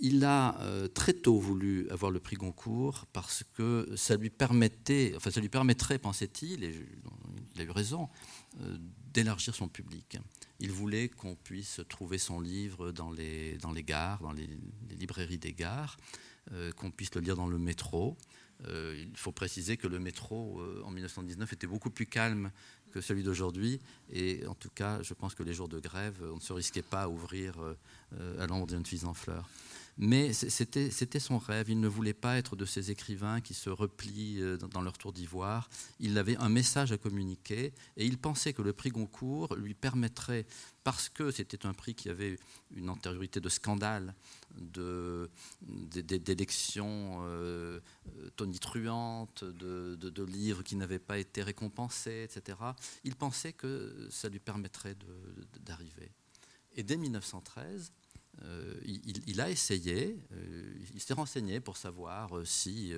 il 0.00 0.24
a 0.24 0.56
très 0.94 1.12
tôt 1.12 1.40
voulu 1.40 1.90
avoir 1.90 2.12
le 2.12 2.20
prix 2.20 2.36
Goncourt 2.36 3.06
parce 3.12 3.42
que 3.56 3.88
ça 3.96 4.16
lui 4.16 4.30
permettait, 4.30 5.12
enfin 5.16 5.32
ça 5.32 5.40
lui 5.40 5.48
permettrait, 5.48 5.98
pensait-il, 5.98 6.62
et 6.62 6.72
il 7.54 7.60
a 7.60 7.64
eu 7.64 7.70
raison, 7.70 8.08
d'élargir 9.12 9.56
son 9.56 9.66
public. 9.66 10.18
Il 10.60 10.70
voulait 10.72 11.08
qu'on 11.08 11.34
puisse 11.34 11.80
trouver 11.88 12.18
son 12.18 12.40
livre 12.40 12.92
dans 12.92 13.10
les, 13.10 13.58
gares, 13.84 14.20
dans 14.20 14.32
les, 14.32 14.48
librairies 14.90 15.38
des 15.38 15.52
gares, 15.52 15.96
euh, 16.52 16.72
qu'on 16.72 16.90
puisse 16.90 17.14
le 17.14 17.20
lire 17.20 17.36
dans 17.36 17.48
le 17.48 17.58
métro. 17.58 18.16
Euh, 18.66 18.94
il 18.96 19.16
faut 19.16 19.32
préciser 19.32 19.76
que 19.76 19.88
le 19.88 19.98
métro 19.98 20.60
euh, 20.60 20.82
en 20.84 20.90
1919 20.90 21.52
était 21.52 21.66
beaucoup 21.66 21.90
plus 21.90 22.06
calme 22.06 22.52
que 22.92 23.00
celui 23.00 23.24
d'aujourd'hui. 23.24 23.80
Et 24.10 24.46
en 24.46 24.54
tout 24.54 24.70
cas, 24.70 25.02
je 25.02 25.12
pense 25.14 25.34
que 25.34 25.42
les 25.42 25.52
jours 25.52 25.68
de 25.68 25.80
grève, 25.80 26.22
on 26.30 26.36
ne 26.36 26.40
se 26.40 26.52
risquait 26.52 26.82
pas 26.82 27.02
à 27.02 27.08
ouvrir 27.08 27.56
à 28.38 28.46
l'ombre 28.46 28.68
d'une 28.68 28.86
fille 28.86 29.04
en 29.04 29.14
fleurs. 29.14 29.48
Mais 29.96 30.32
c'était 30.32 31.20
son 31.20 31.38
rêve. 31.38 31.70
Il 31.70 31.78
ne 31.78 31.86
voulait 31.86 32.14
pas 32.14 32.36
être 32.36 32.56
de 32.56 32.64
ces 32.64 32.90
écrivains 32.90 33.40
qui 33.40 33.54
se 33.54 33.70
replient 33.70 34.42
euh, 34.42 34.56
dans 34.56 34.82
leur 34.82 34.98
tour 34.98 35.12
d'ivoire. 35.12 35.68
Il 36.00 36.18
avait 36.18 36.36
un 36.38 36.48
message 36.48 36.90
à 36.90 36.98
communiquer 36.98 37.72
et 37.96 38.04
il 38.04 38.18
pensait 38.18 38.52
que 38.52 38.62
le 38.62 38.72
prix 38.72 38.90
Goncourt 38.90 39.54
lui 39.54 39.74
permettrait, 39.74 40.46
parce 40.82 41.08
que 41.08 41.30
c'était 41.30 41.64
un 41.64 41.74
prix 41.74 41.94
qui 41.94 42.08
avait 42.08 42.38
une 42.74 42.90
antériorité 42.90 43.38
de 43.40 43.48
scandale, 43.48 44.14
d'élections 45.62 47.20
euh, 47.22 47.78
tonitruantes, 48.34 49.44
de, 49.44 49.94
de, 49.94 50.24
livres 50.24 50.64
qui 50.64 50.74
n'avaient 50.74 50.98
pas 50.98 51.18
été 51.18 51.42
récompensés, 51.42 52.24
etc. 52.24 52.58
Il 53.04 53.14
pensait 53.14 53.52
que 53.52 54.08
ça 54.10 54.28
lui 54.28 54.40
permettrait 54.40 54.96
d'arriver. 55.60 56.10
Et 56.76 56.82
dès 56.82 56.96
1913, 56.96 57.92
euh, 58.42 58.74
il, 59.26 59.40
a 59.40 59.48
essayé, 59.48 60.18
euh, 60.32 60.74
il 60.94 61.00
s'est 61.00 61.14
renseigné 61.14 61.60
pour 61.60 61.76
savoir 61.76 62.36
euh, 62.36 62.44
si 62.44 62.92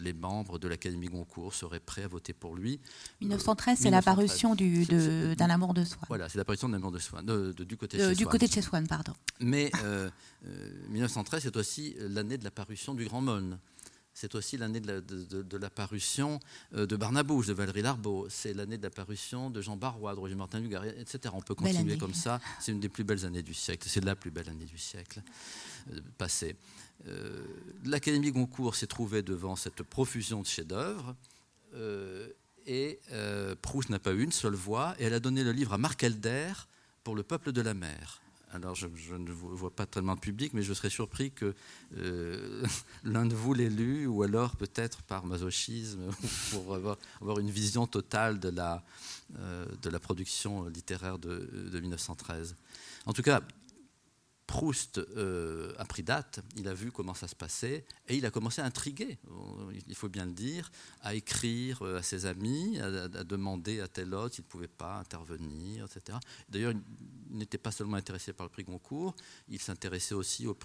les 0.00 0.12
membres 0.12 0.58
de 0.58 0.68
l'Académie 0.68 1.08
Goncourt 1.08 1.54
seraient 1.54 1.80
prêts 1.80 2.02
à 2.02 2.08
voter 2.08 2.32
pour 2.32 2.54
lui. 2.54 2.80
1913, 3.20 3.78
c'est 3.78 3.90
l'apparition 3.90 4.54
d'un 4.54 5.50
amour 5.50 5.74
de 5.74 5.84
soi. 5.84 6.02
Voilà, 6.08 6.28
c'est 6.28 6.38
l'apparition 6.38 6.68
d'un 6.68 6.76
amour 6.76 6.92
de 6.92 6.98
soi, 6.98 7.22
du 7.22 7.76
côté 7.76 7.98
de, 7.98 8.08
chez 8.10 8.14
Du 8.14 8.26
côté 8.26 8.46
de 8.46 8.52
chez 8.52 8.62
Swann, 8.62 8.86
pardon. 8.86 9.12
Mais 9.40 9.70
1913, 10.88 11.42
c'est 11.42 11.56
aussi 11.56 11.96
l'année 11.98 12.38
de 12.38 12.44
l'apparition 12.44 12.94
du 12.94 13.04
Grand 13.04 13.20
Mône. 13.20 13.58
C'est 14.20 14.34
aussi 14.34 14.58
l'année 14.58 14.80
de, 14.80 15.56
l'apparition 15.56 16.40
euh, 16.74 16.84
de 16.84 16.94
Barnabouche, 16.94 17.46
de 17.46 17.54
Valérie 17.54 17.80
Larbeau. 17.80 18.26
C'est 18.28 18.52
l'année 18.52 18.76
de 18.76 18.82
l'apparition 18.82 19.48
de 19.48 19.62
Jean 19.62 19.78
Barrois, 19.78 20.14
de 20.14 20.20
Roger 20.20 20.34
Martin 20.34 20.60
Lugar, 20.60 20.84
etc. 20.84 21.32
On 21.32 21.40
peut 21.40 21.54
continuer 21.54 21.96
comme 21.96 22.12
ça. 22.12 22.38
C'est 22.60 22.72
une 22.72 22.80
des 22.80 22.90
plus 22.90 23.02
belles 23.02 23.24
années 23.24 23.42
du 23.42 23.54
siècle. 23.54 23.88
C'est 23.88 24.04
la 24.04 24.14
plus 24.14 24.30
belle 24.30 24.50
année 24.50 24.66
du 24.66 24.76
siècle 24.76 25.22
euh, 25.90 26.00
passé. 26.18 26.54
Euh, 27.08 27.46
L'Académie 27.86 28.30
Goncourt 28.30 28.74
s'est 28.74 28.86
trouvée 28.86 29.22
devant 29.22 29.56
cette 29.56 29.82
profusion 29.82 30.42
de 30.42 30.46
chefs-d'œuvre. 30.46 31.16
et 32.66 33.00
Proust 33.62 33.88
n'a 33.88 33.98
pas 33.98 34.12
eu 34.12 34.22
une 34.22 34.32
seule 34.32 34.54
voix. 34.54 34.94
Et 34.98 35.04
elle 35.04 35.14
a 35.14 35.20
donné 35.20 35.42
le 35.42 35.52
livre 35.52 35.72
à 35.72 35.78
Marc 35.78 36.04
Elder 36.04 36.52
pour 37.04 37.16
Le 37.16 37.22
peuple 37.22 37.52
de 37.52 37.62
la 37.62 37.72
mer 37.72 38.19
alors 38.52 38.74
je, 38.74 38.86
ne 38.86 39.30
vois 39.30 39.70
pas 39.70 39.86
tellement 39.86 40.14
de 40.14 40.20
public, 40.20 40.52
mais 40.54 40.62
je 40.62 40.72
serais 40.72 40.90
surpris 40.90 41.30
que 41.30 41.54
euh, 41.96 42.64
l'un 43.04 43.26
de 43.26 43.34
vous 43.34 43.54
l'ait 43.54 43.70
lu, 43.70 44.06
ou 44.06 44.22
alors 44.22 44.56
peut-être 44.56 45.02
par 45.02 45.24
masochisme, 45.26 46.10
pour 46.50 46.74
avoir, 46.74 46.98
une 47.38 47.50
vision 47.50 47.86
totale 47.86 48.40
de 48.40 48.48
la, 48.48 48.82
euh, 49.38 49.66
production 50.02 50.66
littéraire 50.66 51.18
de, 51.18 51.48
de 51.70 51.80
1913. 51.80 52.56
En 53.06 53.12
tout 53.12 53.22
cas, 53.22 53.40
Proust 54.50 54.98
euh, 54.98 55.72
a 55.78 55.84
pris 55.84 56.02
date, 56.02 56.40
il 56.56 56.66
a 56.66 56.74
vu 56.74 56.90
comment 56.90 57.14
ça 57.14 57.28
se 57.28 57.36
passait 57.36 57.84
et 58.08 58.16
il 58.16 58.26
a 58.26 58.32
commencé 58.32 58.60
à 58.60 58.64
intriguer, 58.64 59.16
il 59.86 59.94
faut 59.94 60.08
bien 60.08 60.26
le 60.26 60.32
dire, 60.32 60.72
à 61.02 61.14
écrire 61.14 61.82
euh, 61.82 61.98
à 62.00 62.02
ses 62.02 62.26
amis, 62.26 62.80
à, 62.80 63.06
demander 63.22 63.80
à 63.80 63.86
tel 63.86 64.12
autre 64.12 64.34
s'il 64.34 64.44
ne 64.44 64.48
pouvait 64.48 64.66
pas 64.66 64.98
intervenir, 64.98 65.84
etc. 65.84 66.18
D'ailleurs, 66.48 66.72
il 67.30 67.38
n'était 67.38 67.58
pas 67.58 67.70
seulement 67.70 67.96
intéressé 67.96 68.32
par 68.32 68.44
le 68.44 68.50
prix 68.50 68.64
Goncourt, 68.64 69.14
il 69.48 69.60
s'intéressait 69.60 70.16
aussi 70.16 70.48
au, 70.48 70.58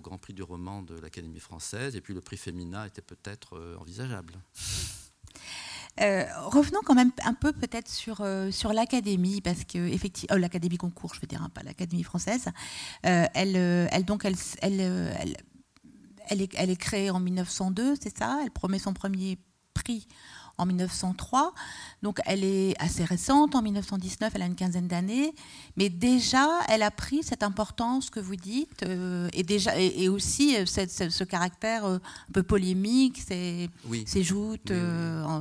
Grand 0.00 0.18
Prix 0.18 0.32
du 0.32 0.44
roman 0.44 0.82
de 0.82 0.94
l'Académie 1.00 1.40
française 1.40 1.96
et 1.96 2.00
puis 2.00 2.14
le 2.14 2.20
prix 2.20 2.36
Femina 2.36 2.86
était 2.86 3.02
peut-être 3.02 3.56
euh, 3.56 3.76
envisageable. 3.78 4.34
Euh, 6.00 6.24
revenons 6.46 6.80
quand 6.84 6.94
même 6.94 7.12
un 7.24 7.34
peu 7.34 7.52
peut-être 7.52 7.88
sur, 7.88 8.20
euh, 8.20 8.50
sur 8.50 8.72
l'académie, 8.72 9.40
parce 9.40 9.64
que 9.64 9.78
effectivement, 9.78 10.36
euh, 10.36 10.40
l'académie 10.40 10.76
concours, 10.76 11.14
je 11.14 11.20
veux 11.20 11.26
dire, 11.26 11.42
hein, 11.42 11.50
pas 11.54 11.62
l'académie 11.62 12.02
française. 12.02 12.46
elle, 13.02 13.56
elle, 13.56 14.04
donc, 14.04 14.24
elle, 14.24 14.34
elle, 14.60 15.36
elle, 16.28 16.42
est, 16.42 16.52
elle 16.56 16.70
est 16.70 16.76
créée 16.76 17.10
en 17.10 17.20
1902, 17.20 17.94
c'est 18.00 18.16
ça? 18.16 18.40
Elle 18.42 18.50
promet 18.50 18.78
son 18.78 18.92
premier 18.92 19.38
prix 19.72 20.08
en 20.58 20.66
1903. 20.66 21.54
Donc 22.02 22.20
elle 22.26 22.44
est 22.44 22.74
assez 22.80 23.04
récente, 23.04 23.54
en 23.54 23.62
1919, 23.62 24.32
elle 24.34 24.42
a 24.42 24.46
une 24.46 24.54
quinzaine 24.54 24.88
d'années, 24.88 25.34
mais 25.76 25.88
déjà 25.88 26.48
elle 26.68 26.82
a 26.82 26.90
pris 26.90 27.22
cette 27.22 27.42
importance 27.42 28.10
que 28.10 28.20
vous 28.20 28.36
dites, 28.36 28.82
euh, 28.82 29.28
et, 29.32 29.42
déjà, 29.42 29.78
et, 29.80 30.08
aussi 30.08 30.56
euh, 30.56 30.66
ce 30.66 31.24
caractère 31.24 31.84
euh, 31.84 31.96
un 31.96 32.32
peu 32.32 32.42
polémique, 32.42 33.22
ces, 33.26 33.70
joutes, 34.22 34.72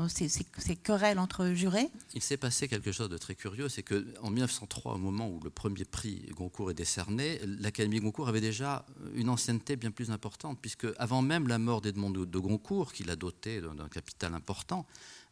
ces, 0.08 0.76
querelles 0.76 1.20
entre 1.20 1.48
jurés. 1.54 1.90
Il 2.14 2.22
s'est 2.22 2.38
passé 2.38 2.68
quelque 2.68 2.92
chose 2.92 3.10
de 3.10 3.18
très 3.18 3.36
curieux, 3.36 3.70
c'est 3.70 3.84
qu'en 3.84 4.30
1903, 4.30 4.96
au 4.96 4.98
moment 4.98 5.28
où 5.30 5.40
le 5.44 5.50
premier 5.50 5.86
prix 5.86 6.26
Goncourt 6.36 6.72
est 6.72 6.76
décerné, 6.76 7.40
l'Académie 7.46 8.00
Goncourt 8.00 8.30
avait 8.30 8.42
déjà 8.42 8.86
une 9.16 9.30
ancienneté 9.30 9.76
bien 9.76 9.92
plus 9.92 10.12
importante, 10.12 10.58
puisque 10.62 10.88
avant 10.98 11.22
même 11.22 11.48
la 11.48 11.60
mort 11.60 11.82
d'Edmond 11.82 12.12
de 12.12 12.40
Goncourt, 12.40 12.94
qui 12.94 13.04
l'a 13.04 13.16
doté 13.16 13.62
d'un 13.62 13.90
capital 13.90 14.34
important, 14.34 14.86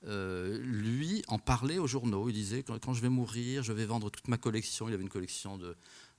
euh, 0.07 0.57
lui 0.63 1.23
en 1.27 1.37
parlait 1.37 1.77
aux 1.77 1.85
journaux. 1.85 2.27
Il 2.29 2.33
disait 2.33 2.63
quand, 2.63 2.93
je 2.93 3.01
vais 3.01 3.09
mourir, 3.09 3.61
je 3.61 3.71
vais 3.71 3.85
vendre 3.85 4.09
toute 4.09 4.27
ma 4.27 4.37
collection. 4.37 4.89
Il 4.89 4.93
avait 4.93 5.03
une 5.03 5.09
collection 5.09 5.59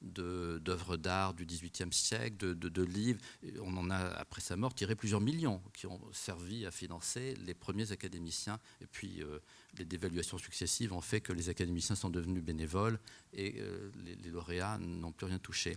d'œuvres 0.01 0.97
d'art 0.97 1.35
du 1.35 1.45
XVIIIe 1.45 1.93
siècle, 1.93 2.55
de, 2.55 2.83
livres. 2.83 3.21
On 3.61 3.77
en 3.77 3.91
a, 3.91 3.97
après 3.97 4.41
sa 4.41 4.57
mort, 4.57 4.73
tiré 4.73 4.95
plusieurs 4.95 5.21
millions 5.21 5.61
qui 5.73 5.87
ont 5.87 6.01
servi 6.13 6.65
à 6.65 6.71
financer 6.71 7.35
les 7.45 7.55
premiers 7.55 7.91
académiciens. 7.91 8.61
Et 8.81 8.87
puis, 8.87 9.21
euh, 9.23 9.41
les 9.77 9.85
dévaluations 9.85 10.39
successives 10.39 10.93
ont 10.93 11.01
fait 11.01 11.21
que 11.21 11.33
les 11.33 11.49
académiciens 11.49 11.97
sont 11.97 12.11
devenus 12.11 12.43
bénévoles 12.43 13.01
et 13.33 13.57
euh, 13.59 13.91
les, 14.05 14.31
lauréats 14.31 14.79
n'ont 14.79 15.13
plus 15.13 15.27
rien 15.27 15.39
touché. 15.39 15.77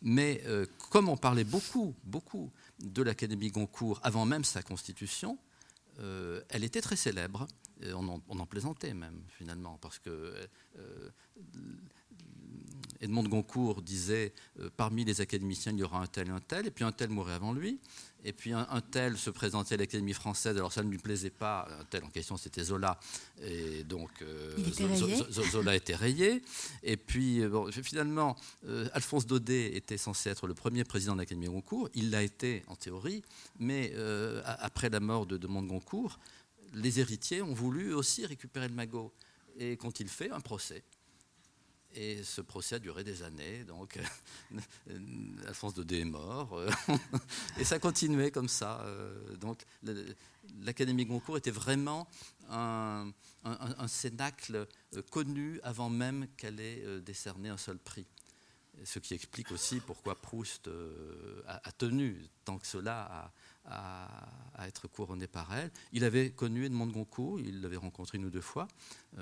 Mais 0.00 0.42
comme 0.90 1.10
on 1.10 1.18
parlait 1.18 1.44
beaucoup, 1.44 1.94
beaucoup 2.04 2.50
de 2.80 3.02
l'Académie 3.02 3.50
Goncourt 3.50 4.00
avant 4.02 4.24
même 4.24 4.44
sa 4.44 4.62
constitution, 4.62 5.38
euh, 6.00 6.40
elle 6.48 6.64
était 6.64 6.80
très 6.80 6.96
célèbre. 6.96 7.46
On 7.94 8.38
en, 8.38 8.46
plaisantait 8.46 8.94
même, 8.94 9.22
finalement, 9.26 9.76
parce 9.80 9.98
que 9.98 10.34
euh, 10.78 11.10
Edmond 13.00 13.24
de 13.24 13.28
Goncourt 13.28 13.82
disait 13.82 14.32
euh, 14.60 14.70
parmi 14.76 15.04
les 15.04 15.20
académiciens, 15.20 15.72
il 15.72 15.78
y 15.78 15.82
aura 15.82 16.00
un 16.00 16.06
tel 16.06 16.28
et 16.28 16.30
un 16.30 16.40
tel, 16.40 16.66
et 16.66 16.70
puis 16.70 16.84
un 16.84 16.92
tel 16.92 17.10
mourrait 17.10 17.34
avant 17.34 17.52
lui. 17.52 17.80
Et 18.24 18.32
puis 18.32 18.52
un, 18.52 18.80
tel 18.90 19.18
se 19.18 19.30
présentait 19.30 19.74
à 19.74 19.78
l'Académie 19.78 20.12
française, 20.12 20.56
alors 20.56 20.72
ça 20.72 20.82
ne 20.82 20.90
lui 20.90 20.98
plaisait 20.98 21.30
pas. 21.30 21.68
Un 21.80 21.84
tel 21.84 22.04
en 22.04 22.08
question, 22.08 22.36
c'était 22.36 22.62
Zola. 22.62 22.98
Et 23.42 23.82
donc 23.84 24.10
euh, 24.22 24.56
Zola 25.30 25.74
était 25.74 25.96
rayé. 25.96 26.42
Et 26.82 26.96
puis 26.96 27.44
bon, 27.46 27.70
finalement, 27.72 28.36
Alphonse 28.92 29.26
Daudet 29.26 29.74
était 29.74 29.98
censé 29.98 30.30
être 30.30 30.46
le 30.46 30.54
premier 30.54 30.84
président 30.84 31.14
de 31.14 31.18
l'Académie 31.18 31.46
Goncourt. 31.46 31.88
Il 31.94 32.10
l'a 32.10 32.22
été 32.22 32.62
en 32.68 32.76
théorie, 32.76 33.22
mais 33.58 33.92
après 34.44 34.88
la 34.88 35.00
mort 35.00 35.26
de, 35.26 35.36
de 35.36 35.46
Goncourt, 35.46 36.18
les 36.74 37.00
héritiers 37.00 37.42
ont 37.42 37.54
voulu 37.54 37.92
aussi 37.92 38.24
récupérer 38.26 38.68
le 38.68 38.74
magot. 38.74 39.12
Et 39.58 39.76
qu'ont-ils 39.76 40.08
fait 40.08 40.30
Un 40.30 40.40
procès. 40.40 40.82
Et 41.94 42.22
ce 42.22 42.40
procès 42.40 42.76
a 42.76 42.78
duré 42.78 43.04
des 43.04 43.22
années, 43.22 43.64
donc 43.64 43.98
Alphonse 45.46 45.74
de 45.74 45.94
est 45.94 46.04
mort, 46.04 46.58
et 47.58 47.64
ça 47.64 47.78
continuait 47.78 48.30
comme 48.30 48.48
ça. 48.48 48.80
Euh, 48.82 49.36
donc 49.36 49.62
l'Académie 50.60 51.04
Goncourt 51.04 51.36
était 51.36 51.50
vraiment 51.50 52.08
un, 52.48 53.12
cénacle 53.88 54.66
euh, 54.94 55.02
connu 55.10 55.60
avant 55.62 55.90
même 55.90 56.28
qu'elle 56.36 56.60
ait 56.60 56.82
euh, 56.84 57.00
décerné 57.00 57.50
un 57.50 57.58
seul 57.58 57.78
prix. 57.78 58.06
Ce 58.84 58.98
qui 58.98 59.12
explique 59.12 59.52
aussi 59.52 59.80
pourquoi 59.80 60.20
Proust 60.20 60.70
a, 61.46 61.72
tenu 61.72 62.16
tant 62.46 62.58
que 62.58 62.66
cela 62.66 63.30
à, 63.66 64.66
être 64.66 64.88
couronné 64.88 65.26
par 65.26 65.54
elle. 65.54 65.70
Il 65.92 66.04
avait 66.04 66.30
connu 66.30 66.64
Edmond 66.64 66.86
Goncourt, 66.86 67.38
il 67.38 67.60
l'avait 67.60 67.76
rencontré 67.76 68.16
une 68.16 68.24
ou 68.24 68.30
deux 68.30 68.40
fois 68.40 68.66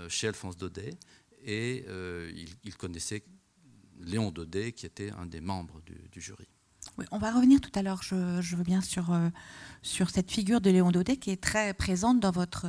chez 0.08 0.28
Alphonse 0.28 0.56
Daudet, 0.56 0.96
et 1.44 1.84
euh, 1.88 2.30
il, 2.64 2.76
connaissait 2.76 3.22
Léon 4.00 4.30
Daudet, 4.30 4.72
qui 4.72 4.86
était 4.86 5.10
un 5.12 5.26
des 5.26 5.40
membres 5.40 5.80
du, 5.84 6.20
jury. 6.20 6.46
on 7.10 7.18
va 7.18 7.32
revenir 7.32 7.60
tout 7.60 7.70
à 7.74 7.82
l'heure, 7.82 8.02
je, 8.02 8.56
veux 8.56 8.62
bien, 8.62 8.80
sur, 8.80 9.12
euh, 9.12 9.28
sur 9.82 10.10
cette 10.10 10.30
figure 10.30 10.60
de 10.60 10.70
Léon 10.70 10.90
Daudet 10.90 11.16
qui 11.16 11.30
est 11.30 11.40
très 11.42 11.74
présente 11.74 12.20
dans 12.20 12.30
votre, 12.30 12.66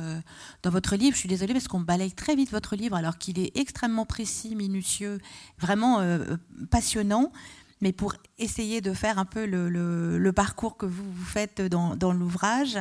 dans 0.62 0.70
votre 0.70 0.96
livre. 0.96 1.14
Je 1.14 1.20
suis 1.20 1.28
désolée 1.28 1.52
parce 1.52 1.68
qu'on 1.68 1.80
balaye 1.80 2.12
très 2.12 2.34
vite 2.34 2.50
votre 2.50 2.76
livre 2.76 2.96
alors 2.96 3.18
qu'il 3.18 3.38
est 3.38 3.56
extrêmement 3.56 4.06
précis, 4.06 4.54
minutieux, 4.54 5.18
vraiment 5.58 6.00
euh, 6.00 6.36
passionnant. 6.70 7.32
Mais 7.80 7.92
pour 7.92 8.14
essayer 8.38 8.80
de 8.80 8.92
faire 8.92 9.18
un 9.18 9.24
peu 9.24 9.44
le, 9.44 9.68
le, 9.68 10.32
parcours 10.32 10.76
que 10.76 10.86
vous, 10.86 11.02
vous 11.02 11.24
faites 11.24 11.60
dans, 11.60 11.96
dans 11.96 12.12
l'ouvrage, 12.12 12.78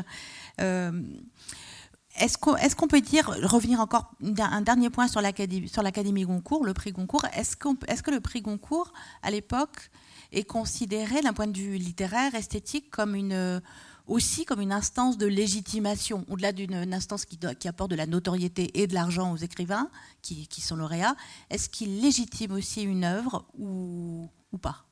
est-ce 2.19 2.75
qu'on 2.75 2.87
peut 2.87 3.01
dire, 3.01 3.27
revenir 3.43 3.79
encore 3.79 4.11
un 4.21 4.61
dernier 4.61 4.89
point 4.89 5.07
sur 5.07 5.21
l'Académie 5.21 6.23
Goncourt, 6.23 6.65
le 6.65 6.73
prix 6.73 6.91
Goncourt, 6.91 7.25
est-ce 7.33 7.55
que 7.55 8.11
le 8.11 8.19
prix 8.19 8.41
Goncourt, 8.41 8.91
à 9.23 9.31
l'époque, 9.31 9.89
est 10.31 10.43
considéré 10.43 11.21
d'un 11.21 11.33
point 11.33 11.47
de 11.47 11.57
vue 11.57 11.77
littéraire, 11.77 12.35
esthétique, 12.35 12.89
comme 12.89 13.15
une, 13.15 13.61
aussi 14.07 14.45
comme 14.45 14.61
une 14.61 14.71
instance 14.71 15.17
de 15.17 15.25
légitimation, 15.25 16.25
au-delà 16.29 16.51
d'une 16.51 16.93
instance 16.93 17.25
qui, 17.25 17.39
apporte 17.67 17.91
de 17.91 17.95
la 17.95 18.05
notoriété 18.05 18.81
et 18.81 18.87
de 18.87 18.93
l'argent 18.93 19.31
aux 19.31 19.37
écrivains 19.37 19.89
qui, 20.21 20.47
sont 20.61 20.75
lauréats, 20.75 21.15
est-ce 21.49 21.69
qu'il 21.69 22.01
légitime 22.01 22.51
aussi 22.51 22.83
une 22.83 23.03
œuvre 23.03 23.45
ou 23.57 24.29
pas? 24.61 24.85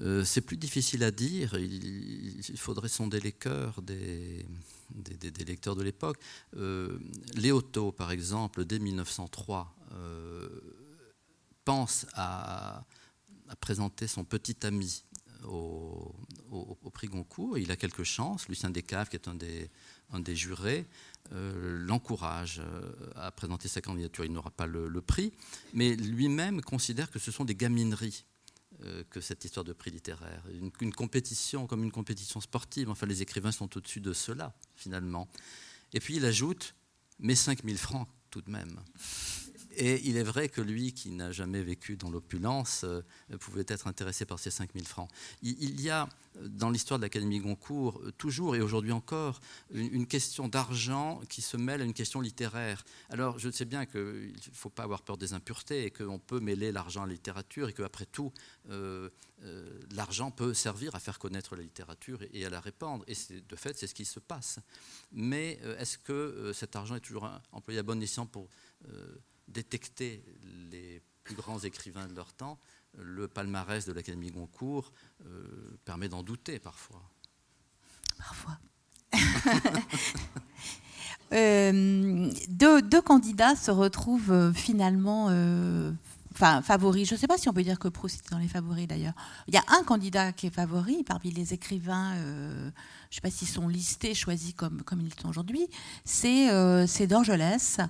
Euh, 0.00 0.24
c'est 0.24 0.40
plus 0.40 0.56
difficile 0.56 1.04
à 1.04 1.10
dire. 1.10 1.54
Il, 1.54 2.42
faudrait 2.56 2.88
sonder 2.88 3.20
les 3.20 3.32
cœurs 3.32 3.82
des, 3.82 4.44
lecteurs 5.46 5.76
de 5.76 5.82
l'époque. 5.82 6.18
Euh, 6.56 6.98
Léoto, 7.34 7.92
par 7.92 8.10
exemple, 8.10 8.64
dès 8.64 8.78
1903, 8.78 9.74
euh, 9.92 10.48
pense 11.64 12.06
à, 12.14 12.84
présenter 13.60 14.06
son 14.06 14.24
petit 14.24 14.56
ami 14.66 15.04
au, 15.44 16.14
prix 16.92 17.08
Goncourt. 17.08 17.58
Il 17.58 17.70
a 17.70 17.76
quelques 17.76 18.04
chances. 18.04 18.48
Lucien 18.48 18.70
Descaves, 18.70 19.08
qui 19.08 19.16
est 19.16 19.28
un 19.28 19.34
des, 20.20 20.36
jurés, 20.36 20.86
l'encourage 21.30 22.62
à 23.14 23.30
présenter 23.30 23.68
sa 23.68 23.82
candidature. 23.82 24.24
Il 24.24 24.32
n'aura 24.32 24.50
pas 24.50 24.66
le 24.66 25.00
prix, 25.02 25.32
mais 25.74 25.94
lui-même 25.96 26.62
considère 26.62 27.10
que 27.10 27.18
ce 27.18 27.30
sont 27.30 27.44
des 27.44 27.54
gamineries 27.54 28.24
euh, 28.24 28.31
que 29.10 29.20
cette 29.20 29.44
histoire 29.44 29.64
de 29.64 29.72
prix 29.72 29.90
littéraire. 29.90 30.44
Une, 30.80 30.92
compétition 30.92 31.66
comme 31.66 31.84
une 31.84 31.92
compétition 31.92 32.40
sportive. 32.40 32.90
Enfin, 32.90 33.06
les 33.06 33.22
écrivains 33.22 33.52
sont 33.52 33.76
au-dessus 33.76 34.00
de 34.00 34.12
cela, 34.12 34.54
finalement. 34.76 35.28
Et 35.92 36.00
puis 36.00 36.16
il 36.16 36.24
ajoute, 36.24 36.74
mais 37.18 37.34
5000 37.34 37.78
francs 37.78 38.08
tout 38.30 38.40
de 38.40 38.50
même. 38.50 38.80
Et 39.76 40.00
il 40.04 40.16
est 40.16 40.22
vrai 40.22 40.48
que 40.48 40.60
lui, 40.60 40.92
qui 40.92 41.10
n'a 41.10 41.32
jamais 41.32 41.62
vécu 41.62 41.96
dans 41.96 42.10
l'opulence, 42.10 42.84
euh, 42.84 43.02
pouvait 43.40 43.64
être 43.68 43.86
intéressé 43.86 44.24
par 44.24 44.38
ces 44.38 44.50
5000 44.50 44.86
francs. 44.86 45.08
Il, 45.42 45.80
y 45.80 45.88
a, 45.88 46.08
dans 46.40 46.70
l'histoire 46.70 46.98
de 46.98 47.04
l'Académie 47.04 47.40
Goncourt, 47.40 48.00
euh, 48.00 48.12
toujours 48.12 48.54
et 48.56 48.60
aujourd'hui 48.60 48.92
encore, 48.92 49.40
une, 49.70 50.06
question 50.06 50.48
d'argent 50.48 51.20
qui 51.28 51.40
se 51.40 51.56
mêle 51.56 51.80
à 51.80 51.84
une 51.84 51.94
question 51.94 52.20
littéraire. 52.20 52.84
Alors, 53.08 53.38
je 53.38 53.50
sais 53.50 53.64
bien 53.64 53.86
qu'il 53.86 54.00
ne 54.00 54.54
faut 54.54 54.68
pas 54.68 54.82
avoir 54.82 55.02
peur 55.02 55.16
des 55.16 55.32
impuretés 55.32 55.84
et 55.84 55.90
qu'on 55.90 56.18
peut 56.18 56.40
mêler 56.40 56.70
l'argent 56.72 57.04
à 57.04 57.06
la 57.06 57.12
littérature 57.12 57.68
et 57.68 57.72
qu'après 57.72 58.06
tout, 58.06 58.32
euh, 58.68 59.08
l'argent 59.92 60.30
peut 60.30 60.54
servir 60.54 60.94
à 60.94 61.00
faire 61.00 61.18
connaître 61.18 61.56
la 61.56 61.62
littérature 61.62 62.20
et, 62.32 62.44
à 62.44 62.50
la 62.50 62.60
répandre. 62.60 63.04
Et 63.08 63.14
de 63.30 63.56
fait, 63.56 63.76
c'est 63.78 63.86
ce 63.86 63.94
qui 63.94 64.04
se 64.04 64.20
passe. 64.20 64.58
Mais 65.12 65.58
est-ce 65.78 65.98
que 65.98 66.52
cet 66.54 66.76
argent 66.76 66.94
est 66.94 67.00
toujours 67.00 67.28
employé 67.50 67.80
à 67.80 67.82
bon 67.82 68.00
escient 68.00 68.26
pour 68.26 68.48
détecter 69.48 70.24
les 70.70 71.02
plus 71.24 71.34
grands 71.34 71.58
écrivains 71.60 72.06
de 72.06 72.14
leur 72.14 72.32
temps, 72.32 72.58
le 72.98 73.28
palmarès 73.28 73.86
de 73.86 73.92
l'Académie 73.92 74.30
Goncourt 74.30 74.92
euh, 75.26 75.78
permet 75.84 76.08
d'en 76.08 76.22
douter 76.22 76.58
parfois. 76.58 77.02
Parfois. 78.18 78.58
Euh, 81.34 82.30
deux, 82.50 83.00
candidats 83.00 83.56
se 83.56 83.70
retrouvent 83.70 84.32
euh, 84.32 84.52
finalement 84.52 85.30
favoris. 86.34 87.08
Je 87.08 87.14
ne 87.14 87.18
sais 87.18 87.26
pas 87.26 87.38
si 87.38 87.48
on 87.48 87.54
peut 87.54 87.62
dire 87.62 87.78
que 87.78 87.88
Proust 87.88 88.18
était 88.18 88.28
dans 88.28 88.38
les 88.38 88.48
favoris 88.48 88.86
d'ailleurs. 88.86 89.14
Il 89.48 89.54
y 89.54 89.56
a 89.56 89.64
un 89.68 89.82
candidat 89.82 90.32
qui 90.32 90.48
est 90.48 90.54
favori 90.54 91.04
parmi 91.04 91.30
les 91.30 91.54
écrivains, 91.54 92.16
je 92.18 92.66
ne 92.66 92.70
sais 93.10 93.22
pas 93.22 93.30
s'ils 93.30 93.48
sont 93.48 93.66
listés, 93.66 94.12
choisis 94.12 94.52
comme, 94.52 94.82
comme 94.82 95.00
ils 95.00 95.14
sont 95.14 95.30
aujourd'hui, 95.30 95.66
c'est 96.04 97.06
Dorgelès 97.06 97.80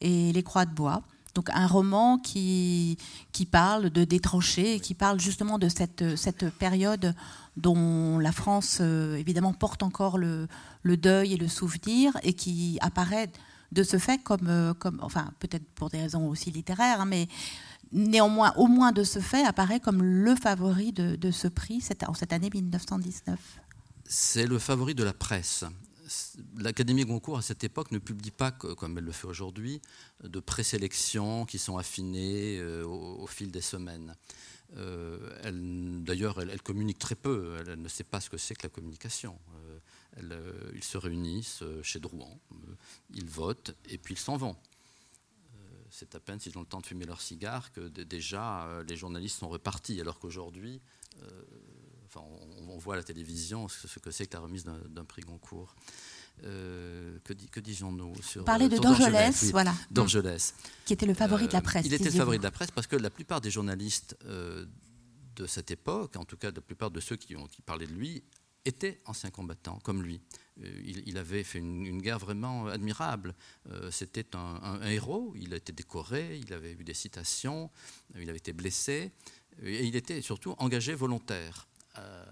et 0.00 0.32
Les 0.32 0.42
Croix 0.42 0.66
de 0.66 0.74
Bois. 0.74 1.02
Donc 1.34 1.50
un 1.50 1.66
roman 1.66 2.16
qui, 2.18 2.96
qui 3.32 3.44
parle 3.44 3.90
de 3.90 4.04
des 4.04 4.20
tranchées, 4.20 4.80
qui 4.80 4.94
parle 4.94 5.20
justement 5.20 5.58
de 5.58 5.68
cette, 5.68 6.16
cette 6.16 6.48
période 6.48 7.14
dont 7.58 8.18
la 8.18 8.32
France, 8.32 8.78
euh, 8.80 9.16
évidemment, 9.16 9.52
porte 9.52 9.82
encore 9.82 10.16
le, 10.16 10.48
le, 10.82 10.96
deuil 10.96 11.34
et 11.34 11.36
le 11.36 11.48
souvenir, 11.48 12.16
et 12.22 12.32
qui 12.32 12.78
apparaît 12.80 13.30
de 13.72 13.82
ce 13.82 13.98
fait 13.98 14.22
comme, 14.22 14.48
euh, 14.48 14.72
comme 14.74 14.98
enfin 15.02 15.30
peut-être 15.38 15.68
pour 15.74 15.90
des 15.90 16.00
raisons 16.00 16.26
aussi 16.28 16.50
littéraires, 16.50 17.02
hein, 17.02 17.06
mais 17.06 17.28
néanmoins, 17.92 18.52
au 18.56 18.66
moins 18.66 18.92
de 18.92 19.04
ce 19.04 19.18
fait, 19.18 19.44
apparaît 19.44 19.80
comme 19.80 20.02
le 20.02 20.34
favori 20.34 20.92
de, 20.92 21.16
de 21.16 21.30
ce 21.30 21.48
prix 21.48 21.80
cette, 21.80 22.08
en 22.08 22.14
cette 22.14 22.32
année 22.32 22.50
1919. 22.52 23.38
c'est 24.04 24.46
le 24.46 24.58
favori 24.58 24.94
de 24.94 25.04
la 25.04 25.12
presse. 25.12 25.64
L'Académie 26.56 27.04
Goncourt, 27.04 27.38
à 27.38 27.42
cette 27.42 27.64
époque, 27.64 27.90
ne 27.90 27.98
publie 27.98 28.30
pas, 28.30 28.50
comme 28.50 28.98
elle 28.98 29.04
le 29.04 29.12
fait 29.12 29.26
aujourd'hui, 29.26 29.80
de 30.22 30.40
présélections 30.40 31.46
qui 31.46 31.58
sont 31.58 31.78
affinées 31.78 32.58
euh, 32.58 32.84
au, 32.84 33.26
fil 33.26 33.50
des 33.50 33.60
semaines. 33.60 34.14
Euh, 34.76 36.00
d'ailleurs, 36.02 36.40
elle, 36.40 36.62
communique 36.62 36.98
très 36.98 37.14
peu. 37.14 37.56
Elle, 37.60 37.80
ne 37.80 37.88
sait 37.88 38.04
pas 38.04 38.20
ce 38.20 38.30
que 38.30 38.36
c'est 38.36 38.54
que 38.54 38.62
la 38.64 38.68
communication. 38.68 39.38
Euh, 40.20 40.72
ils 40.74 40.84
se 40.84 40.96
réunissent 40.96 41.62
chez 41.82 42.00
Drouan, 42.00 42.40
ils 43.10 43.28
votent 43.28 43.76
et 43.86 43.98
puis 43.98 44.14
ils 44.14 44.18
s'en 44.18 44.38
vont. 44.38 44.56
c'est 45.90 46.14
à 46.14 46.20
peine 46.20 46.40
s'ils 46.40 46.56
ont 46.56 46.62
le 46.62 46.66
temps 46.66 46.80
de 46.80 46.86
fumer 46.86 47.04
leur 47.04 47.20
cigare 47.20 47.70
que 47.72 47.88
déjà 47.88 48.66
les 48.88 48.96
journalistes 48.96 49.38
sont 49.40 49.50
repartis, 49.50 50.00
alors 50.00 50.18
qu'aujourd'hui, 50.18 50.80
on, 52.16 52.78
voit 52.78 52.94
à 52.94 52.96
la 52.98 53.02
télévision 53.02 53.68
ce, 53.68 53.98
que 53.98 54.10
c'est 54.10 54.26
que 54.26 54.34
la 54.34 54.40
remise 54.40 54.64
d'un 54.64 55.04
prix 55.04 55.22
Goncourt. 55.22 55.74
Euh, 56.44 57.18
que, 57.24 57.32
que 57.32 57.60
disions-nous 57.60 58.20
sur 58.20 58.44
Parler 58.44 58.68
de 58.68 58.76
Dorgelès, 58.76 59.50
voilà. 59.52 59.74
Dorgelès. 59.90 60.54
Qui 60.84 60.92
était 60.92 61.06
le 61.06 61.14
favori 61.14 61.48
de 61.48 61.52
la 61.54 61.60
euh, 61.60 61.62
presse. 61.62 61.86
il 61.86 61.94
était 61.94 62.04
le 62.04 62.10
favori 62.10 62.36
de 62.36 62.42
la 62.42 62.50
presse 62.50 62.70
parce 62.70 62.86
que 62.86 62.96
la 62.96 63.08
plupart 63.08 63.40
des 63.40 63.50
journalistes 63.50 64.18
euh, 64.26 64.66
de 65.34 65.46
cette 65.46 65.70
époque, 65.70 66.16
en 66.16 66.26
tout 66.26 66.36
cas 66.36 66.50
la 66.50 66.60
plupart 66.60 66.90
de 66.90 67.00
ceux 67.00 67.16
qui, 67.16 67.36
ont, 67.36 67.46
qui 67.46 67.62
parlaient 67.62 67.86
de 67.86 67.94
lui, 67.94 68.22
étaient 68.66 69.00
anciens 69.06 69.30
combattants, 69.30 69.78
comme 69.82 70.02
lui. 70.02 70.20
Il, 70.58 71.16
avait 71.18 71.44
fait 71.44 71.58
une, 71.58 72.00
guerre 72.02 72.18
vraiment 72.18 72.66
admirable. 72.66 73.34
C'était 73.90 74.34
un, 74.34 74.80
un, 74.80 74.82
héros, 74.88 75.34
il 75.36 75.54
a 75.54 75.58
été 75.58 75.70
décoré, 75.72 76.40
il 76.42 76.52
avait 76.52 76.72
eu 76.72 76.82
des 76.82 76.94
citations, 76.94 77.70
il 78.18 78.28
avait 78.28 78.38
été 78.38 78.52
blessé, 78.52 79.12
et 79.62 79.84
il 79.84 79.94
était 79.94 80.20
surtout 80.20 80.54
engagé 80.58 80.94
volontaire. 80.94 81.68
Euh, 81.98 82.24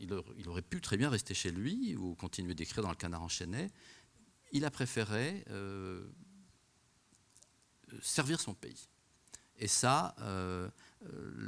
il, 0.00 0.48
aurait 0.48 0.62
pu 0.62 0.80
très 0.80 0.96
bien 0.96 1.08
rester 1.08 1.34
chez 1.34 1.50
lui 1.50 1.96
ou 1.96 2.14
continuer 2.14 2.54
d'écrire 2.54 2.82
dans 2.82 2.90
le 2.90 2.96
canard 2.96 3.22
enchaîné. 3.22 3.70
Il 4.52 4.64
a 4.64 4.70
préféré 4.70 5.44
euh, 5.50 6.06
servir 8.02 8.40
son 8.40 8.54
pays. 8.54 8.88
Et 9.58 9.68
ça, 9.68 10.14
euh, 10.20 10.68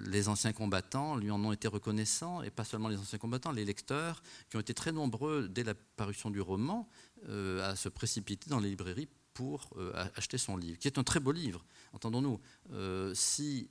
les 0.07 0.29
anciens 0.29 0.53
combattants 0.53 1.17
lui 1.17 1.31
en 1.31 1.45
ont 1.45 1.53
été 1.53 1.69
reconnaissants, 1.69 2.43
et 2.43 2.51
pas 2.51 2.65
seulement 2.65 2.89
les 2.89 2.97
anciens 2.97 3.19
combattants, 3.19 3.53
les 3.53 3.67
lecteurs, 3.67 4.23
qui 4.49 4.57
ont 4.57 4.61
été 4.61 4.73
très 4.73 4.93
nombreux 4.93 5.49
dès 5.49 5.63
la 5.63 5.75
parution 5.75 6.31
du 6.31 6.41
roman 6.41 6.89
à 7.27 7.77
se 7.77 7.89
précipiter 7.89 8.49
dans 8.49 8.61
les 8.61 8.71
librairies 8.71 9.09
pour 9.35 9.71
acheter 10.17 10.39
son 10.39 10.57
livre, 10.57 10.79
qui 10.79 10.89
est 10.89 10.99
un 10.99 11.05
très 11.05 11.21
beau 11.21 11.33
livre, 11.33 11.65
entendons-nous. 11.93 12.41
si 13.15 13.69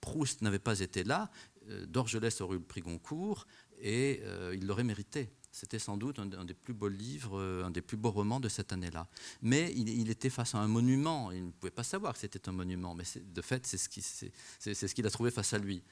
Proust 0.00 0.42
n'avait 0.42 0.58
pas 0.58 0.80
été 0.80 1.04
là, 1.04 1.30
euh, 1.57 1.57
Dorgelès 1.86 2.40
aurait 2.40 2.56
eu 2.56 2.58
le 2.58 2.64
prix 2.64 2.80
Goncourt 2.80 3.46
et 3.80 4.20
euh, 4.24 4.54
il 4.56 4.66
l'aurait 4.66 4.84
mérité. 4.84 5.30
C'était 5.50 5.78
sans 5.78 5.96
doute 5.96 6.18
un, 6.18 6.44
des 6.44 6.54
plus 6.54 6.74
beaux 6.74 6.88
livres, 6.88 7.38
euh, 7.38 7.64
un 7.64 7.70
des 7.70 7.80
plus 7.80 7.96
beaux 7.96 8.10
romans 8.10 8.38
de 8.38 8.48
cette 8.48 8.72
année-là. 8.72 9.08
Mais 9.42 9.72
il, 9.74 10.10
était 10.10 10.30
face 10.30 10.54
à 10.54 10.58
un 10.58 10.68
monument. 10.68 11.32
Il 11.32 11.46
ne 11.46 11.50
pouvait 11.50 11.70
pas 11.70 11.82
savoir 11.82 12.12
que 12.12 12.18
c'était 12.18 12.48
un 12.48 12.52
monument, 12.52 12.94
mais 12.94 13.04
de 13.20 13.42
fait, 13.42 13.66
c'est 13.66 13.78
ce 13.78 14.94
qu'il 14.94 15.06
a 15.06 15.10
trouvé 15.10 15.30
face 15.30 15.52
à 15.54 15.58
lui. 15.58 15.82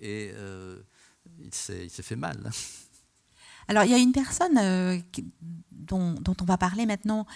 Et 0.00 0.32
il 1.40 1.54
s'est 1.54 1.88
fait 1.88 2.16
mal. 2.16 2.50
Alors, 3.68 3.82
il 3.84 3.90
y 3.90 3.94
a 3.94 3.98
une 3.98 4.12
personne 4.12 5.02
dont, 5.72 6.12
dont, 6.12 6.36
on 6.40 6.44
va 6.44 6.56
parler 6.58 6.86
maintenant 6.86 7.26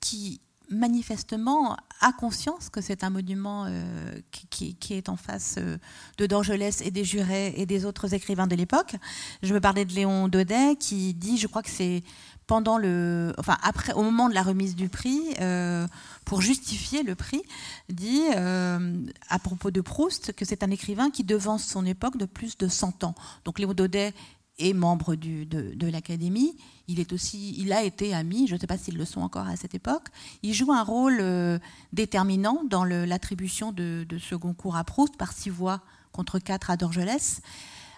qui 0.00 0.40
manifestement 0.70 1.76
a 2.00 2.12
conscience 2.12 2.68
que 2.68 2.80
c'est 2.80 3.04
un 3.04 3.10
monument 3.10 3.66
euh, 3.66 4.20
qui, 4.30 4.76
est 4.90 5.08
en 5.08 5.16
face 5.16 5.56
euh, 5.58 5.78
de 6.18 6.26
Dorgelès 6.26 6.80
et 6.82 6.90
des 6.90 7.04
jurés 7.04 7.54
et 7.56 7.66
des 7.66 7.84
autres 7.84 8.14
écrivains 8.14 8.46
de 8.46 8.54
l'époque. 8.54 8.96
Je 9.42 9.54
veux 9.54 9.60
parler 9.60 9.84
de 9.84 9.92
Léon 9.92 10.28
Daudet 10.28 10.76
qui 10.76 11.14
dit, 11.14 11.38
je 11.38 11.46
crois 11.46 11.62
que 11.62 11.70
c'est 11.70 12.02
pendant 12.46 12.78
le, 12.78 13.32
enfin 13.38 13.56
après, 13.62 13.92
au 13.94 14.02
moment 14.02 14.28
de 14.28 14.34
la 14.34 14.42
remise 14.42 14.76
du 14.76 14.88
prix, 14.88 15.20
euh, 15.40 15.86
pour 16.24 16.40
justifier 16.40 17.02
le 17.02 17.14
prix, 17.14 17.42
dit 17.88 18.22
à 18.32 19.38
propos 19.42 19.70
de 19.70 19.80
Proust 19.80 20.32
que 20.32 20.44
c'est 20.44 20.62
un 20.62 20.70
écrivain 20.70 21.10
qui 21.10 21.24
devance 21.24 21.64
son 21.64 21.84
époque 21.84 22.16
de 22.16 22.26
plus 22.26 22.56
de 22.56 22.68
100 22.68 23.04
ans. 23.04 23.14
Donc 23.44 23.58
Léon 23.58 23.74
Daudet 23.74 24.14
est 24.58 24.72
membre 24.72 25.16
de, 25.16 25.44
de 25.44 25.86
l'Académie. 25.88 26.56
Il, 26.88 27.00
est 27.00 27.12
aussi, 27.12 27.54
il 27.58 27.72
a 27.72 27.82
été 27.82 28.14
ami, 28.14 28.46
je 28.46 28.54
ne 28.54 28.60
sais 28.60 28.66
pas 28.66 28.78
s'ils 28.78 28.96
le 28.96 29.04
sont 29.04 29.20
encore 29.20 29.46
à 29.46 29.56
cette 29.56 29.74
époque. 29.74 30.08
Il 30.42 30.54
joue 30.54 30.72
un 30.72 30.82
rôle 30.82 31.18
euh, 31.20 31.58
déterminant 31.92 32.62
dans 32.64 32.84
l'attribution 32.84 33.72
de, 33.72 34.06
ce 34.20 34.34
concours 34.34 34.76
à 34.76 34.84
Proust 34.84 35.16
par 35.16 35.32
six 35.32 35.50
voix 35.50 35.82
contre 36.12 36.38
quatre 36.38 36.70
à 36.70 36.76
Dorgelès, 36.76 37.40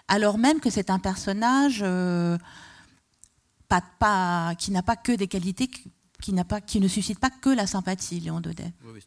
alors 0.07 0.37
même 0.37 0.59
que 0.59 0.69
c'est 0.69 0.89
un 0.89 0.99
personnage 0.99 1.79
euh, 1.83 2.37
qui 4.57 4.71
n'a 4.71 4.83
pas 4.83 4.95
que 4.95 5.15
des 5.15 5.27
qualités, 5.27 5.69
qui, 6.21 6.33
ne 6.33 6.87
suscite 6.87 7.19
pas 7.19 7.29
que 7.29 7.49
la 7.49 7.67
sympathie, 7.67 8.19
Léon 8.19 8.41
Daudet. 8.41 8.73
Oui, 8.83 8.99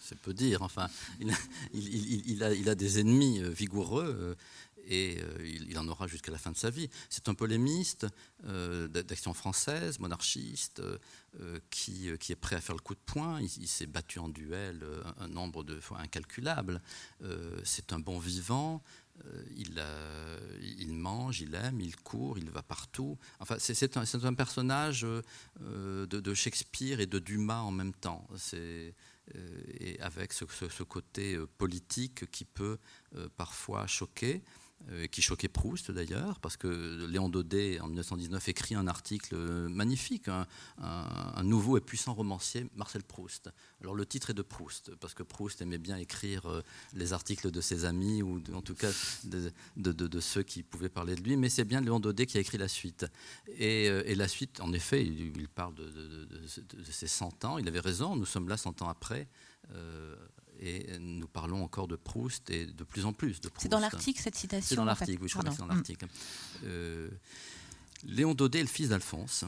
c'est 0.00 0.18
peu 0.18 0.32
dire. 0.32 0.62
Enfin, 0.62 0.88
il, 1.20 1.32
il, 1.72 2.42
a, 2.42 2.52
il, 2.52 2.68
a, 2.68 2.74
des 2.74 2.98
ennemis 2.98 3.40
euh, 3.40 3.50
vigoureux 3.50 4.36
et 4.90 5.18
euh, 5.20 5.46
il, 5.68 5.78
en 5.78 5.86
aura 5.88 6.06
jusqu'à 6.08 6.32
la 6.32 6.38
fin 6.38 6.50
de 6.50 6.56
sa 6.56 6.68
vie. 6.68 6.90
C'est 7.08 7.28
un 7.28 7.34
polémiste 7.34 8.06
euh, 8.44 8.88
d'action 8.88 9.32
française, 9.32 10.00
monarchiste, 10.00 10.82
euh, 11.40 11.60
qui, 11.70 12.08
est 12.08 12.34
prêt 12.34 12.56
à 12.56 12.60
faire 12.60 12.74
le 12.74 12.80
coup 12.82 12.94
de 12.94 13.00
poing. 13.06 13.40
Il, 13.40 13.68
s'est 13.68 13.86
battu 13.86 14.18
en 14.18 14.28
duel 14.28 14.84
un, 15.18 15.28
nombre 15.28 15.62
de 15.62 15.78
fois 15.78 16.00
incalculable. 16.00 16.82
c'est 17.64 17.92
un 17.92 18.00
bon 18.00 18.18
vivant. 18.18 18.82
Il, 19.54 20.92
mange, 20.92 21.40
il 21.40 21.54
aime, 21.54 21.80
il 21.80 21.94
court, 21.96 22.38
il 22.38 22.50
va 22.50 22.62
partout. 22.62 23.16
Enfin, 23.38 23.56
c'est 23.58 23.96
un, 23.96 24.34
personnage 24.34 25.06
de, 25.60 26.34
Shakespeare 26.34 26.98
et 27.00 27.06
de 27.06 27.20
Dumas 27.20 27.60
en 27.60 27.70
même 27.70 27.94
temps. 27.94 28.26
avec 30.00 30.32
ce, 30.32 30.82
côté 30.82 31.38
politique 31.58 32.28
qui 32.32 32.44
peut 32.44 32.78
parfois 33.36 33.86
choquer. 33.86 34.42
Euh, 34.88 35.06
qui 35.06 35.20
choquait 35.20 35.48
Proust 35.48 35.90
d'ailleurs, 35.90 36.40
parce 36.40 36.56
que 36.56 37.06
Léon 37.06 37.28
Daudet, 37.28 37.78
en 37.80 37.86
1919, 37.86 38.48
écrit 38.48 38.74
un 38.74 38.86
article 38.86 39.36
magnifique, 39.68 40.28
un, 40.28 41.42
nouveau 41.42 41.76
et 41.76 41.82
puissant 41.82 42.14
romancier, 42.14 42.66
Marcel 42.74 43.02
Proust. 43.02 43.50
Alors 43.82 43.94
le 43.94 44.06
titre 44.06 44.30
est 44.30 44.34
de 44.34 44.42
Proust, 44.42 44.94
parce 44.96 45.12
que 45.12 45.22
Proust 45.22 45.60
aimait 45.60 45.78
bien 45.78 45.98
écrire 45.98 46.46
euh, 46.46 46.62
les 46.94 47.12
articles 47.12 47.50
de 47.50 47.60
ses 47.60 47.84
amis, 47.84 48.22
ou 48.22 48.42
en 48.54 48.62
tout 48.62 48.74
cas 48.74 48.90
de, 49.24 50.20
ceux 50.20 50.42
qui 50.42 50.62
pouvaient 50.62 50.88
parler 50.88 51.14
de 51.14 51.22
lui, 51.22 51.36
mais 51.36 51.50
c'est 51.50 51.64
bien 51.64 51.82
Léon 51.82 52.00
Daudet 52.00 52.24
qui 52.24 52.38
a 52.38 52.40
écrit 52.40 52.58
la 52.58 52.68
suite. 52.68 53.04
Et, 53.48 53.88
euh, 53.90 54.14
la 54.14 54.28
suite, 54.28 54.60
en 54.60 54.72
effet, 54.72 55.04
il, 55.04 55.48
parle 55.48 55.74
de, 55.74 55.92
ses 56.90 57.06
100 57.06 57.44
ans, 57.44 57.58
il 57.58 57.68
avait 57.68 57.80
raison, 57.80 58.16
nous 58.16 58.26
sommes 58.26 58.48
là 58.48 58.56
100 58.56 58.80
ans 58.80 58.88
après 58.88 59.28
et 60.60 60.98
nous 60.98 61.26
parlons 61.26 61.64
encore 61.64 61.88
de 61.88 61.96
Proust 61.96 62.50
et 62.50 62.66
de 62.66 62.84
plus 62.84 63.06
en 63.06 63.12
plus 63.12 63.40
de 63.40 63.48
Proust. 63.48 63.62
C'est 63.62 63.68
dans 63.68 63.80
l'article 63.80 64.20
cette 64.20 64.36
citation 64.36 64.68
C'est 64.68 64.76
dans 64.76 64.84
l'article, 64.84 65.22
oui, 65.22 65.28
je 65.28 65.34
crois 65.34 65.44
que 65.44 65.50
c'est 65.54 65.60
dans 65.60 65.66
l'article. 65.66 66.06
Euh, 66.64 67.08
Léon 68.04 68.34
Daudet 68.34 68.60
est 68.60 68.62
le 68.62 68.68
fils 68.68 68.90
d'Alphonse, 68.90 69.44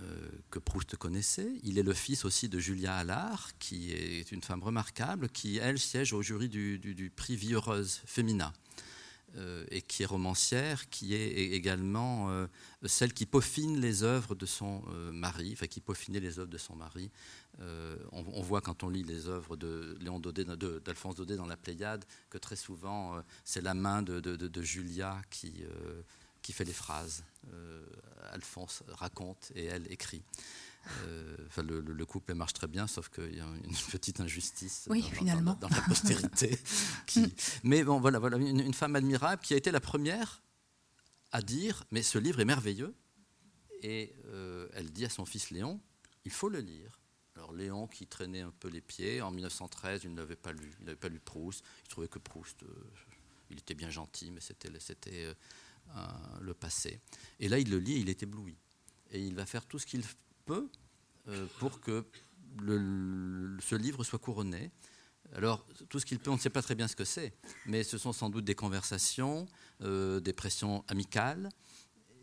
euh, 0.00 0.28
que 0.50 0.60
Proust 0.60 0.96
connaissait. 0.96 1.52
Il 1.64 1.78
est 1.78 1.82
le 1.82 1.94
fils 1.94 2.24
aussi 2.24 2.48
de 2.48 2.58
Julia 2.58 2.96
Allard, 2.96 3.50
qui 3.58 3.92
est 3.92 4.30
une 4.30 4.42
femme 4.42 4.62
remarquable, 4.62 5.28
qui, 5.28 5.58
elle, 5.58 5.78
siège 5.78 6.12
au 6.12 6.22
jury 6.22 6.48
du, 6.48 6.78
du 6.78 7.10
prix 7.10 7.36
Vie 7.36 7.54
heureuse 7.54 8.00
féminin. 8.06 8.52
Euh, 9.36 9.64
et 9.70 9.82
qui 9.82 10.04
est 10.04 10.06
romancière, 10.06 10.88
qui 10.90 11.14
est 11.14 11.32
également 11.54 12.30
euh, 12.30 12.46
celle 12.84 13.12
qui 13.12 13.26
peaufine 13.26 13.80
les 13.80 14.04
œuvres 14.04 14.36
de 14.36 14.46
son 14.46 14.84
euh, 14.90 15.10
mari, 15.10 15.50
enfin 15.54 15.66
qui 15.66 15.80
peaufinait 15.80 16.20
les 16.20 16.38
œuvres 16.38 16.50
de 16.50 16.58
son 16.58 16.76
mari. 16.76 17.10
On, 18.12 18.42
voit 18.42 18.60
quand 18.60 18.82
on 18.82 18.88
lit 18.88 19.04
les 19.04 19.28
œuvres 19.28 19.56
de 19.56 19.96
Léon 20.00 20.18
Daudet, 20.18 20.44
d'Alphonse 20.44 21.14
Daudet 21.14 21.36
dans 21.36 21.46
la 21.46 21.56
Pléiade, 21.56 22.04
que 22.28 22.38
très 22.38 22.56
souvent 22.56 23.22
c'est 23.44 23.60
la 23.60 23.74
main 23.74 24.02
de, 24.02 24.62
Julia 24.62 25.22
qui 25.30 25.62
fait 26.52 26.64
les 26.64 26.72
phrases. 26.72 27.22
Alphonse 28.32 28.82
raconte 28.88 29.52
et 29.54 29.66
elle 29.66 29.90
écrit. 29.92 30.22
Euh, 31.06 31.36
enfin, 31.46 31.62
le, 31.62 32.06
couple 32.06 32.34
marche 32.34 32.52
très 32.52 32.66
bien, 32.66 32.86
sauf 32.86 33.08
qu'il 33.08 33.36
y 33.36 33.40
a 33.40 33.46
une 33.64 33.74
petite 33.90 34.20
injustice 34.20 34.86
oui, 34.90 35.02
dans, 35.02 35.08
finalement. 35.08 35.58
Dans, 35.60 35.68
la 35.68 35.80
postérité. 35.82 36.58
qui... 37.06 37.34
Mais 37.62 37.84
bon, 37.84 38.00
voilà, 38.00 38.18
voilà 38.18 38.36
une, 38.36 38.74
femme 38.74 38.96
admirable 38.96 39.42
qui 39.42 39.54
a 39.54 39.56
été 39.56 39.70
la 39.70 39.80
première 39.80 40.42
à 41.32 41.42
dire 41.42 41.84
Mais 41.90 42.02
ce 42.02 42.18
livre 42.18 42.40
est 42.40 42.44
merveilleux. 42.44 42.94
Et 43.82 44.14
euh, 44.26 44.68
elle 44.72 44.90
dit 44.90 45.04
à 45.04 45.10
son 45.10 45.24
fils 45.24 45.50
Léon 45.50 45.80
Il 46.24 46.30
faut 46.30 46.48
le 46.48 46.60
lire. 46.60 47.00
Alors 47.36 47.52
Léon, 47.52 47.86
qui 47.86 48.06
traînait 48.06 48.40
un 48.40 48.52
peu 48.52 48.68
les 48.68 48.80
pieds, 48.80 49.20
en 49.20 49.30
1913, 49.30 50.02
il 50.04 50.14
n'avait 50.14 50.36
pas 50.36 50.52
lu, 50.52 50.72
il 50.78 50.86
n'avait 50.86 50.96
pas 50.96 51.08
lu 51.08 51.18
Proust. 51.18 51.64
Il 51.84 51.88
trouvait 51.88 52.08
que 52.08 52.18
Proust, 52.18 52.62
euh, 52.62 52.66
il 53.50 53.58
était 53.58 53.74
bien 53.74 53.90
gentil, 53.90 54.30
mais 54.30 54.40
c'était, 54.40 54.70
c'était 54.78 55.34
le 56.40 56.54
passé. 56.54 57.00
Et 57.40 57.48
là, 57.48 57.58
il 57.58 57.70
le 57.70 57.78
lit, 57.78 57.94
et 57.94 57.98
il 57.98 58.08
est 58.08 58.22
ébloui. 58.22 58.56
Et 59.10 59.20
il 59.20 59.34
va 59.34 59.46
faire 59.46 59.66
tout 59.66 59.78
ce 59.78 59.86
qu'il 59.86 60.02
peu 60.44 60.68
euh, 61.28 61.46
pour 61.58 61.80
que 61.80 62.04
ce 62.58 63.74
livre 63.74 64.04
soit 64.04 64.18
couronné. 64.18 64.70
Alors, 65.34 65.66
tout 65.88 65.98
ce 65.98 66.06
qu'il 66.06 66.18
peut, 66.18 66.30
on 66.30 66.34
ne 66.34 66.40
sait 66.40 66.50
pas 66.50 66.62
très 66.62 66.74
bien 66.74 66.86
ce 66.86 66.94
que 66.94 67.04
c'est, 67.04 67.32
mais 67.66 67.82
ce 67.82 67.98
sont 67.98 68.12
sans 68.12 68.30
doute 68.30 68.44
des 68.44 68.54
conversations, 68.54 69.46
euh, 69.80 70.20
des 70.20 70.32
pressions 70.32 70.84
amicales, 70.86 71.48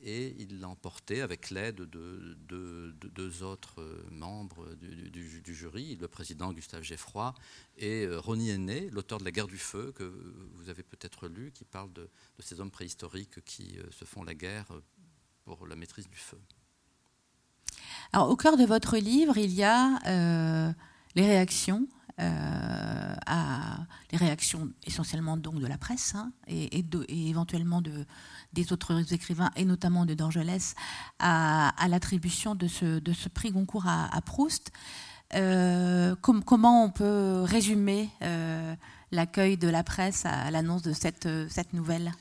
et 0.04 0.36
il 0.40 0.60
l'a 0.62 0.70
emporté 0.70 1.22
avec 1.22 1.50
l'aide 1.50 1.76
de, 1.76 2.36
deux 2.48 3.44
autres 3.44 4.06
membres 4.10 4.74
du, 4.76 5.54
jury, 5.54 5.96
le 5.96 6.08
président 6.08 6.54
Gustave 6.54 6.82
Geffroy 6.82 7.36
et 7.78 8.08
Ronnie 8.08 8.50
Henné, 8.50 8.90
l'auteur 8.90 9.20
de 9.20 9.26
La 9.26 9.32
guerre 9.32 9.48
du 9.48 9.60
feu, 9.60 9.92
que 9.96 10.04
vous 10.56 10.70
avez 10.70 10.82
peut-être 10.82 11.28
lu, 11.28 11.52
qui 11.52 11.66
parle 11.66 11.94
de, 11.94 12.10
ces 12.40 12.60
hommes 12.60 12.72
préhistoriques 12.72 13.44
qui 13.46 13.78
se 13.92 14.06
font 14.06 14.24
la 14.24 14.34
guerre 14.34 14.72
pour 15.44 15.68
la 15.68 15.76
maîtrise 15.76 16.10
du 16.10 16.18
feu. 16.18 16.40
Au 18.14 18.36
cœur 18.36 18.58
de 18.58 18.66
votre 18.66 18.98
livre, 18.98 19.38
il 19.38 19.52
y 19.52 19.64
a 19.64 20.00
euh, 20.08 20.74
les 21.16 21.26
réactions, 21.26 21.88
euh, 22.20 23.16
à, 23.26 23.78
les 24.12 24.18
réactions 24.18 24.70
essentiellement 24.86 25.38
donc 25.38 25.60
de 25.60 25.66
la 25.66 25.78
presse 25.78 26.14
hein, 26.16 26.34
et, 26.46 26.84
éventuellement 27.08 27.82
de, 27.82 28.06
des 28.52 28.74
autres 28.74 29.14
écrivains, 29.14 29.52
et 29.56 29.64
notamment 29.64 30.06
de 30.06 30.14
Dorgelès, 30.14 30.76
à, 31.20 31.74
l'attribution 31.88 32.54
de 32.54 32.68
ce, 32.68 33.30
prix 33.30 33.52
Goncourt 33.52 33.88
à, 33.88 34.22
Proust. 34.26 34.72
Euh, 35.34 36.14
comment 36.22 36.84
on 36.84 36.90
peut 36.90 37.44
résumer 37.44 38.10
l'accueil 39.14 39.56
de 39.56 39.70
la 39.70 39.84
presse 39.84 40.26
à 40.26 40.52
l'annonce 40.52 40.82
de 40.82 40.92
cette, 40.92 41.26
nouvelle? 41.72 42.12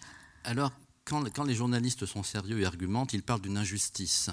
Alors, 0.45 0.71
quand, 1.05 1.45
les 1.45 1.55
journalistes 1.55 2.07
sont 2.07 2.23
sérieux 2.23 2.61
et 2.61 2.65
argumentent, 2.65 3.13
ils 3.13 3.25
parlent 3.25 3.41
d'une 3.41 3.59
injustice. 3.59 4.31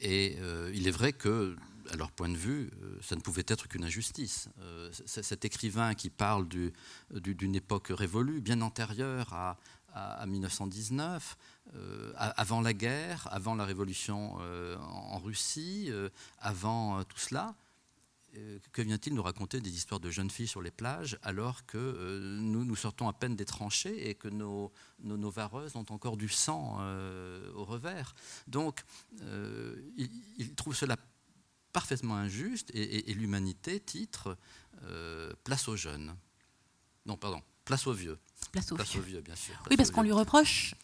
Et 0.00 0.36
euh, 0.40 0.70
il 0.74 0.86
est 0.88 0.92
vrai 0.92 1.12
que, 1.12 1.56
à 1.90 1.96
leur 1.96 2.10
point 2.10 2.28
de 2.28 2.36
vue, 2.36 2.70
euh, 2.82 2.98
ça 3.02 3.16
ne 3.16 3.20
pouvait 3.20 3.44
être 3.46 3.68
qu'une 3.68 3.84
injustice. 3.84 4.48
Euh, 4.60 4.90
cet 5.06 5.44
écrivain 5.44 5.94
qui 5.94 6.10
parle 6.10 6.46
d'une 6.48 7.54
époque 7.54 7.88
révolue, 7.90 8.40
bien 8.40 8.60
antérieure 8.60 9.32
à, 9.32 9.56
1919, 10.26 11.38
avant 12.14 12.60
la 12.60 12.74
guerre, 12.74 13.28
avant 13.30 13.54
la 13.54 13.64
révolution 13.64 14.34
en 14.78 15.18
Russie, 15.18 15.90
avant 16.38 17.02
tout 17.04 17.16
cela, 17.16 17.54
que 18.72 18.82
vient-il 18.82 19.14
nous 19.14 19.22
raconter 19.22 19.60
des 19.60 19.74
histoires 19.74 20.00
de 20.00 20.10
jeunes 20.10 20.30
filles 20.30 20.48
sur 20.48 20.62
les 20.62 20.70
plages 20.70 21.18
alors 21.22 21.66
que 21.66 21.78
euh, 21.78 22.38
nous, 22.40 22.64
nous 22.64 22.76
sortons 22.76 23.08
à 23.08 23.12
peine 23.12 23.36
des 23.36 23.44
tranchées 23.44 24.08
et 24.08 24.14
que 24.14 24.28
nos, 24.28 24.72
nos, 25.00 25.30
vareuses 25.30 25.76
ont 25.76 25.86
encore 25.90 26.16
du 26.16 26.28
sang 26.28 26.78
euh, 26.80 27.52
au 27.54 27.64
revers? 27.64 28.14
Donc, 28.46 28.84
il, 29.96 30.54
trouve 30.54 30.74
cela 30.74 30.96
parfaitement 31.72 32.16
injuste 32.16 32.70
et, 32.74 33.12
l'humanité 33.14 33.80
titre 33.80 34.36
Place 35.44 35.68
aux 35.68 35.76
jeunes. 35.76 36.14
Non, 37.06 37.16
pardon, 37.16 37.42
Place 37.64 37.86
aux 37.86 37.92
vieux. 37.92 38.18
Place 38.52 38.70
aux, 38.70 38.76
vieux. 39.00 39.20
bien 39.20 39.34
sûr. 39.34 39.54
oui, 39.70 39.76
parce 39.76 39.90
qu'on 39.90 40.02
lui 40.02 40.12
reproche 40.12 40.74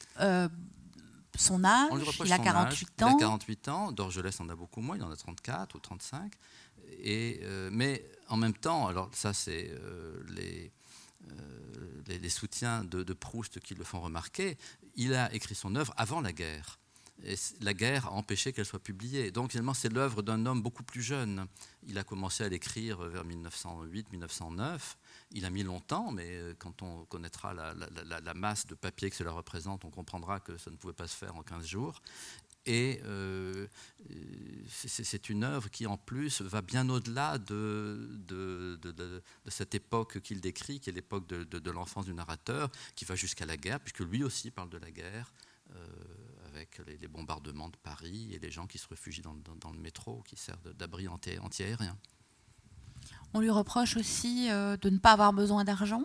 son 1.36 1.64
âge, 1.64 1.90
il 2.24 2.32
a 2.32 2.38
48 2.38 3.02
ans. 3.02 3.08
Il 3.10 3.14
a 3.16 3.26
48 3.26 3.68
ans, 3.68 3.92
Dorgelès 3.92 4.38
en 4.40 4.48
a 4.48 4.54
beaucoup 4.54 4.80
moins, 4.80 4.96
il 4.96 5.02
en 5.02 5.10
a 5.10 5.16
34 5.16 5.74
ou 5.74 5.78
35. 5.78 6.32
Euh, 7.04 7.70
mais 7.72 8.04
en 8.28 8.36
même 8.36 8.54
temps, 8.54 8.86
alors 8.86 9.10
ça 9.12 9.32
c'est 9.32 9.70
euh, 9.70 10.22
euh, 11.30 12.02
les, 12.06 12.28
soutiens 12.28 12.84
de, 12.84 13.12
Proust 13.12 13.60
qui 13.60 13.74
le 13.74 13.84
font 13.84 14.00
remarquer, 14.00 14.56
il 14.96 15.14
a 15.14 15.32
écrit 15.34 15.54
son 15.54 15.74
œuvre 15.76 15.92
avant 15.96 16.20
la 16.20 16.32
guerre. 16.32 16.78
Et 17.24 17.36
la 17.60 17.72
guerre 17.72 18.06
a 18.06 18.12
empêché 18.12 18.52
qu'elle 18.52 18.66
soit 18.66 18.82
publiée. 18.82 19.30
Donc 19.30 19.52
finalement, 19.52 19.74
c'est 19.74 19.92
l'œuvre 19.92 20.22
d'un 20.22 20.44
homme 20.44 20.60
beaucoup 20.60 20.82
plus 20.82 21.02
jeune. 21.02 21.46
Il 21.86 21.96
a 21.98 22.02
commencé 22.02 22.42
à 22.42 22.48
l'écrire 22.48 22.98
vers 23.02 23.24
1908-1909. 23.24 24.80
Il 25.30 25.44
a 25.44 25.50
mis 25.50 25.62
longtemps, 25.62 26.10
mais 26.10 26.40
quand 26.58 26.82
on 26.82 27.04
connaîtra 27.04 27.54
la, 27.54 27.74
la, 27.74 28.34
masse 28.34 28.66
de 28.66 28.74
papier 28.74 29.08
que 29.08 29.14
cela 29.14 29.30
représente, 29.30 29.84
on 29.84 29.90
comprendra 29.90 30.40
que 30.40 30.58
ça 30.58 30.72
ne 30.72 30.76
pouvait 30.76 30.94
pas 30.94 31.06
se 31.06 31.14
faire 31.14 31.36
en 31.36 31.42
15 31.42 31.64
jours. 31.64 32.02
Et 32.64 33.00
euh, 33.04 33.66
c'est 34.68 35.28
une 35.28 35.42
œuvre 35.42 35.68
qui, 35.68 35.86
en 35.86 35.96
plus, 35.96 36.42
va 36.42 36.62
bien 36.62 36.88
au-delà 36.88 37.38
de, 37.38 38.08
de, 38.28 39.22
cette 39.48 39.74
époque 39.74 40.20
qu'il 40.20 40.40
décrit, 40.40 40.78
qui 40.78 40.90
est 40.90 40.92
l'époque 40.92 41.26
de, 41.26 41.70
l'enfance 41.70 42.04
du 42.04 42.14
narrateur, 42.14 42.70
qui 42.94 43.04
va 43.04 43.16
jusqu'à 43.16 43.46
la 43.46 43.56
guerre, 43.56 43.80
puisque 43.80 44.00
lui 44.00 44.22
aussi 44.22 44.50
parle 44.50 44.70
de 44.70 44.78
la 44.78 44.90
guerre, 44.90 45.32
euh, 45.74 45.86
avec 46.52 46.80
les, 46.86 47.08
bombardements 47.08 47.68
de 47.68 47.76
Paris 47.76 48.32
et 48.32 48.38
les 48.38 48.50
gens 48.50 48.66
qui 48.66 48.78
se 48.78 48.88
réfugient 48.88 49.22
dans, 49.22 49.72
le 49.72 49.78
métro, 49.78 50.22
qui 50.26 50.36
sert 50.36 50.58
d'abri 50.78 51.08
anti-aérien. 51.08 51.98
On 53.34 53.40
lui 53.40 53.50
reproche 53.50 53.96
aussi 53.96 54.50
euh, 54.50 54.76
de 54.76 54.90
ne 54.90 54.98
pas 54.98 55.12
avoir 55.12 55.32
besoin 55.32 55.64
d'argent? 55.64 56.04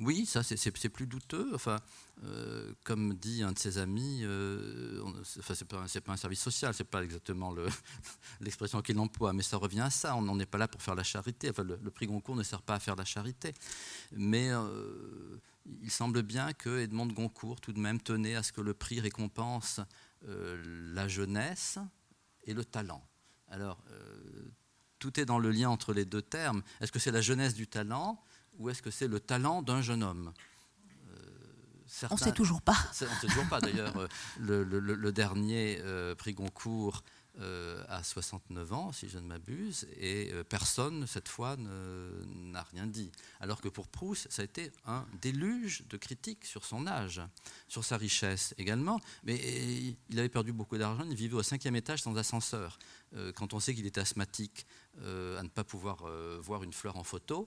Oui, 0.00 0.24
ça 0.24 0.42
c'est 0.42 0.88
plus 0.88 1.06
douteux. 1.06 1.50
Enfin, 1.54 1.78
euh, 2.22 2.74
comme 2.84 3.14
dit 3.14 3.42
un 3.42 3.52
de 3.52 3.58
ses 3.58 3.78
amis, 3.78 4.20
euh, 4.24 5.02
enfin, 5.38 5.54
pas, 5.66 6.12
un 6.12 6.16
service 6.16 6.40
social, 6.40 6.74
c'est 6.74 6.84
pas 6.84 7.02
exactement 7.02 7.54
l'expression 8.40 8.82
qu'il 8.82 8.98
emploie, 8.98 9.32
mais 9.32 9.42
ça 9.42 9.56
revient 9.56 9.80
à 9.80 9.90
ça. 9.90 10.16
On 10.16 10.22
n'en 10.22 10.38
est 10.38 10.46
pas 10.46 10.58
là 10.58 10.68
pour 10.68 10.82
faire 10.82 10.94
la 10.94 11.02
charité. 11.02 11.48
Enfin, 11.48 11.62
le, 11.62 11.90
prix 11.90 12.06
Goncourt 12.06 12.36
ne 12.36 12.42
sert 12.42 12.60
pas 12.60 12.74
à 12.74 12.78
faire 12.78 12.96
la 12.96 13.06
charité, 13.06 13.54
mais 14.12 14.50
euh, 14.50 15.40
il 15.82 15.90
semble 15.90 16.22
bien 16.22 16.52
que 16.52 16.80
Edmond 16.80 17.06
de 17.06 17.14
Goncourt, 17.14 17.60
tout 17.60 17.72
de 17.72 17.80
même, 17.80 18.00
tenait 18.00 18.34
à 18.34 18.42
ce 18.42 18.52
que 18.52 18.60
le 18.60 18.74
prix 18.74 19.00
récompense 19.00 19.80
la 20.26 21.08
jeunesse 21.08 21.78
et 22.44 22.52
le 22.52 22.62
talent. 22.62 23.02
Alors, 23.48 23.82
tout 24.98 25.18
est 25.18 25.24
dans 25.24 25.38
le 25.38 25.50
lien 25.50 25.70
entre 25.70 25.94
les 25.94 26.04
deux 26.04 26.20
termes. 26.20 26.62
Est-ce 26.82 26.92
que 26.92 26.98
c'est 26.98 27.10
la 27.10 27.22
jeunesse 27.22 27.54
du 27.54 27.66
talent 27.66 28.22
ou 28.58 28.68
est-ce 28.68 28.82
que 28.82 28.90
c'est 28.90 29.08
le 29.08 29.20
talent 29.20 29.62
d'un 29.62 29.80
jeune 29.80 30.02
homme? 30.02 30.34
Euh, 32.02 32.06
On 32.10 32.14
ne 32.14 32.20
sait 32.20 32.32
toujours 32.32 32.62
pas. 32.62 32.76
On 33.00 33.04
ne 33.04 33.10
sait 33.10 33.26
toujours 33.26 33.48
pas. 33.48 33.60
D'ailleurs, 33.60 33.96
euh, 33.96 34.06
le, 34.38 35.12
dernier 35.12 35.78
euh, 35.80 36.14
prix 36.14 36.34
Goncourt 36.34 37.02
a 37.88 38.02
69 38.02 38.72
ans, 38.74 38.92
si 38.92 39.08
je 39.08 39.18
ne 39.18 39.26
m'abuse, 39.26 39.86
et 39.98 40.30
personne, 40.50 41.06
cette 41.06 41.28
fois, 41.28 41.56
n'a 41.56 42.62
rien 42.64 42.86
dit. 42.86 43.10
Alors 43.40 43.62
que 43.62 43.68
pour 43.68 43.88
Proust, 43.88 44.26
ça 44.30 44.42
a 44.42 44.44
été 44.44 44.70
un 44.84 45.06
déluge 45.22 45.84
de 45.88 45.96
critiques 45.96 46.44
sur 46.44 46.66
son 46.66 46.86
âge, 46.86 47.22
sur 47.66 47.82
sa 47.82 47.96
richesse 47.96 48.54
également. 48.58 49.00
Mais 49.24 49.36
il 50.10 50.18
avait 50.18 50.28
perdu 50.28 50.52
beaucoup 50.52 50.76
d'argent, 50.76 51.06
il 51.08 51.16
vivait 51.16 51.36
au 51.36 51.42
cinquième 51.42 51.76
étage 51.76 52.02
sans 52.02 52.14
ascenseur. 52.18 52.78
Quand 53.36 53.54
on 53.54 53.60
sait 53.60 53.74
qu'il 53.74 53.86
était 53.86 54.02
asthmatique, 54.02 54.66
à 54.98 55.42
ne 55.42 55.48
pas 55.48 55.64
pouvoir 55.64 56.04
voir 56.42 56.62
une 56.62 56.74
fleur 56.74 56.98
en 56.98 57.04
photo, 57.04 57.46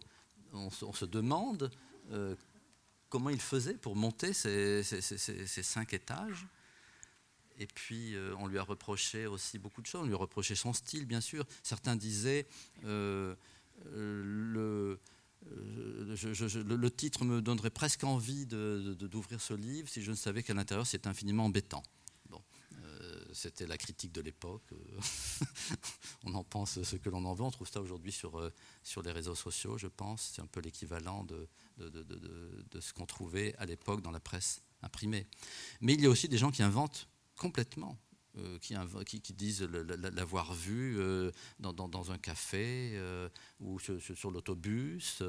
on, 0.54 0.94
se 0.94 1.06
demande 1.06 1.72
euh, 2.12 2.36
comment 3.14 3.30
il 3.30 3.40
faisait 3.40 3.76
pour 3.76 3.96
monter 3.96 4.34
ces, 4.34 4.82
cinq 4.82 5.94
étages. 5.94 6.48
Et 7.60 7.68
puis, 7.68 8.16
euh, 8.16 8.34
on 8.40 8.48
lui 8.48 8.58
a 8.58 8.64
reproché 8.64 9.28
aussi 9.28 9.60
beaucoup 9.60 9.84
de 9.84 9.86
choses. 9.86 10.02
On 10.02 10.08
lui 10.08 10.16
a 10.16 10.18
reproché 10.18 10.56
son 10.56 10.74
style, 10.74 11.06
bien 11.06 11.22
sûr. 11.22 11.46
Certains 11.62 11.96
disaient 11.96 12.48
euh, 12.86 13.36
le, 13.94 14.98
le, 15.46 16.90
titre 16.90 17.24
me 17.24 17.40
donnerait 17.40 17.70
presque 17.70 18.04
envie 18.04 18.48
d'ouvrir 18.48 19.40
ce 19.40 19.54
livre 19.54 19.88
si 19.88 20.02
je 20.02 20.10
ne 20.10 20.16
savais 20.16 20.42
qu'à 20.42 20.56
l'intérieur, 20.56 20.88
c'est 20.88 21.06
infiniment 21.06 21.46
embêtant 21.46 21.84
c'était 23.34 23.68
la 23.68 23.78
critique 23.78 24.12
de 24.12 24.22
l'époque. 24.22 24.64
on 26.24 26.34
en 26.34 26.44
pense 26.44 26.82
ce 26.82 26.96
que 26.96 27.10
l'on 27.10 27.26
en 27.26 27.34
veut. 27.34 27.44
On 27.44 27.52
trouve 27.52 27.68
ça 27.68 27.82
aujourd'hui 27.82 28.12
sur, 28.12 28.40
euh, 28.40 28.52
les 29.04 29.12
réseaux 29.12 29.36
sociaux, 29.36 29.78
je 29.78 29.88
pense. 29.88 30.32
C'est 30.36 30.42
un 30.42 30.48
peu 30.48 30.62
l'équivalent 30.62 31.24
de, 31.24 31.48
ce 32.80 32.94
qu'on 32.94 33.06
trouvait 33.06 33.56
à 33.58 33.66
l'époque 33.66 34.02
dans 34.02 34.12
la 34.12 34.20
presse 34.20 34.62
imprimée. 34.82 35.28
Mais 35.82 35.94
il 35.94 36.02
y 36.02 36.06
a 36.06 36.10
aussi 36.10 36.28
des 36.28 36.38
gens 36.38 36.52
qui 36.52 36.64
inventent 36.64 37.10
complètement. 37.36 37.98
Euh, 38.40 38.58
qui, 38.58 39.34
disent 39.34 39.62
l'avoir 39.62 40.56
vu 40.56 40.98
euh, 40.98 41.30
dans, 41.60 42.12
un 42.12 42.18
café 42.18 43.00
ou 43.60 43.80
sur 43.80 44.32
l'autobus 44.32 45.22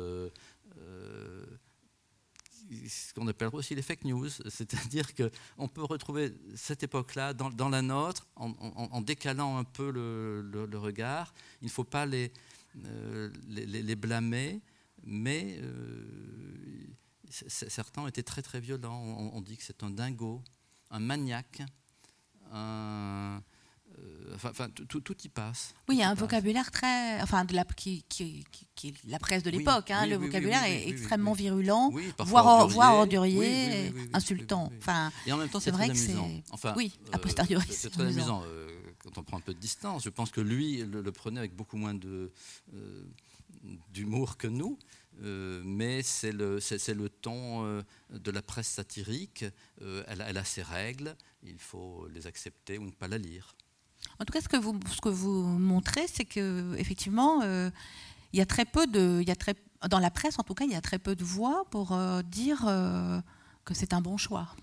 ce 2.88 3.12
qu'on 3.14 3.26
appelle 3.28 3.50
aussi 3.52 3.74
les 3.74 3.82
fake 3.82 4.04
news, 4.04 4.28
c'est-à-dire 4.28 5.06
qu'on 5.14 5.68
peut 5.68 5.84
retrouver 5.84 6.32
cette 6.54 6.82
époque-là 6.82 7.34
dans, 7.34 7.68
la 7.68 7.82
nôtre 7.82 8.26
en, 8.36 9.00
décalant 9.00 9.58
un 9.58 9.64
peu 9.64 9.90
le, 9.90 10.78
regard. 10.78 11.34
Il 11.62 11.66
ne 11.66 11.70
faut 11.70 11.84
pas 11.84 12.06
les, 12.06 12.32
euh, 12.86 13.30
blâmer, 13.96 14.60
mais 15.04 15.58
euh, 15.60 16.86
certains 17.30 18.02
ont 18.02 18.08
été 18.08 18.22
très 18.22 18.42
très 18.42 18.60
violents. 18.60 19.00
On, 19.02 19.36
on 19.36 19.40
dit 19.40 19.56
que 19.56 19.62
c'est 19.62 19.82
un 19.82 19.90
dingo, 19.90 20.42
un 20.90 21.00
maniaque, 21.00 21.62
un 22.52 23.42
euh, 23.98 24.34
enfin, 24.34 24.68
tout, 24.70 25.00
tout, 25.00 25.16
y 25.24 25.28
passe. 25.28 25.74
Oui, 25.88 25.96
il 25.96 25.98
y 25.98 26.02
a 26.02 26.10
un 26.10 26.14
vocabulaire 26.14 26.70
très, 26.70 27.20
enfin, 27.22 27.44
de 27.44 27.54
la, 27.54 27.64
qui, 27.64 28.04
qui, 28.08 28.44
qui, 28.74 28.88
est 28.88 28.94
la 29.06 29.18
presse 29.18 29.42
de 29.42 29.50
l'époque. 29.50 29.90
hein, 29.90 30.06
le 30.06 30.16
vocabulaire 30.16 30.64
est 30.64 30.88
extrêmement 30.88 31.32
virulent, 31.32 31.92
voire, 32.18 32.68
voire 32.68 32.94
ordurier, 32.94 33.92
insultant. 34.12 34.70
Enfin, 34.78 35.12
et 35.26 35.32
en 35.32 35.36
même 35.36 35.48
temps, 35.48 35.60
c'est 35.60 35.70
vrai 35.70 35.88
que 35.88 35.94
c'est. 35.94 36.14
Enfin, 36.50 36.74
oui, 36.76 36.98
a 37.12 37.18
posteriori. 37.18 37.66
c'est 37.70 37.90
très 37.90 38.06
amusant. 38.06 38.42
Euh, 38.46 38.68
quand 38.98 39.18
on 39.18 39.22
prend 39.22 39.36
un 39.36 39.42
peu 39.42 39.54
de 39.54 39.60
distance, 39.60 40.02
je 40.04 40.10
pense 40.10 40.30
que 40.30 40.40
lui 40.40 40.78
le, 40.78 41.02
prenait 41.12 41.40
avec 41.40 41.54
beaucoup 41.54 41.76
moins 41.76 41.94
de 41.94 42.32
euh, 42.74 43.04
d'humour 43.92 44.36
que 44.36 44.48
nous. 44.48 44.78
mais 45.20 46.02
c'est 46.02 46.32
le, 46.32 46.58
le, 46.58 47.08
ton 47.08 47.84
de 48.10 48.30
la 48.30 48.42
presse 48.42 48.68
satirique. 48.68 49.44
Elle, 49.80 50.24
elle, 50.26 50.36
a 50.36 50.44
ses 50.44 50.62
règles, 50.62 51.16
il 51.42 51.58
faut 51.58 52.08
les 52.12 52.26
accepter 52.26 52.78
ou 52.78 52.86
ne 52.86 52.90
pas 52.90 53.08
la 53.08 53.18
lire. 53.18 53.54
En 54.20 54.24
tout 54.24 54.32
cas, 54.32 54.40
ce 54.40 54.48
que 54.48 54.56
vous, 54.56 54.78
ce 54.94 55.00
que 55.00 55.08
vous 55.08 55.42
montrez, 55.42 56.06
c'est 56.06 56.24
que 56.24 56.74
effectivement, 56.78 57.42
il 57.42 58.38
y 58.38 58.40
a 58.40 58.46
très 58.46 58.64
peu 58.64 58.86
de, 58.86 59.18
il 59.20 59.28
y 59.28 59.32
a 59.32 59.36
très, 59.36 59.54
dans 59.88 59.98
la 59.98 60.10
presse, 60.10 60.38
en 60.38 60.42
tout 60.42 60.54
cas, 60.54 60.64
il 60.64 60.70
y 60.70 60.76
a 60.76 60.80
très 60.80 60.98
peu 60.98 61.16
de 61.16 61.24
voix 61.24 61.64
pour 61.70 61.98
dire 62.24 62.60
que 63.64 63.74
c'est 63.74 63.92
un 63.92 64.00
bon 64.00 64.16
choix. 64.16 64.54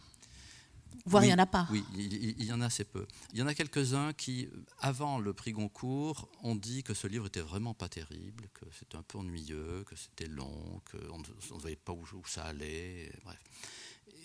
Voire 1.06 1.24
il 1.24 1.28
n'y 1.28 1.34
en 1.34 1.40
a 1.40 1.46
pas. 1.46 1.68
Oui, 1.72 1.84
il, 1.96 2.44
y 2.44 2.54
en 2.54 2.62
a 2.62 2.66
assez 2.66 2.84
peu. 2.84 3.08
Il 3.34 3.40
y 3.40 3.42
en 3.42 3.48
a 3.48 3.54
quelques-uns 3.54 4.14
qui, 4.14 4.50
avant 4.80 5.20
le 5.20 5.34
prix 5.34 5.52
Goncourt, 5.52 6.30
ont 6.44 6.56
dit 6.56 6.84
que 6.84 6.94
ce 6.94 7.08
livre 7.08 7.28
était 7.28 7.42
vraiment 7.42 7.74
pas 7.74 7.90
terrible, 7.90 8.48
que 8.54 8.66
c'était 8.78 8.98
un 8.98 9.04
peu 9.04 9.18
ennuyeux, 9.18 9.84
que 9.88 9.96
c'était 9.96 10.28
long, 10.28 10.82
qu'on 10.92 11.18
ne 11.56 11.60
voyait 11.60 11.76
pas 11.76 11.94
où, 11.94 12.06
ça 12.28 12.44
allait. 12.44 13.12
Bref. 13.24 13.40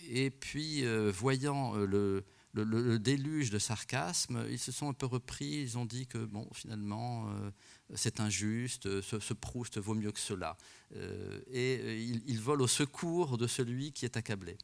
Et 0.09 0.29
puis, 0.29 0.85
euh, 0.85 1.11
voyant 1.11 1.75
euh, 1.75 2.23
le, 2.63 2.99
déluge 2.99 3.49
de 3.49 3.59
sarcasme, 3.59 4.45
ils 4.49 4.59
se 4.59 4.71
sont 4.71 4.89
un 4.89 4.93
peu 4.93 5.05
repris, 5.05 5.61
ils 5.61 5.77
ont 5.77 5.85
dit 5.85 6.07
que, 6.07 6.17
bon, 6.17 6.47
finalement, 6.53 7.29
euh, 7.29 7.51
c'est 7.95 8.19
injuste, 8.19 9.01
ce, 9.01 9.33
Proust 9.33 9.77
vaut 9.79 9.95
mieux 9.95 10.11
que 10.11 10.19
cela. 10.19 10.57
et 11.51 12.03
ils, 12.03 12.21
ils 12.27 12.41
volent 12.41 12.63
au 12.63 12.67
secours 12.67 13.37
de 13.37 13.47
celui 13.47 13.91
qui 13.91 14.05
est 14.05 14.17
accablé. 14.17 14.57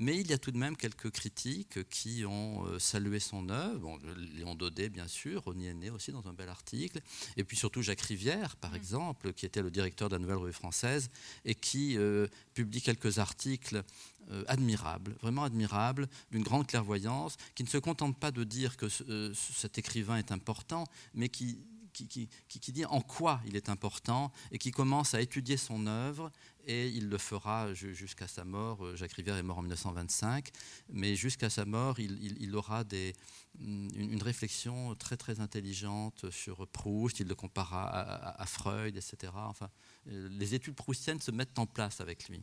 Mais 0.00 0.18
il 0.18 0.30
y 0.30 0.32
a 0.32 0.38
tout 0.38 0.50
de 0.50 0.56
même 0.56 0.78
quelques 0.78 1.10
critiques 1.10 1.86
qui 1.90 2.24
ont 2.24 2.64
euh, 2.64 2.78
salué 2.78 3.20
son 3.20 3.50
œuvre. 3.50 3.98
Léon 4.34 4.54
Daudet, 4.54 4.88
bien 4.88 5.06
sûr, 5.06 5.44
Ronnie 5.44 5.66
Henné 5.66 5.90
aussi 5.90 6.10
dans 6.10 6.26
un 6.26 6.32
bel 6.32 6.48
article. 6.48 7.02
Et 7.36 7.44
puis 7.44 7.54
surtout 7.54 7.82
Jacques 7.82 8.00
Rivière, 8.00 8.56
par 8.56 8.72
mm. 8.72 8.76
exemple, 8.76 9.32
qui 9.34 9.44
était 9.44 9.60
le 9.60 9.70
directeur 9.70 10.08
de 10.08 10.14
la 10.14 10.18
Nouvelle 10.18 10.38
Revue 10.38 10.54
Française 10.54 11.10
et 11.44 11.54
qui 11.54 11.98
euh, 11.98 12.28
publie 12.54 12.80
quelques 12.80 13.18
articles 13.18 13.84
euh, 14.30 14.42
admirables, 14.48 15.16
vraiment 15.20 15.44
admirables, 15.44 16.08
d'une 16.30 16.44
grande 16.44 16.66
clairvoyance, 16.66 17.36
qui 17.54 17.62
ne 17.62 17.68
se 17.68 17.76
contente 17.76 18.18
pas 18.18 18.30
de 18.30 18.42
dire 18.42 18.78
que 18.78 18.88
cet 19.34 19.76
écrivain 19.76 20.16
est 20.16 20.32
important, 20.32 20.84
mais 21.12 21.28
qui 21.28 21.58
qui, 21.92 22.72
dit 22.72 22.84
en 22.84 23.00
quoi 23.00 23.40
il 23.46 23.56
est 23.56 23.68
important 23.68 24.32
et 24.52 24.58
qui 24.58 24.70
commence 24.70 25.14
à 25.14 25.20
étudier 25.20 25.56
son 25.56 25.86
œuvre 25.86 26.30
et 26.66 26.88
il 26.88 27.08
le 27.08 27.18
fera 27.18 27.72
jusqu'à 27.74 28.28
sa 28.28 28.44
mort. 28.44 28.84
Euh, 28.84 28.96
Jacques 28.96 29.12
Rivière 29.12 29.36
est 29.36 29.42
mort 29.42 29.58
en 29.58 29.62
1925, 29.62 30.50
mais 30.88 31.16
jusqu'à 31.16 31.50
sa 31.50 31.64
mort, 31.64 31.98
il, 31.98 32.54
aura 32.54 32.84
des, 32.84 33.14
une, 33.58 34.22
réflexion 34.22 34.94
très 34.94 35.16
très 35.16 35.40
intelligente 35.40 36.30
sur 36.30 36.66
Proust. 36.68 37.20
Il 37.20 37.28
le 37.28 37.34
compara 37.34 37.88
à, 37.88 38.46
Freud, 38.46 38.96
etc. 38.96 39.32
Enfin, 39.36 39.70
euh, 40.08 40.28
les 40.30 40.54
études 40.54 40.74
proustiennes 40.74 41.20
se 41.20 41.30
mettent 41.30 41.58
en 41.58 41.66
place 41.66 42.00
avec 42.00 42.28
lui. 42.28 42.42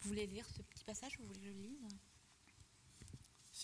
Vous 0.00 0.08
voulez 0.08 0.26
lire 0.26 0.46
ce 0.54 0.62
petit 0.62 0.84
passage 0.84 1.16
Vous 1.18 1.26
voulez 1.26 1.40
que 1.40 1.46
je 1.46 1.50
le 1.50 1.62
lise? 1.62 1.86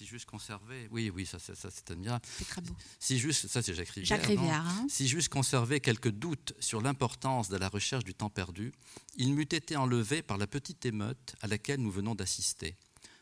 Si 0.01 0.07
juste 0.07 0.25
conserver, 0.25 0.89
oui, 0.91 1.11
oui, 1.15 1.27
ça, 1.27 1.39
ça, 1.39 1.53
c'est 1.55 1.91
admirable. 1.91 2.25
C'est 2.39 2.49
très 2.49 2.63
beau. 2.63 2.75
Si 2.99 3.19
juste, 3.19 3.49
ça 3.49 3.61
c'est 3.61 3.75
Jacques 3.75 3.91
Rivière. 3.91 4.17
Jacques 4.17 4.29
Rivière 4.29 4.67
hein. 4.67 4.87
Si 4.89 5.07
juste 5.07 5.29
conserver 5.29 5.81
quelques 5.81 6.11
doutes 6.11 6.55
sur 6.59 6.81
l'importance 6.81 7.51
de 7.51 7.59
la 7.59 7.69
recherche 7.69 8.03
du 8.03 8.15
temps 8.15 8.31
perdu, 8.31 8.73
il 9.17 9.35
m'eût 9.35 9.43
été 9.43 9.77
enlevé 9.77 10.23
par 10.23 10.39
la 10.39 10.47
petite 10.47 10.87
émeute 10.87 11.37
à 11.43 11.49
laquelle 11.49 11.83
nous 11.83 11.91
venons 11.91 12.15
d'assister. 12.15 12.79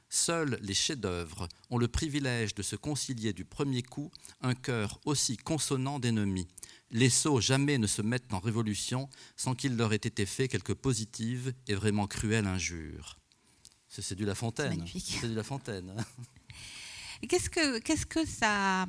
Seuls 0.08 0.56
les 0.62 0.72
chefs-d'œuvre 0.72 1.48
ont 1.70 1.78
le 1.78 1.88
privilège 1.88 2.54
de 2.54 2.62
se 2.62 2.76
concilier 2.76 3.32
du 3.32 3.44
premier 3.44 3.82
coup 3.82 4.12
un 4.40 4.54
cœur 4.54 5.00
aussi 5.04 5.36
consonnant 5.36 5.98
d'ennemis. 5.98 6.46
Les 6.92 7.10
sots 7.10 7.40
jamais 7.40 7.78
ne 7.78 7.88
se 7.88 8.02
mettent 8.02 8.32
en 8.32 8.38
révolution 8.38 9.10
sans 9.36 9.56
qu'il 9.56 9.76
leur 9.76 9.92
ait 9.92 9.96
été 9.96 10.26
fait 10.26 10.46
quelque 10.46 10.72
positive 10.72 11.52
et 11.66 11.74
vraiment 11.74 12.06
cruelle 12.06 12.46
injure. 12.46 13.18
C'est 13.88 14.14
du 14.14 14.24
La 14.24 14.36
Fontaine. 14.36 14.84
C'est 14.86 15.26
du 15.26 15.34
La 15.34 15.42
Fontaine. 15.42 15.92
Qu'est-ce 17.26 18.06
que, 18.06 18.24
ça, 18.24 18.86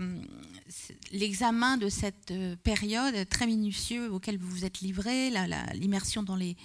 l'examen 1.12 1.78
de 1.78 1.90
cette 1.90 2.32
euh, 2.32 2.56
période 2.64 3.28
très 3.28 3.48
minutieux 3.48 4.12
auquel 4.12 4.38
vous 4.38 4.50
vous 4.50 4.66
êtes 4.66 4.82
livré, 4.82 5.32
l'immersion 5.74 6.22
dans 6.22 6.36
les, 6.36 6.56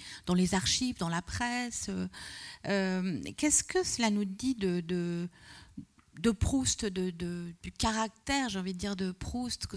archives, 0.55 0.99
dans 0.99 1.09
la 1.09 1.23
presse, 1.23 1.87
euh, 1.89 2.07
euh, 2.69 3.21
qu'est-ce 3.37 3.65
que 3.65 3.83
cela 3.83 4.11
nous 4.11 4.27
dit 4.27 4.55
de 4.55 5.29
de 6.21 6.31
Proust, 6.31 6.87
du 6.87 7.73
caractère, 7.77 8.49
j'ai 8.49 8.59
envie 8.59 8.73
de 8.73 8.79
dire, 8.79 8.97
de 8.97 9.13
Proust, 9.13 9.67
que 9.67 9.77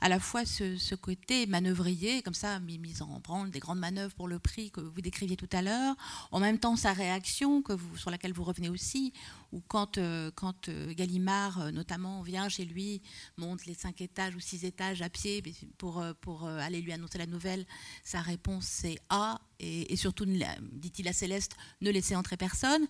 à 0.00 0.08
la 0.08 0.20
fois 0.20 0.44
ce, 0.44 0.94
côté 0.94 1.46
manœuvrier, 1.46 2.22
comme 2.22 2.34
ça, 2.34 2.60
mise 2.60 3.02
en 3.02 3.20
branle, 3.20 3.50
des 3.50 3.58
grandes 3.58 3.78
manœuvres 3.78 4.14
pour 4.14 4.28
le 4.28 4.38
prix 4.38 4.70
que 4.70 4.80
vous 4.80 5.00
décriviez 5.00 5.36
tout 5.36 5.48
à 5.52 5.62
l'heure, 5.62 5.94
en 6.32 6.40
même 6.40 6.58
temps 6.58 6.76
sa 6.76 6.92
réaction, 6.92 7.62
que 7.62 7.72
sur 7.96 8.10
laquelle 8.10 8.32
vous 8.32 8.44
revenez 8.44 8.68
aussi, 8.68 9.12
ou 9.52 9.62
quand, 9.66 9.98
euh, 9.98 10.30
quand 10.34 10.68
euh, 10.68 10.92
Gallimard, 10.94 11.60
euh, 11.60 11.70
notamment, 11.70 12.22
vient 12.22 12.48
chez 12.48 12.64
lui, 12.64 13.02
monte 13.36 13.64
les 13.66 13.74
cinq 13.74 14.00
étages 14.00 14.34
ou 14.34 14.40
six 14.40 14.64
étages 14.64 15.02
à 15.02 15.08
pied 15.08 15.42
pour, 15.78 16.04
pour 16.20 16.46
aller 16.46 16.80
lui 16.80 16.92
annoncer 16.92 17.18
la 17.18 17.26
nouvelle, 17.26 17.66
sa 18.04 18.20
réponse 18.20 18.66
c'est 18.66 18.98
A, 19.08 19.40
et 19.58 19.96
surtout, 19.96 20.26
dit-il 20.26 21.08
à 21.08 21.14
Céleste, 21.14 21.56
ne 21.80 21.90
laissez 21.90 22.14
entrer 22.14 22.36
personne. 22.36 22.86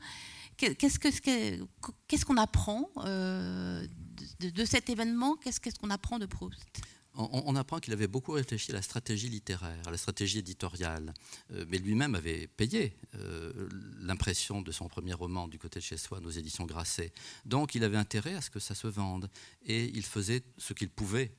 Qu'est-ce 0.57 2.25
qu'on 2.25 2.37
apprend 2.37 2.91
euh, 3.05 3.87
de, 4.41 4.65
cet 4.65 4.91
événement? 4.91 5.37
Qu'est-ce 5.37 5.79
qu'on 5.79 5.91
apprend 5.91 6.19
de 6.19 6.27
Proust? 6.27 6.65
On, 7.19 7.57
apprend 7.57 7.79
qu'il 7.79 7.95
avait 7.95 8.09
beaucoup 8.09 8.33
réfléchi 8.33 8.73
à 8.73 8.75
la 8.75 8.83
stratégie 8.83 9.31
littéraire, 9.31 9.81
à 9.87 9.91
la 9.91 9.97
stratégie 9.97 10.41
éditoriale, 10.41 11.15
euh, 11.51 11.65
mais 11.67 11.79
lui-même 11.79 12.15
avait 12.15 12.47
payé 12.47 12.95
euh, 13.15 13.71
l'impression 14.01 14.61
de 14.61 14.71
son 14.71 14.87
premier 14.87 15.15
roman 15.15 15.49
du 15.49 15.59
côté 15.59 15.81
de 15.81 15.85
chez 15.85 15.97
soi, 15.97 16.21
nos 16.21 16.29
éditions 16.29 16.67
Grasset. 16.67 17.13
Donc 17.47 17.75
il 17.75 17.85
avait 17.85 17.97
intérêt 17.97 18.35
à 18.35 18.43
ce 18.43 18.51
que 18.51 18.61
ça 18.61 18.75
se 18.75 18.87
vende, 18.87 19.31
et 19.65 19.85
il 19.95 20.05
faisait 20.05 20.43
ce 20.59 20.75
qu'il 20.75 20.91
pouvait 20.91 21.33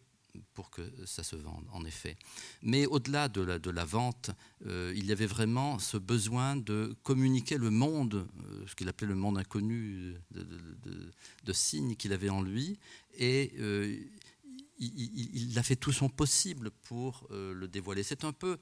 pour 0.53 0.69
que 0.69 0.81
ça 1.05 1.23
se 1.23 1.35
vende, 1.35 1.65
en 1.71 1.85
effet. 1.85 2.17
Mais 2.61 2.85
au-delà 2.85 3.27
de 3.29 3.69
la, 3.69 3.85
vente, 3.85 4.31
euh, 4.65 4.93
il 4.95 5.05
y 5.05 5.11
avait 5.11 5.25
vraiment 5.25 5.79
ce 5.79 5.97
besoin 5.97 6.55
de 6.55 6.95
communiquer 7.03 7.57
le 7.57 7.69
monde, 7.69 8.27
euh, 8.39 8.67
ce 8.67 8.75
qu'il 8.75 8.89
appelait 8.89 9.07
le 9.07 9.15
monde 9.15 9.37
inconnu 9.37 10.15
de, 10.31 11.53
signes 11.53 11.95
qu'il 11.95 12.13
avait 12.13 12.29
en 12.29 12.41
lui, 12.41 12.77
et 13.17 13.53
euh, 13.59 13.97
il, 14.79 15.57
a 15.57 15.63
fait 15.63 15.75
tout 15.75 15.91
son 15.91 16.07
possible 16.07 16.69
pour 16.83 17.27
le 17.31 17.67
dévoiler. 17.67 18.03
C'est 18.03 18.25
un 18.25 18.33
peu 18.33 18.59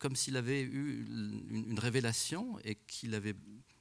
comme 0.00 0.16
s'il 0.16 0.36
avait 0.36 0.62
eu 0.62 1.06
une 1.48 1.78
révélation 1.78 2.58
et 2.64 2.74
qu'il 2.88 3.14
avait 3.14 3.36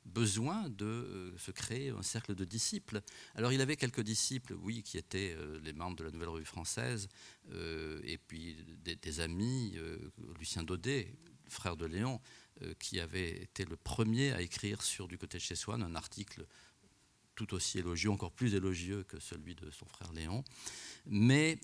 besoin 0.06 0.70
de 0.70 0.86
euh, 0.86 1.38
se 1.38 1.51
créer 1.51 1.89
un 1.89 2.01
cercle 2.01 2.36
de 2.36 2.45
disciples. 2.45 3.01
Alors 3.36 3.51
il 3.51 3.62
avait 3.62 3.76
quelques 3.76 4.01
disciples, 4.01 4.54
oui, 4.62 4.84
qui 4.84 4.97
étaient 4.97 5.36
euh, 5.38 5.60
les 5.64 5.74
membres 5.74 5.97
de 5.97 6.04
la 6.04 6.12
Nouvelle 6.12 6.30
Revue 6.30 6.45
Française, 6.45 7.08
euh, 7.51 7.99
et 8.04 8.18
puis 8.18 8.58
des, 8.84 9.20
amis, 9.20 9.76
Lucien 10.39 10.64
Daudet, 10.64 11.14
frère 11.47 11.78
de 11.78 11.86
Léon, 11.86 12.20
qui 12.80 12.99
avait 12.99 13.43
été 13.43 13.66
le 13.66 13.76
premier 13.76 14.32
à 14.32 14.41
écrire 14.41 14.82
sur 14.82 15.08
Du 15.08 15.18
côté 15.18 15.38
de 15.38 15.43
chez 15.43 15.56
Swann 15.56 15.84
un 15.84 15.95
article 15.95 16.45
tout 17.36 17.54
aussi 17.54 17.80
élogieux, 17.80 18.12
encore 18.12 18.32
plus 18.32 18.56
élogieux 18.56 19.04
que 19.04 19.20
celui 19.20 19.56
de 19.56 19.70
son 19.72 19.86
frère 19.86 20.12
Léon. 20.14 20.43
Mais 21.06 21.60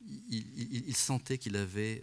il, 0.00 0.96
sentait 0.96 1.38
qu'il 1.38 1.56
avait 1.56 2.02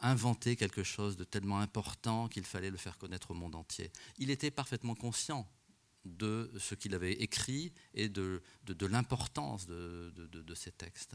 inventé 0.00 0.56
quelque 0.56 0.82
chose 0.82 1.16
de 1.16 1.24
tellement 1.24 1.60
important 1.60 2.28
qu'il 2.28 2.44
fallait 2.44 2.70
le 2.70 2.76
faire 2.76 2.98
connaître 2.98 3.30
au 3.30 3.34
monde 3.34 3.54
entier. 3.54 3.90
Il 4.18 4.30
était 4.30 4.50
parfaitement 4.50 4.94
conscient 4.94 5.48
de 6.04 6.50
ce 6.58 6.74
qu'il 6.74 6.94
avait 6.94 7.12
écrit 7.14 7.72
et 7.94 8.08
de, 8.08 8.42
de, 8.64 8.86
l'importance 8.86 9.66
de, 9.66 10.12
de, 10.14 10.54
textes. 10.76 11.14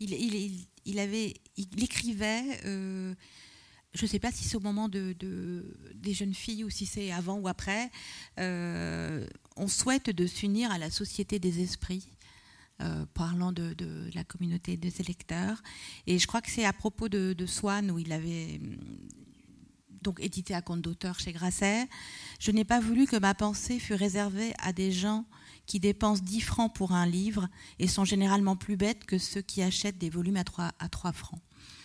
Il, 0.00 0.12
il, 0.14 0.66
il, 0.84 0.98
avait, 0.98 1.34
il 1.56 1.84
écrivait, 1.84 2.60
euh, 2.64 3.14
je 3.92 4.04
ne 4.04 4.08
sais 4.08 4.18
pas 4.18 4.32
si 4.32 4.44
c'est 4.44 4.56
au 4.56 4.60
moment 4.60 4.88
de, 4.88 5.14
des 5.94 6.14
jeunes 6.14 6.34
filles 6.34 6.64
ou 6.64 6.70
si 6.70 6.86
c'est 6.86 7.12
avant 7.12 7.38
ou 7.38 7.48
après, 7.48 7.90
euh, 8.38 9.26
on 9.56 9.68
souhaite 9.68 10.10
de 10.10 10.26
s'unir 10.26 10.70
à 10.70 10.78
la 10.78 10.90
société 10.90 11.38
des 11.38 11.60
esprits. 11.60 12.08
Euh, 12.82 13.04
parlant 13.12 13.52
de, 13.52 13.76
la 14.14 14.24
communauté 14.24 14.78
de 14.78 14.88
ses 14.88 15.02
lecteurs. 15.02 15.62
Et 16.06 16.18
je 16.18 16.26
crois 16.26 16.40
que 16.40 16.50
c'est 16.50 16.64
à 16.64 16.72
propos 16.72 17.10
de, 17.10 17.46
Swann 17.46 17.90
où 17.90 17.98
il 17.98 18.10
avait 18.10 18.58
hum, 18.58 18.78
donc 20.00 20.18
édité 20.20 20.54
à 20.54 20.62
compte 20.62 20.80
d'auteur 20.80 21.18
chez 21.20 21.32
Grasset. 21.32 21.86
Je 22.38 22.50
n'ai 22.52 22.64
pas 22.64 22.80
voulu 22.80 23.06
que 23.06 23.16
ma 23.16 23.34
pensée 23.34 23.78
fût 23.78 23.94
réservée 23.94 24.54
à 24.58 24.72
des 24.72 24.92
gens 24.92 25.26
qui 25.66 25.78
dépensent 25.78 26.22
10 26.24 26.40
francs 26.40 26.74
pour 26.74 26.92
un 26.92 27.04
livre 27.04 27.48
et 27.78 27.86
sont 27.86 28.06
généralement 28.06 28.56
plus 28.56 28.76
bêtes 28.76 29.04
que 29.04 29.18
ceux 29.18 29.42
qui 29.42 29.60
achètent 29.62 29.98
des 29.98 30.10
volumes 30.10 30.38
à 30.38 30.44
3, 30.44 30.72
à 30.78 30.88
3 30.88 31.12
francs. 31.12 31.42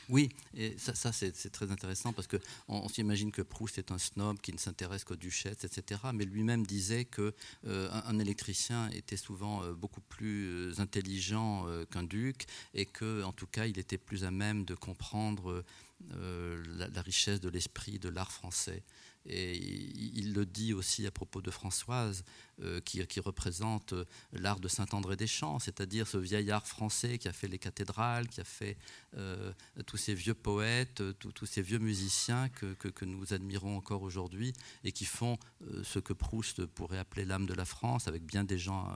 Oui, 0.10 0.30
et 0.56 0.76
ça, 0.78 1.12
c'est 1.12 1.50
très 1.50 1.72
intéressant 1.72 2.14
parce 2.14 2.28
qu'on 2.28 2.40
on, 2.68 2.88
s'imagine 2.90 3.32
que 3.32 3.42
Proust 3.42 3.80
est 3.80 3.92
un 3.92 3.98
snob 3.98 4.40
qui 4.40 4.54
ne 4.54 4.58
s'intéresse 4.58 5.04
qu'aux 5.04 5.16
duchesses, 5.16 5.64
etc. 5.64 6.02
Mais 6.14 6.26
lui-même 6.26 6.66
disait 6.66 7.06
qu'un 7.06 7.32
euh, 7.66 7.90
un 7.92 8.20
électricien 8.20 8.90
était 8.90 9.18
souvent 9.18 9.64
euh, 9.64 9.74
beaucoup 9.74 10.02
plus 10.02 10.48
euh, 10.48 10.74
intelligent 10.80 11.66
qu'un 11.92 12.04
duc 12.04 12.46
et 12.74 12.86
que, 12.86 13.24
en 13.24 13.32
tout 13.32 13.48
cas, 13.48 13.66
il 13.66 13.80
était 13.80 13.98
plus 13.98 14.24
à 14.24 14.32
même 14.32 14.66
de 14.66 14.76
comprendre 14.76 15.64
la, 16.12 17.02
richesse 17.02 17.40
de 17.40 17.50
l'esprit 17.50 17.98
de 18.00 18.10
l'art 18.10 18.32
français. 18.32 18.84
Et 19.28 19.58
il, 19.58 20.34
le 20.34 20.46
dit 20.46 20.74
aussi 20.74 21.06
à 21.08 21.12
propos 21.12 21.42
de 21.42 21.50
Françoise, 21.52 22.24
euh, 22.62 22.80
qui, 22.80 23.20
représente 23.20 23.94
euh, 23.94 24.06
l'art 24.32 24.60
de 24.60 24.68
Saint-André-des-Champs, 24.68 25.60
c'est-à-dire 25.60 26.08
ce 26.08 26.18
vieil 26.18 26.52
art 26.52 26.68
français 26.68 27.18
qui 27.18 27.28
a 27.28 27.34
fait 27.34 27.48
les 27.48 27.60
cathédrales, 27.60 28.28
qui 28.28 28.40
a 28.40 28.44
fait 28.44 28.78
euh, 29.18 29.52
tous 29.88 29.98
ces 29.98 30.14
vieux 30.14 30.34
poètes, 30.34 31.02
tous 31.20 31.46
ces 31.46 31.62
vieux 31.62 31.80
musiciens 31.80 32.50
que, 32.50 33.06
nous 33.06 33.34
admirons 33.34 33.76
encore 33.76 34.04
aujourd'hui 34.04 34.54
et 34.84 34.92
qui 34.92 35.06
font 35.06 35.38
ce 35.84 36.00
que 36.00 36.14
Proust 36.14 36.66
pourrait 36.66 36.98
appeler 36.98 37.26
l'âme 37.26 37.46
de 37.46 37.54
la 37.54 37.66
France 37.66 38.08
avec 38.08 38.24
bien 38.24 38.44
des 38.44 38.58
gens 38.58 38.90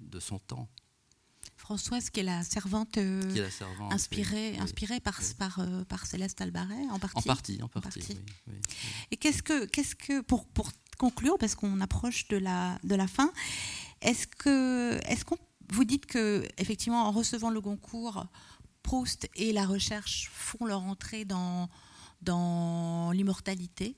de 0.00 0.20
son 0.20 0.38
temps. 0.38 0.68
Françoise, 1.70 2.10
qui 2.10 2.18
est 2.18 2.24
la 2.24 2.42
servante, 2.42 2.98
inspirée, 3.92 4.58
inspirée 4.58 4.98
par, 4.98 5.20
par, 5.38 5.64
par, 5.88 6.04
Céleste 6.04 6.40
Albaret, 6.40 6.82
en 6.90 6.98
partie. 6.98 7.18
En 7.18 7.22
partie, 7.22 7.62
en 7.62 7.68
partie. 7.68 8.18
Et 9.12 9.16
qu'est-ce 9.16 9.40
que, 9.40 9.66
qu'est-ce 9.66 9.94
que 9.94 10.20
pour, 10.20 10.46
pour 10.46 10.72
conclure, 10.98 11.38
parce 11.38 11.54
qu'on 11.54 11.80
approche 11.80 12.26
de 12.26 12.38
la, 12.38 12.76
de 12.82 12.96
la 12.96 13.06
fin, 13.06 13.32
est-ce 14.00 14.26
que, 14.26 14.98
est-ce 15.06 15.24
qu'on 15.24 15.38
vous 15.72 15.84
dites 15.84 16.06
que 16.06 16.44
effectivement, 16.58 17.06
en 17.06 17.12
recevant 17.12 17.50
le 17.50 17.60
Goncourt, 17.60 18.26
Proust 18.82 19.30
et 19.36 19.52
la 19.52 19.64
recherche 19.64 20.28
font 20.32 20.66
leur 20.66 20.82
entrée 20.82 21.24
dans, 21.24 21.68
dans 22.20 23.12
l'immortalité 23.12 23.94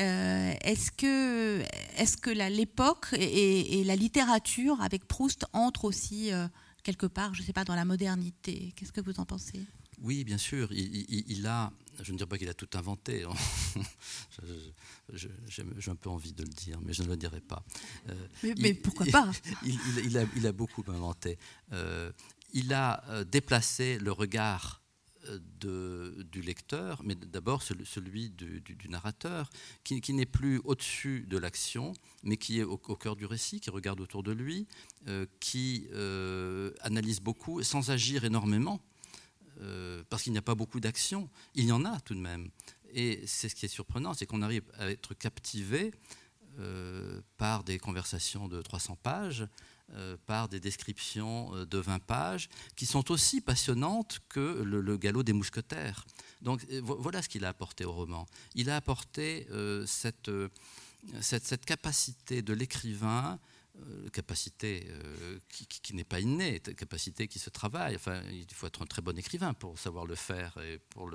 euh, 0.00 0.54
est-ce 0.62 0.92
que, 0.92 1.60
est-ce 1.96 2.16
que 2.16 2.30
l'époque 2.30 3.08
et, 3.14 3.82
la 3.84 3.96
littérature 3.96 4.80
avec 4.80 5.06
Proust 5.08 5.44
entrent 5.52 5.84
aussi 5.84 6.32
euh, 6.32 6.46
quelque 6.88 7.04
part, 7.06 7.34
je 7.34 7.42
ne 7.42 7.46
sais 7.46 7.52
pas, 7.52 7.64
dans 7.64 7.74
la 7.74 7.84
modernité 7.84 8.72
Qu'est-ce 8.74 8.92
que 8.92 9.02
vous 9.02 9.20
en 9.20 9.26
pensez? 9.26 9.60
Oui, 10.00 10.24
bien 10.24 10.38
sûr. 10.38 10.72
Il, 10.72 11.46
a, 11.46 11.70
je 12.02 12.12
ne 12.12 12.16
dirais 12.16 12.26
pas 12.26 12.38
qu'il 12.38 12.48
a 12.48 12.54
tout 12.54 12.70
inventé. 12.78 13.26
J'ai 15.12 15.90
un 15.90 15.96
peu 15.96 16.08
envie 16.08 16.32
de 16.32 16.44
le 16.44 16.48
dire, 16.48 16.80
mais 16.80 16.94
je 16.94 17.02
ne 17.02 17.08
le 17.08 17.16
dirai 17.18 17.42
pas. 17.42 17.62
Euh, 18.08 18.14
mais, 18.58 18.72
pourquoi 18.84 19.04
pas? 19.04 19.30
il, 19.66 20.16
a, 20.16 20.24
il, 20.34 20.46
a, 20.46 20.52
beaucoup 20.52 20.82
inventé. 20.88 21.38
il 22.54 22.72
a 22.72 23.24
déplacé 23.24 23.98
le 23.98 24.12
regard 24.12 24.80
du 25.60 26.42
lecteur, 26.42 27.02
mais 27.04 27.14
d'abord 27.14 27.62
celui 27.62 28.30
du, 28.30 28.88
narrateur, 28.88 29.50
qui, 29.84 30.12
n'est 30.12 30.26
plus 30.26 30.60
au-dessus 30.64 31.26
de 31.28 31.38
l'action, 31.38 31.92
mais 32.22 32.36
qui 32.36 32.60
est 32.60 32.64
au, 32.64 32.76
cœur 32.78 33.16
du 33.16 33.26
récit, 33.26 33.60
qui 33.60 33.70
regarde 33.70 34.00
autour 34.00 34.22
de 34.22 34.32
lui, 34.32 34.66
euh, 35.06 35.26
qui 35.40 35.86
euh, 35.92 36.72
analyse 36.80 37.20
beaucoup, 37.20 37.62
sans 37.62 37.90
agir 37.90 38.24
énormément, 38.24 38.80
euh, 39.60 40.02
parce 40.08 40.22
qu'il 40.22 40.32
n'y 40.32 40.38
a 40.38 40.42
pas 40.42 40.54
beaucoup 40.54 40.80
d'action. 40.80 41.28
Il 41.54 41.64
y 41.64 41.72
en 41.72 41.84
a 41.84 42.00
tout 42.00 42.14
de 42.14 42.20
même. 42.20 42.50
Et 42.92 43.22
c'est 43.26 43.48
ce 43.48 43.54
qui 43.54 43.66
est 43.66 43.68
surprenant, 43.68 44.14
c'est 44.14 44.26
qu'on 44.26 44.42
arrive 44.42 44.64
à 44.78 44.90
être 44.90 45.14
captivé 45.14 45.92
par 47.36 47.62
des 47.62 47.78
conversations 47.78 48.48
de 48.48 48.60
300 48.60 48.98
pages, 49.00 49.46
par 50.26 50.48
des 50.48 50.60
descriptions 50.60 51.54
euh, 51.54 51.64
de 51.64 51.78
20 51.78 51.98
pages 52.00 52.48
qui 52.76 52.86
sont 52.86 53.10
aussi 53.10 53.40
passionnantes 53.40 54.20
que 54.28 54.62
le, 54.62 54.96
galop 54.96 55.22
des 55.22 55.32
mousquetaires. 55.32 56.04
Donc 56.42 56.64
euh, 56.70 56.80
voilà 56.82 57.22
ce 57.22 57.28
qu'il 57.28 57.44
a 57.44 57.48
apporté 57.48 57.84
au 57.84 57.92
roman. 57.92 58.26
Il 58.54 58.70
a 58.70 58.76
apporté 58.76 59.46
cette, 59.86 60.30
capacité 61.64 62.42
de 62.42 62.52
l'écrivain 62.52 63.38
capacité 64.12 64.88
qui, 65.48 65.94
n'est 65.94 66.02
pas 66.02 66.18
innée, 66.18 66.58
capacité 66.58 67.28
qui 67.28 67.38
se 67.38 67.48
travaille. 67.48 67.94
Enfin, 67.94 68.20
il 68.28 68.52
faut 68.52 68.66
être 68.66 68.82
un 68.82 68.86
très 68.86 69.02
bon 69.02 69.16
écrivain 69.16 69.54
pour 69.54 69.78
savoir 69.78 70.04
le 70.04 70.16
faire 70.16 70.58
et 70.58 70.78
pour 70.90 71.12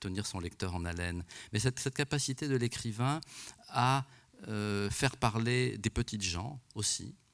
tenir 0.00 0.26
son 0.26 0.40
lecteur 0.40 0.74
en 0.74 0.84
haleine. 0.84 1.24
Mais 1.52 1.60
cette, 1.60 1.94
capacité 1.94 2.48
de 2.48 2.56
l'écrivain 2.56 3.20
à 3.68 4.04
faire 4.90 5.16
parler 5.16 5.78
des 5.78 5.90
petites 5.90 6.22
gens 6.24 6.60
aussi, 6.74 7.14
euh, 7.14 7.29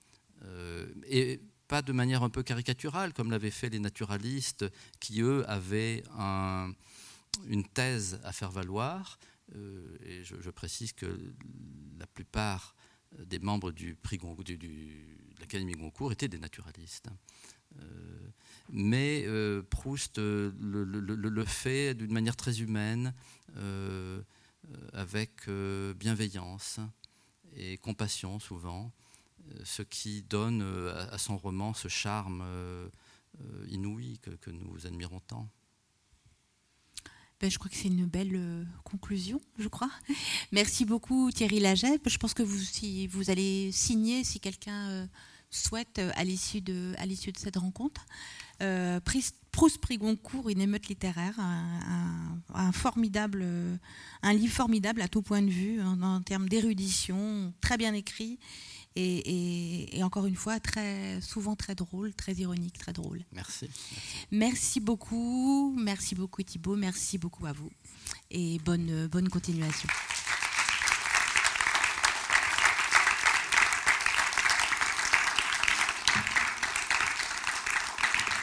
et 1.06 1.40
pas 1.68 1.82
de 1.82 1.92
manière 1.92 2.22
un 2.22 2.30
peu 2.30 2.42
caricaturale, 2.42 3.12
comme 3.12 3.30
l'avaient 3.30 3.50
fait 3.50 3.68
les 3.68 3.78
naturalistes, 3.78 4.64
qui, 5.00 5.20
eux, 5.20 5.48
avaient 5.48 6.02
une 7.48 7.64
thèse 7.74 8.20
à 8.24 8.32
faire 8.32 8.50
valoir. 8.50 9.18
Euh, 9.54 9.96
et 10.04 10.24
je, 10.24 10.50
précise 10.50 10.92
que 10.92 11.06
la 11.98 12.06
plupart 12.06 12.74
des 13.18 13.38
membres 13.38 13.70
du 13.70 13.94
prix 13.94 14.18
du, 14.44 14.56
de 14.56 15.40
l'Académie 15.40 15.72
Goncourt 15.72 16.12
étaient 16.12 16.28
des 16.28 16.38
naturalistes. 16.38 17.08
Euh, 17.80 18.28
mais 18.70 19.26
Proust 19.70 20.18
le, 20.18 21.44
fait 21.46 21.94
d'une 21.94 22.12
manière 22.12 22.36
très 22.36 22.60
humaine, 22.60 23.14
avec 24.92 25.48
bienveillance 25.96 26.80
et 27.54 27.78
compassion 27.78 28.40
souvent 28.40 28.92
ce 29.64 29.82
qui 29.82 30.22
donne 30.22 30.62
euh, 30.62 31.06
à 31.10 31.18
son 31.18 31.36
roman 31.36 31.74
ce 31.74 31.88
charme 31.88 32.42
euh, 32.44 32.88
euh, 33.40 33.66
inouï 33.68 34.18
que, 34.18 34.50
nous 34.50 34.86
admirons 34.86 35.20
tant. 35.20 35.48
Ben, 37.40 37.50
je 37.50 37.58
crois 37.58 37.68
que 37.68 37.76
c'est 37.76 37.88
une 37.88 38.06
belle 38.06 38.66
conclusion, 38.82 39.42
je 39.58 39.68
crois. 39.68 39.90
Merci 40.52 40.86
beaucoup 40.86 41.30
Thierry 41.30 41.60
Laget. 41.60 42.00
Je 42.06 42.16
pense 42.16 42.32
que 42.32 42.42
vous, 42.42 43.30
allez 43.30 43.70
signer 43.72 44.24
si 44.24 44.40
quelqu'un 44.40 45.06
souhaite 45.50 45.98
à 45.98 46.24
l'issue 46.24 46.62
de, 46.62 46.94
cette 47.36 47.56
rencontre. 47.56 48.06
Proust 49.52 49.78
Prix 49.82 49.98
Goncourt, 49.98 50.48
une 50.48 50.62
émeute 50.62 50.88
littéraire, 50.88 51.38
un, 51.38 52.72
formidable, 52.72 53.44
un 54.22 54.32
livre 54.32 54.54
formidable 54.54 55.02
à 55.02 55.08
tout 55.08 55.20
point 55.20 55.42
de 55.42 55.50
vue, 55.50 55.82
en, 55.82 56.00
en 56.00 56.22
termes 56.22 56.48
d'érudition, 56.48 57.52
très 57.60 57.76
bien 57.76 57.92
écrit 57.92 58.38
et, 58.96 60.02
encore 60.02 60.26
une 60.26 60.36
fois, 60.36 60.58
très, 60.60 61.20
souvent 61.20 61.54
très 61.54 61.74
drôle, 61.74 62.14
très 62.14 62.32
ironique, 62.34 62.78
très 62.78 62.92
drôle. 62.92 63.20
Merci. 63.32 63.68
Merci, 64.30 64.80
beaucoup, 64.80 65.74
merci 65.78 66.14
beaucoup 66.14 66.42
Thibault, 66.42 66.76
merci 66.76 67.18
beaucoup 67.18 67.46
à 67.46 67.52
vous 67.52 67.70
et 68.30 68.58
bonne, 68.64 69.06
bonne 69.06 69.28
continuation. 69.28 69.88